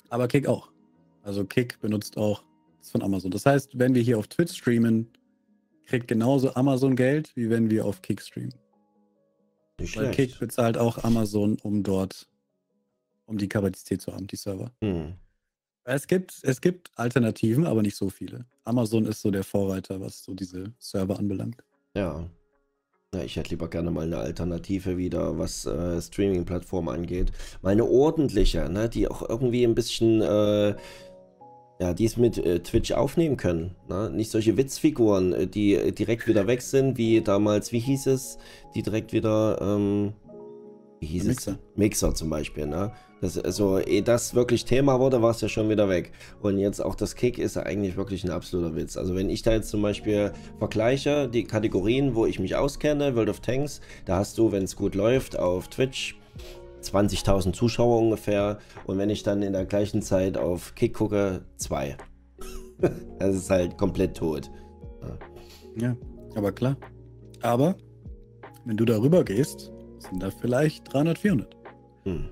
[0.09, 0.69] Aber Kick auch.
[1.23, 2.43] Also Kick benutzt auch
[2.79, 3.31] das von Amazon.
[3.31, 5.07] Das heißt, wenn wir hier auf Twitch streamen,
[5.85, 8.53] kriegt genauso Amazon Geld, wie wenn wir auf Kick streamen.
[9.79, 10.31] Nicht Weil schlecht.
[10.31, 12.27] Kick bezahlt auch Amazon, um dort
[13.25, 14.71] um die Kapazität zu haben, die Server.
[14.81, 15.13] Hm.
[15.91, 18.45] Es gibt, es gibt Alternativen, aber nicht so viele.
[18.63, 21.63] Amazon ist so der Vorreiter, was so diese Server anbelangt.
[21.95, 22.29] Ja.
[23.11, 27.31] Ja, ich hätte lieber gerne mal eine Alternative wieder, was äh, Streaming-Plattformen angeht.
[27.63, 30.75] Mal eine ordentliche, ne, die auch irgendwie ein bisschen, äh,
[31.79, 33.75] ja, die es mit äh, Twitch aufnehmen können.
[33.87, 34.11] Ne?
[34.11, 38.37] Nicht solche Witzfiguren, äh, die äh, direkt wieder weg sind, wie damals, wie hieß es,
[38.75, 40.13] die direkt wieder, ähm,
[40.99, 41.53] wie hieß Mixer.
[41.53, 41.77] es?
[41.77, 42.91] Mixer zum Beispiel, ne?
[43.22, 46.11] Das, also, ehe das wirklich Thema wurde, war es ja schon wieder weg.
[46.41, 48.95] Und jetzt auch das Kick ist ja eigentlich wirklich ein absoluter Witz.
[48.95, 53.30] Also, wenn ich da jetzt zum Beispiel vergleiche, die Kategorien, wo ich mich auskenne, World
[53.30, 56.17] of Tanks, da hast du, wenn es gut läuft, auf Twitch
[56.82, 58.59] 20.000 Zuschauer ungefähr.
[58.86, 61.97] Und wenn ich dann in der gleichen Zeit auf Kick gucke, zwei.
[63.20, 64.50] das ist halt komplett tot.
[65.01, 65.87] Ja.
[65.87, 65.97] ja,
[66.36, 66.78] aber klar.
[67.41, 67.75] Aber,
[68.66, 71.58] wenn du darüber gehst, sind da vielleicht 300, 400.
[72.04, 72.29] Hm.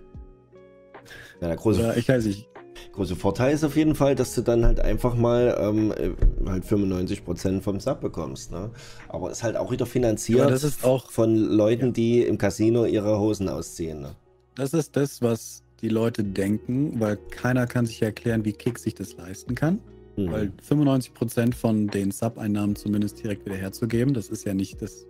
[1.41, 2.47] Ja, der große, Oder ich weiß nicht.
[2.93, 6.11] große Vorteil ist auf jeden Fall, dass du dann halt einfach mal ähm, äh,
[6.49, 8.51] halt 95% vom Sub bekommst.
[8.51, 8.72] Ne?
[9.09, 11.91] Aber ist halt auch wieder finanziert das ist auch, von Leuten, ja.
[11.91, 14.01] die im Casino ihre Hosen ausziehen.
[14.01, 14.15] Ne?
[14.55, 18.95] Das ist das, was die Leute denken, weil keiner kann sich erklären, wie Kick sich
[18.95, 19.80] das leisten kann.
[20.15, 20.31] Mhm.
[20.31, 25.05] Weil 95% von den Sub-Einnahmen zumindest direkt wieder herzugeben, das ist ja nicht, das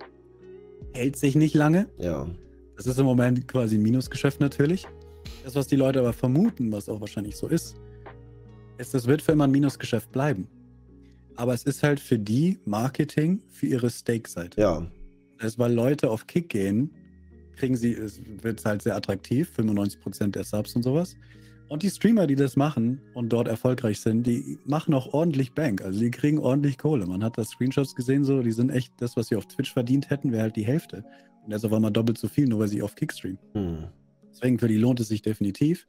[0.94, 1.88] hält sich nicht lange.
[1.98, 2.28] Ja.
[2.76, 4.86] Das ist im Moment quasi ein Minusgeschäft natürlich.
[5.44, 7.76] Das, was die Leute aber vermuten, was auch wahrscheinlich so ist,
[8.78, 10.48] ist, das wird für immer ein Minusgeschäft bleiben.
[11.36, 14.60] Aber es ist halt für die Marketing für ihre Stake-Seite.
[14.60, 14.88] Ja.
[15.38, 16.91] Das ist, weil Leute auf Kick gehen,
[17.56, 21.16] kriegen sie, es wird halt sehr attraktiv, 95% der Subs und sowas.
[21.70, 25.82] Und die Streamer, die das machen und dort erfolgreich sind, die machen auch ordentlich Bank.
[25.82, 27.06] Also die kriegen ordentlich Kohle.
[27.06, 30.10] Man hat das Screenshots gesehen, so, die sind echt, das, was sie auf Twitch verdient
[30.10, 31.04] hätten, wäre halt die Hälfte.
[31.44, 33.40] Und das ist auf einmal doppelt so viel, nur weil sie auf Kick streamen.
[33.54, 33.88] Hm.
[34.38, 35.88] Deswegen für die lohnt es sich definitiv.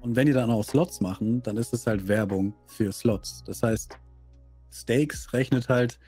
[0.00, 3.44] Und wenn die dann auch Slots machen, dann ist es halt Werbung für Slots.
[3.44, 3.98] Das heißt,
[4.72, 5.98] Stakes rechnet halt,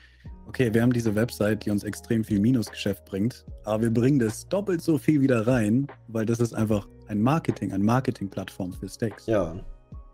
[0.47, 4.47] okay, wir haben diese Website, die uns extrem viel Minusgeschäft bringt, aber wir bringen das
[4.47, 9.27] doppelt so viel wieder rein, weil das ist einfach ein Marketing, eine Marketingplattform für Stakes.
[9.27, 9.63] Ja,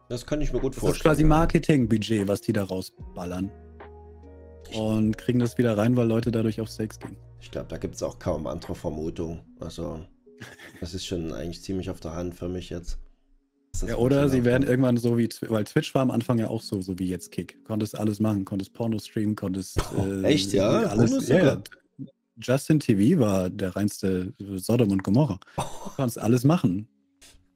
[0.09, 0.91] das kann ich mir gut vorstellen.
[0.91, 3.49] Das ist quasi Marketingbudget, was die da rausballern.
[4.75, 7.15] Und kriegen das wieder rein, weil Leute dadurch auf Stakes gehen.
[7.39, 9.41] Ich glaube, da gibt es auch kaum andere Vermutungen.
[9.59, 10.01] Also,
[10.79, 12.97] das ist schon eigentlich ziemlich auf der Hand für mich jetzt.
[13.85, 16.81] Ja, oder sie werden irgendwann so wie, weil Twitch war am Anfang ja auch so,
[16.81, 17.63] so wie jetzt Kick.
[17.65, 19.79] Konntest alles machen, konntest Porno streamen, konntest.
[19.97, 20.69] Äh, Echt, ja?
[20.69, 21.63] Alles, ja, ja.
[22.41, 25.39] Justin TV war der reinste Sodom und Gomorra.
[25.55, 25.63] Du
[25.95, 26.87] konntest alles machen.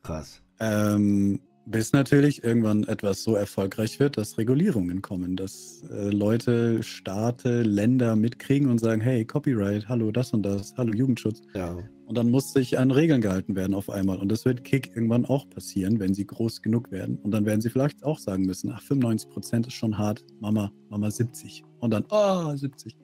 [0.03, 0.41] Krass.
[0.59, 7.61] Ähm, bis natürlich irgendwann etwas so erfolgreich wird, dass Regulierungen kommen, dass äh, Leute, Staate,
[7.61, 11.41] Länder mitkriegen und sagen, hey, Copyright, hallo das und das, hallo Jugendschutz.
[11.53, 11.77] Ja.
[12.05, 14.17] Und dann muss sich an Regeln gehalten werden auf einmal.
[14.17, 17.17] Und das wird Kick irgendwann auch passieren, wenn sie groß genug werden.
[17.23, 20.71] Und dann werden sie vielleicht auch sagen müssen, ach, 95 Prozent ist schon hart, Mama,
[20.89, 21.63] Mama 70.
[21.79, 22.95] Und dann, oh, 70.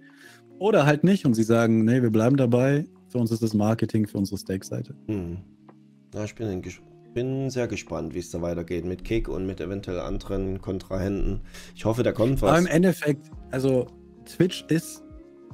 [0.60, 2.86] Oder halt nicht und sie sagen, nee, wir bleiben dabei.
[3.08, 4.94] Für uns ist das Marketing für unsere Steak-Seite.
[5.08, 5.38] Hm.
[6.14, 6.62] Ja, ich bin
[7.14, 11.42] bin sehr gespannt, wie es da weitergeht mit Kick und mit eventuell anderen Kontrahenten.
[11.76, 12.50] Ich hoffe, da kommt was.
[12.52, 13.88] Aber im Endeffekt, also
[14.26, 15.04] Twitch ist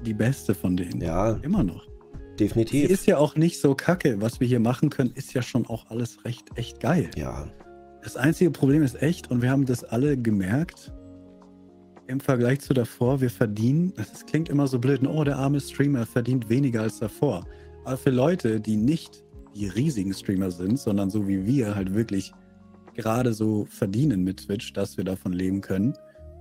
[0.02, 1.02] die beste von denen.
[1.02, 1.32] Ja.
[1.44, 1.88] Immer noch.
[2.40, 2.88] Definitiv.
[2.88, 4.22] Sie ist ja auch nicht so kacke.
[4.22, 7.10] Was wir hier machen können, ist ja schon auch alles recht echt geil.
[7.16, 7.48] Ja.
[8.04, 10.92] Das einzige Problem ist echt, und wir haben das alle gemerkt,
[12.08, 16.06] im Vergleich zu davor, wir verdienen, das klingt immer so blöd, oh, der arme Streamer
[16.06, 17.46] verdient weniger als davor.
[17.84, 19.24] Aber für Leute, die nicht
[19.56, 22.34] die riesigen Streamer sind, sondern so wie wir halt wirklich
[22.96, 25.94] gerade so verdienen mit Twitch, dass wir davon leben können.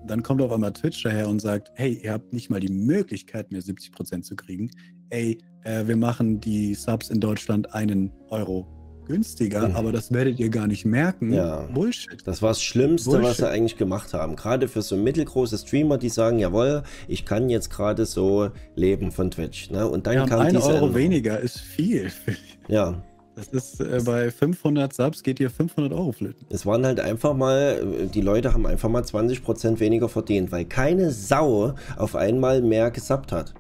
[0.07, 3.51] Dann kommt auf einmal Twitch daher und sagt, hey, ihr habt nicht mal die Möglichkeit,
[3.51, 4.71] mir 70% zu kriegen.
[5.15, 8.67] Ey, äh, wir machen die Subs in Deutschland einen Euro
[9.07, 9.77] günstiger, mhm.
[9.77, 11.33] aber das werdet ihr gar nicht merken.
[11.33, 11.69] Ja.
[11.73, 12.21] Bullshit.
[12.25, 13.29] Das war das Schlimmste, Bullshit.
[13.29, 14.35] was sie eigentlich gemacht haben.
[14.35, 19.31] Gerade für so mittelgroße Streamer, die sagen, jawohl, ich kann jetzt gerade so leben von
[19.31, 19.71] Twitch.
[19.71, 19.87] Ne?
[19.89, 20.95] Und dann ja, kam ein Euro Änderung.
[20.97, 22.11] weniger ist viel.
[22.67, 23.03] Ja.
[23.37, 26.47] Das ist äh, bei 500 Subs geht hier 500 Euro flöten.
[26.51, 31.11] Es waren halt einfach mal, die Leute haben einfach mal 20% weniger verdient, weil keine
[31.11, 33.53] Sau auf einmal mehr gesubbt hat.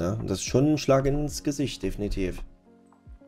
[0.00, 2.42] Na, das ist schon ein Schlag ins Gesicht, definitiv.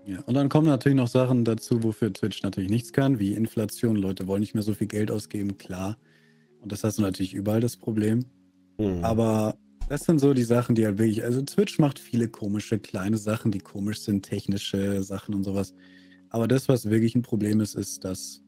[0.07, 3.95] Ja, und dann kommen natürlich noch Sachen dazu, wofür Twitch natürlich nichts kann, wie Inflation.
[3.95, 5.97] Leute wollen nicht mehr so viel Geld ausgeben, klar.
[6.61, 8.25] Und das hast du natürlich überall das Problem.
[8.79, 9.05] Mhm.
[9.05, 9.55] Aber
[9.89, 13.53] das sind so die Sachen, die halt wirklich, also Twitch macht viele komische kleine Sachen,
[13.53, 15.75] die komisch sind, technische Sachen und sowas.
[16.31, 18.42] Aber das, was wirklich ein Problem ist, ist, dass.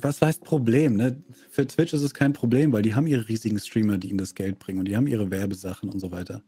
[0.00, 0.96] Was heißt Problem?
[0.96, 1.22] Ne?
[1.50, 4.34] Für Twitch ist es kein Problem, weil die haben ihre riesigen Streamer, die ihnen das
[4.34, 6.42] Geld bringen und die haben ihre Werbesachen und so weiter.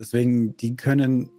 [0.00, 1.30] Deswegen, die können,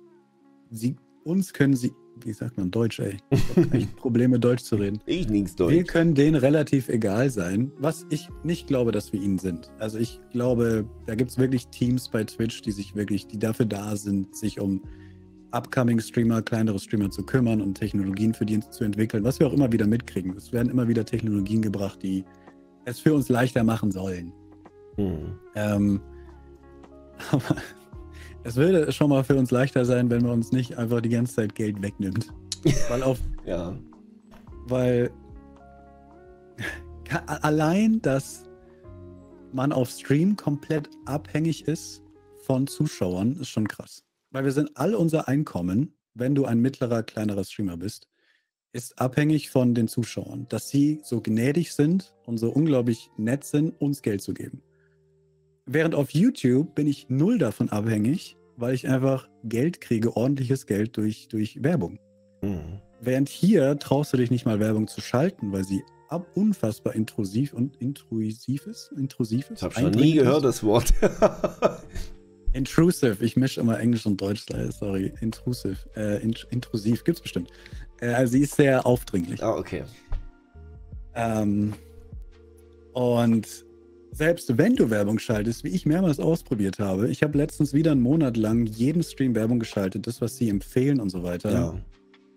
[0.72, 1.92] sie, uns können sie
[2.24, 3.18] wie sagt man Deutsch, ey?
[3.30, 5.00] Ich habe echt Probleme, Deutsch zu reden.
[5.06, 5.74] Ich nix Deutsch.
[5.74, 9.72] Wir können denen relativ egal sein, was ich nicht glaube, dass wir ihnen sind.
[9.80, 13.66] Also ich glaube, da gibt es wirklich Teams bei Twitch, die sich wirklich, die dafür
[13.66, 14.82] da sind, sich um
[15.54, 19.54] upcoming Streamer, kleinere Streamer zu kümmern und Technologien für die zu entwickeln, was wir auch
[19.54, 20.36] immer wieder mitkriegen.
[20.36, 22.26] Es werden immer wieder Technologien gebracht, die
[22.86, 24.34] es für uns leichter machen sollen.
[24.96, 25.40] Hm.
[25.56, 26.02] Ähm,
[27.32, 27.56] aber
[28.44, 31.36] es würde schon mal für uns leichter sein, wenn man uns nicht einfach die ganze
[31.36, 32.28] Zeit Geld wegnimmt.
[32.90, 33.20] Weil auf.
[33.46, 33.78] ja.
[34.68, 35.12] Weil
[37.26, 38.46] allein, dass
[39.52, 42.02] man auf Stream komplett abhängig ist
[42.46, 44.04] von Zuschauern, ist schon krass.
[44.34, 48.10] Weil wir sind all unser Einkommen, wenn du ein mittlerer, kleinerer Streamer bist,
[48.74, 53.80] ist abhängig von den Zuschauern, dass sie so gnädig sind und so unglaublich nett sind,
[53.80, 54.64] uns Geld zu geben.
[55.68, 60.98] Während auf YouTube bin ich null davon abhängig, weil ich einfach Geld kriege, ordentliches Geld
[60.98, 62.00] durch, durch Werbung.
[62.42, 62.82] Mhm.
[63.02, 67.54] Während hier traust du dich nicht mal Werbung zu schalten, weil sie ab unfassbar intrusiv
[67.54, 68.92] und intrusiv ist.
[68.98, 69.60] Intrusiv ist.
[69.60, 70.92] Ich habe schon nie gehört, das Wort.
[72.54, 73.18] Intrusive.
[73.24, 75.12] Ich mische immer Englisch und Deutsch, sorry.
[75.22, 75.78] Intrusive.
[75.96, 77.50] Äh, int intrusiv gibt's bestimmt.
[78.00, 79.44] Äh, also sie ist sehr aufdringlich.
[79.44, 79.84] Ah, okay.
[81.16, 81.74] Ähm,
[82.94, 83.66] und
[84.12, 88.02] selbst wenn du Werbung schaltest, wie ich mehrmals ausprobiert habe, ich habe letztens wieder einen
[88.02, 91.52] Monat lang jeden Stream Werbung geschaltet, das, was sie empfehlen und so weiter.
[91.52, 91.82] Ja.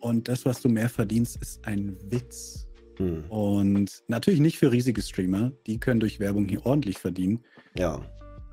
[0.01, 2.67] Und das, was du mehr verdienst, ist ein Witz.
[2.97, 3.25] Hm.
[3.29, 7.41] Und natürlich nicht für riesige Streamer, die können durch Werbung hier ordentlich verdienen.
[7.77, 8.01] Ja.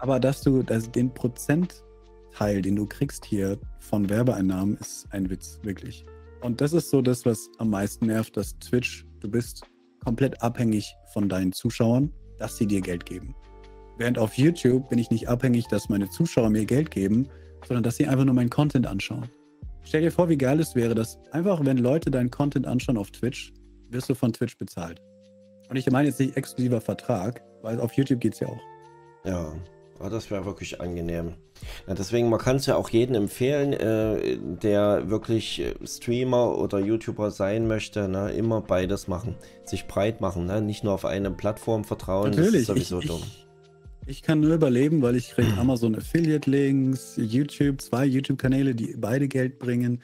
[0.04, 5.62] Aber dass du dass den Prozentteil, den du kriegst hier von Werbeeinnahmen, ist ein Witz,
[5.64, 6.06] wirklich.
[6.42, 9.64] Und das ist so das, was am meisten nervt, dass Twitch, du bist
[10.04, 13.34] komplett abhängig von deinen Zuschauern, dass sie dir Geld geben.
[13.98, 17.30] Während auf YouTube bin ich nicht abhängig, dass meine Zuschauer mir Geld geben,
[17.66, 19.30] sondern dass sie einfach nur meinen Content anschauen.
[19.84, 23.10] Stell dir vor, wie geil es wäre, dass einfach, wenn Leute deinen Content anschauen auf
[23.12, 23.54] Twitch,
[23.88, 25.02] wirst du von Twitch bezahlt.
[25.70, 28.62] Und ich meine jetzt nicht exklusiver Vertrag, weil auf YouTube geht es ja auch.
[29.24, 29.54] Ja,
[30.04, 31.34] oh, das wäre wirklich angenehm.
[31.88, 36.80] Ja, deswegen, man kann es ja auch jedem empfehlen, äh, der wirklich äh, Streamer oder
[36.80, 39.36] YouTuber sein möchte, ne, immer beides machen.
[39.66, 40.62] Sich breit machen, ne?
[40.62, 42.32] nicht nur auf eine Plattform vertrauen.
[42.32, 43.22] Natürlich, das ist sowieso ich, dumm.
[44.06, 48.96] Ich, ich kann nur überleben, weil ich kriege Amazon Affiliate Links, YouTube, zwei YouTube-Kanäle, die
[48.98, 50.02] beide Geld bringen.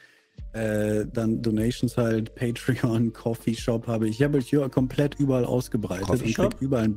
[0.54, 4.20] Äh, dann Donations halt, Patreon, Coffee Shop habe ich.
[4.20, 6.96] Ich habe hier komplett überall ausgebreitet und überall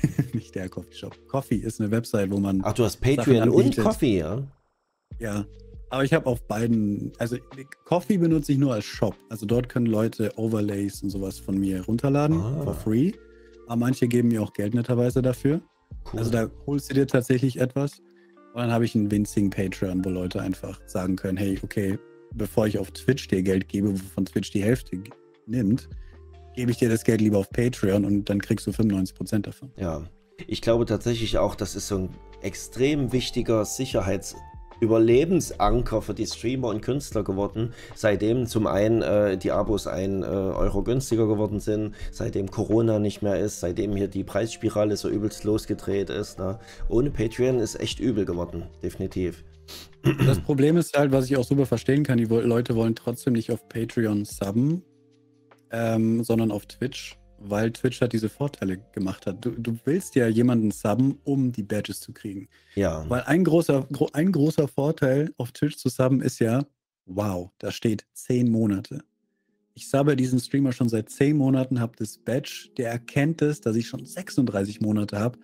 [0.32, 1.16] nicht der Coffee Shop.
[1.28, 2.60] Coffee ist eine Website, wo man.
[2.64, 4.46] Ach, du hast Patreon und Coffee, ja?
[5.18, 5.46] Ja.
[5.90, 7.36] Aber ich habe auf beiden, also
[7.84, 9.14] Coffee benutze ich nur als Shop.
[9.28, 12.62] Also dort können Leute Overlays und sowas von mir runterladen, ah.
[12.64, 13.12] for free.
[13.66, 15.60] Aber manche geben mir auch Geld netterweise dafür.
[16.10, 16.18] Cool.
[16.18, 17.98] Also da holst du dir tatsächlich etwas.
[18.54, 21.98] Und dann habe ich einen winzigen Patreon, wo Leute einfach sagen können, hey, okay,
[22.34, 25.02] bevor ich auf Twitch dir Geld gebe, wovon Twitch die Hälfte
[25.46, 25.90] nimmt,
[26.54, 29.70] gebe ich dir das Geld lieber auf Patreon und dann kriegst du 95% davon.
[29.76, 30.02] Ja,
[30.46, 32.08] ich glaube tatsächlich auch, das ist so ein
[32.42, 34.36] extrem wichtiger Sicherheits-
[34.82, 40.26] Überlebensanker für die Streamer und Künstler geworden, seitdem zum einen äh, die Abos ein äh,
[40.26, 45.44] Euro günstiger geworden sind, seitdem Corona nicht mehr ist, seitdem hier die Preisspirale so übelst
[45.44, 46.40] losgedreht ist.
[46.40, 46.58] Ne?
[46.88, 49.44] Ohne Patreon ist echt übel geworden, definitiv.
[50.26, 53.52] Das Problem ist halt, was ich auch super verstehen kann, die Leute wollen trotzdem nicht
[53.52, 54.82] auf Patreon subben,
[55.72, 59.44] ähm, sondern auf Twitch weil Twitch halt diese Vorteile gemacht hat.
[59.44, 62.48] Du, du willst ja jemanden subben, um die Badges zu kriegen.
[62.74, 63.04] Ja.
[63.08, 66.64] Weil ein großer, ein großer Vorteil auf Twitch zu subben ist ja,
[67.06, 69.02] wow, da steht zehn Monate.
[69.74, 73.74] Ich subbe diesen Streamer schon seit zehn Monaten, habe das Badge, der erkennt es, dass
[73.76, 75.38] ich schon 36 Monate habe.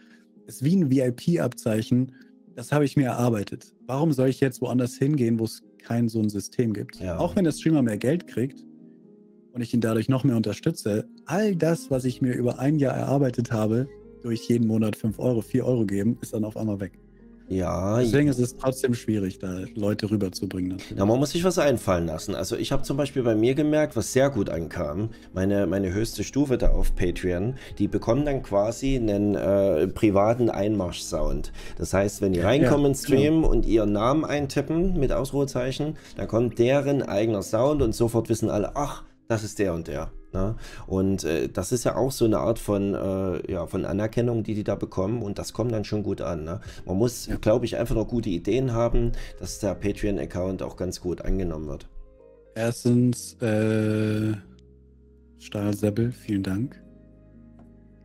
[0.47, 2.15] Ist wie ein VIP-Abzeichen.
[2.55, 3.75] Das habe ich mir erarbeitet.
[3.87, 6.97] Warum soll ich jetzt woanders hingehen, wo es kein so ein System gibt?
[7.01, 7.19] Ja.
[7.19, 8.65] Auch wenn der Streamer mehr Geld kriegt,
[9.53, 12.95] und ich ihn dadurch noch mehr unterstütze, all das, was ich mir über ein Jahr
[12.95, 13.89] erarbeitet habe,
[14.23, 16.99] durch jeden Monat 5 Euro, 4 Euro geben, ist dann auf einmal weg.
[17.49, 17.99] Ja.
[17.99, 20.77] Deswegen ist es trotzdem schwierig, da Leute rüberzubringen.
[20.95, 22.35] Ja, man muss sich was einfallen lassen.
[22.35, 26.25] Also ich habe zum Beispiel bei mir gemerkt, was sehr gut ankam, meine, meine höchste
[26.25, 31.53] Stufe da auf Patreon, die bekommen dann quasi einen äh, privaten Einmarsch-Sound.
[31.79, 36.29] Das heißt, wenn die reinkommen ja, ins Stream und ihren Namen eintippen mit Ausrufezeichen, dann
[36.29, 40.11] kommt deren eigener Sound und sofort wissen alle, ach, das ist der und der.
[40.33, 40.57] Ne?
[40.87, 44.55] Und äh, das ist ja auch so eine Art von, äh, ja, von Anerkennung, die
[44.55, 46.45] die da bekommen und das kommt dann schon gut an.
[46.45, 46.61] Ne?
[46.87, 47.37] Man muss, ja.
[47.37, 51.89] glaube ich, einfach noch gute Ideen haben, dass der Patreon-Account auch ganz gut angenommen wird.
[52.55, 54.33] Erstens, äh,
[55.39, 56.83] Stahl Seppel, vielen Dank,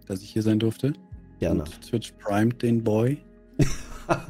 [0.05, 0.93] dass ich hier sein durfte.
[1.39, 1.61] Gerne.
[1.61, 3.17] Und Twitch primed den Boy.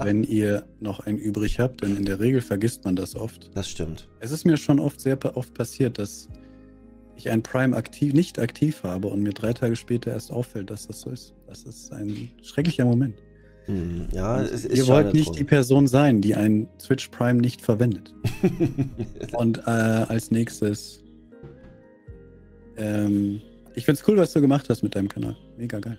[0.03, 3.49] wenn ihr noch einen übrig habt, denn in der Regel vergisst man das oft.
[3.55, 4.07] Das stimmt.
[4.19, 6.27] Es ist mir schon oft sehr oft passiert, dass
[7.15, 10.87] ich ein Prime aktiv, nicht aktiv habe und mir drei Tage später erst auffällt, dass
[10.87, 11.33] das so ist.
[11.47, 13.15] Das ist ein schrecklicher Moment.
[13.65, 15.35] Hm, ja, es ist Ihr wollt nicht drum.
[15.37, 18.13] die Person sein, die ein Twitch Prime nicht verwendet.
[19.33, 21.01] und äh, als nächstes,
[22.77, 23.41] ähm,
[23.75, 25.37] ich finde es cool, was du gemacht hast mit deinem Kanal.
[25.57, 25.97] Mega geil.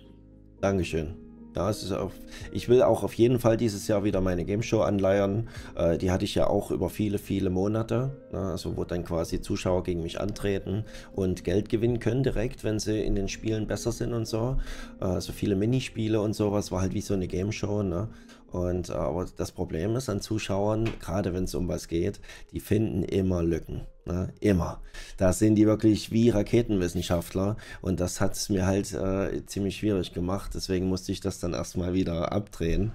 [0.61, 1.15] Dankeschön.
[1.56, 2.12] Ja, es auf,
[2.51, 5.48] ich will auch auf jeden Fall dieses Jahr wieder meine Game Show anleiern.
[5.76, 8.10] Äh, die hatte ich ja auch über viele, viele Monate.
[8.32, 8.40] Ne?
[8.40, 13.01] Also wo dann quasi Zuschauer gegen mich antreten und Geld gewinnen können direkt, wenn sie
[13.01, 14.56] in den Spielen besser sind und so.
[15.01, 17.82] Äh, also viele Minispiele und sowas war halt wie so eine Game Show.
[17.82, 18.09] Ne?
[18.55, 22.20] Und äh, aber das Problem ist an Zuschauern, gerade wenn es um was geht,
[22.52, 23.81] die finden immer Lücken.
[24.05, 24.32] Ne?
[24.39, 24.81] Immer.
[25.16, 30.12] Da sind die wirklich wie Raketenwissenschaftler und das hat es mir halt äh, ziemlich schwierig
[30.12, 30.52] gemacht.
[30.55, 32.93] Deswegen musste ich das dann erstmal wieder abdrehen.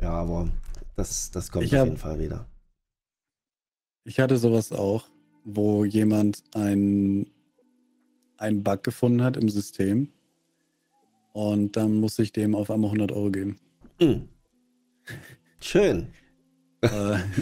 [0.00, 0.48] Ja, aber
[0.94, 2.46] das, das kommt ich auf hab, jeden Fall wieder.
[4.04, 5.08] Ich hatte sowas auch,
[5.44, 7.26] wo jemand einen
[8.38, 10.12] Bug gefunden hat im System
[11.32, 13.58] und dann musste ich dem auf einmal 100 Euro geben.
[14.00, 14.28] Mhm.
[15.60, 16.08] Schön.
[16.82, 16.88] äh,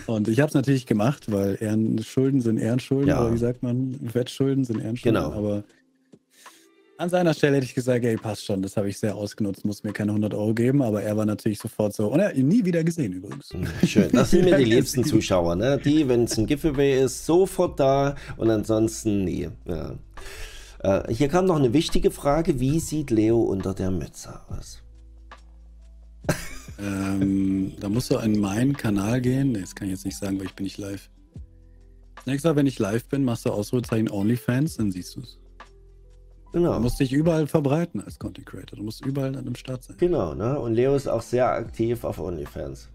[0.07, 3.21] und ich habe es natürlich gemacht, weil Ehrenschulden sind Ehrenschulden, ja.
[3.21, 5.23] oder wie sagt man, Wettschulden sind Ehrenschulden.
[5.23, 5.33] Genau.
[5.33, 5.65] Aber
[6.99, 9.85] an seiner Stelle hätte ich gesagt, ey, passt schon, das habe ich sehr ausgenutzt, muss
[9.85, 12.49] mir keine 100 Euro geben, aber er war natürlich sofort so, und er hat ihn
[12.49, 13.55] nie wieder gesehen übrigens.
[13.87, 15.79] Schön, das sind mir die liebsten Zuschauer, ne?
[15.79, 19.49] Die, wenn es ein Giveaway ist, sofort da und ansonsten nie.
[19.65, 19.95] Ja.
[20.81, 24.83] Äh, hier kam noch eine wichtige Frage, wie sieht Leo unter der Mütze aus?
[26.79, 29.55] Ähm, da musst du in meinen Kanal gehen.
[29.55, 31.11] Das kann ich jetzt nicht sagen, weil ich bin nicht live.
[32.27, 35.39] nächste Mal, wenn ich live bin, machst du Ausrufezeichen OnlyFans, dann siehst du es.
[36.53, 36.75] Genau.
[36.75, 38.79] Du musst dich überall verbreiten als Content Creator.
[38.79, 39.97] Du musst überall an dem Start sein.
[39.99, 40.59] Genau, ne?
[40.59, 42.89] Und Leo ist auch sehr aktiv auf OnlyFans.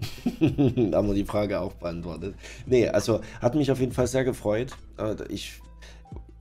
[0.40, 2.34] da haben wir die Frage auch beantwortet.
[2.66, 4.70] Nee, also hat mich auf jeden Fall sehr gefreut.
[5.28, 5.60] Ich,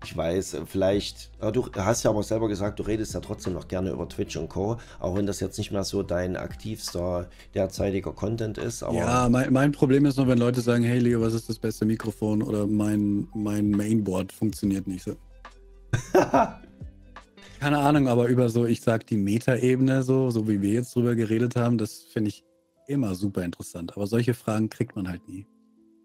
[0.07, 3.91] ich weiß, vielleicht, du hast ja aber selber gesagt, du redest ja trotzdem noch gerne
[3.91, 8.57] über Twitch und Co., auch wenn das jetzt nicht mehr so dein aktivster derzeitiger Content
[8.57, 8.81] ist.
[8.81, 11.85] Ja, mein, mein Problem ist nur, wenn Leute sagen, hey Leo, was ist das beste
[11.85, 15.15] Mikrofon oder mein, mein Mainboard funktioniert nicht so.
[17.59, 21.15] Keine Ahnung, aber über so, ich sag die Metaebene so, so wie wir jetzt drüber
[21.15, 22.45] geredet haben, das finde ich
[22.87, 23.97] immer super interessant.
[23.97, 25.47] Aber solche Fragen kriegt man halt nie.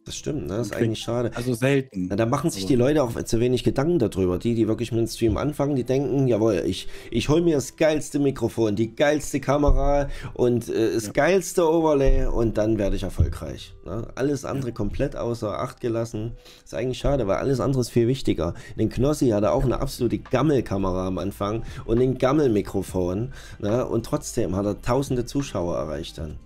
[0.04, 0.56] Das stimmt, ne?
[0.56, 1.30] Das ist eigentlich schade.
[1.34, 2.06] Also selten.
[2.08, 4.38] Na, da machen sich Also- die Leute auch zu wenig Gedanken darüber.
[4.38, 7.76] Die, die wirklich mit dem Stream anfangen, die denken, jawohl, ich, ich hole mir das
[7.76, 11.12] geilste Mikrofon, die geilste Kamera und äh, das Ja.
[11.12, 13.74] geilste Overlay und dann werde ich erfolgreich.
[13.84, 14.08] Ne?
[14.16, 16.32] Alles andere komplett außer Acht gelassen.
[16.64, 18.54] Ist eigentlich schade, weil alles andere ist viel wichtiger.
[18.78, 23.32] Den Knossi hatte auch eine absolute Gammelkamera am Anfang und ein Gammelmikrofon.
[23.60, 23.86] Ne?
[23.86, 26.36] Und trotzdem hat er tausende Zuschauer erreicht dann.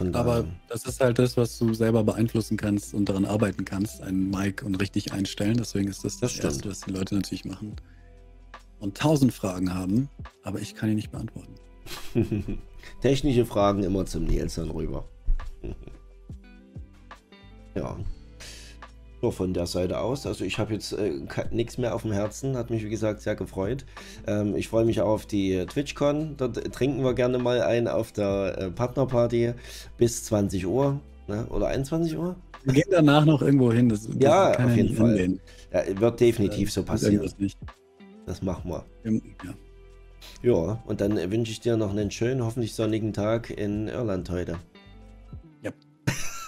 [0.00, 4.30] Aber das ist halt das, was du selber beeinflussen kannst und daran arbeiten kannst, ein
[4.30, 5.56] Mic und richtig einstellen.
[5.56, 6.44] Deswegen ist das das, Das.
[6.44, 7.76] Erste, was die Leute natürlich machen.
[8.78, 10.08] Und tausend Fragen haben,
[10.42, 11.54] aber ich kann die nicht beantworten.
[13.00, 15.08] Technische Fragen immer zum Nils dann rüber.
[17.74, 17.96] ja.
[19.26, 20.24] Nur von der Seite aus.
[20.24, 21.10] Also ich habe jetzt äh,
[21.50, 22.56] nichts mehr auf dem Herzen.
[22.56, 23.84] Hat mich, wie gesagt, sehr gefreut.
[24.28, 26.36] Ähm, ich freue mich auch auf die TwitchCon.
[26.36, 29.54] Dort trinken wir gerne mal ein auf der äh, Partnerparty
[29.98, 31.00] bis 20 Uhr.
[31.26, 31.44] Ne?
[31.50, 32.36] Oder 21 Uhr?
[32.62, 33.88] Wir gehen danach noch irgendwo hin.
[33.88, 35.40] Das, das Ja, auf jeden Fall.
[35.72, 37.28] Ja, wird definitiv so Tut passieren.
[37.38, 37.58] Nicht.
[38.26, 38.84] Das machen wir.
[39.02, 39.54] Ja.
[40.40, 44.56] Ja, und dann wünsche ich dir noch einen schönen, hoffentlich sonnigen Tag in Irland heute.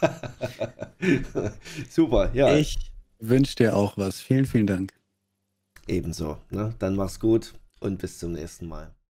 [1.91, 2.57] Super, ja.
[2.57, 2.77] Ich
[3.19, 4.21] wünsche dir auch was.
[4.21, 4.93] Vielen, vielen Dank.
[5.87, 6.39] Ebenso.
[6.51, 6.75] Ne?
[6.79, 8.95] Dann mach's gut und bis zum nächsten Mal.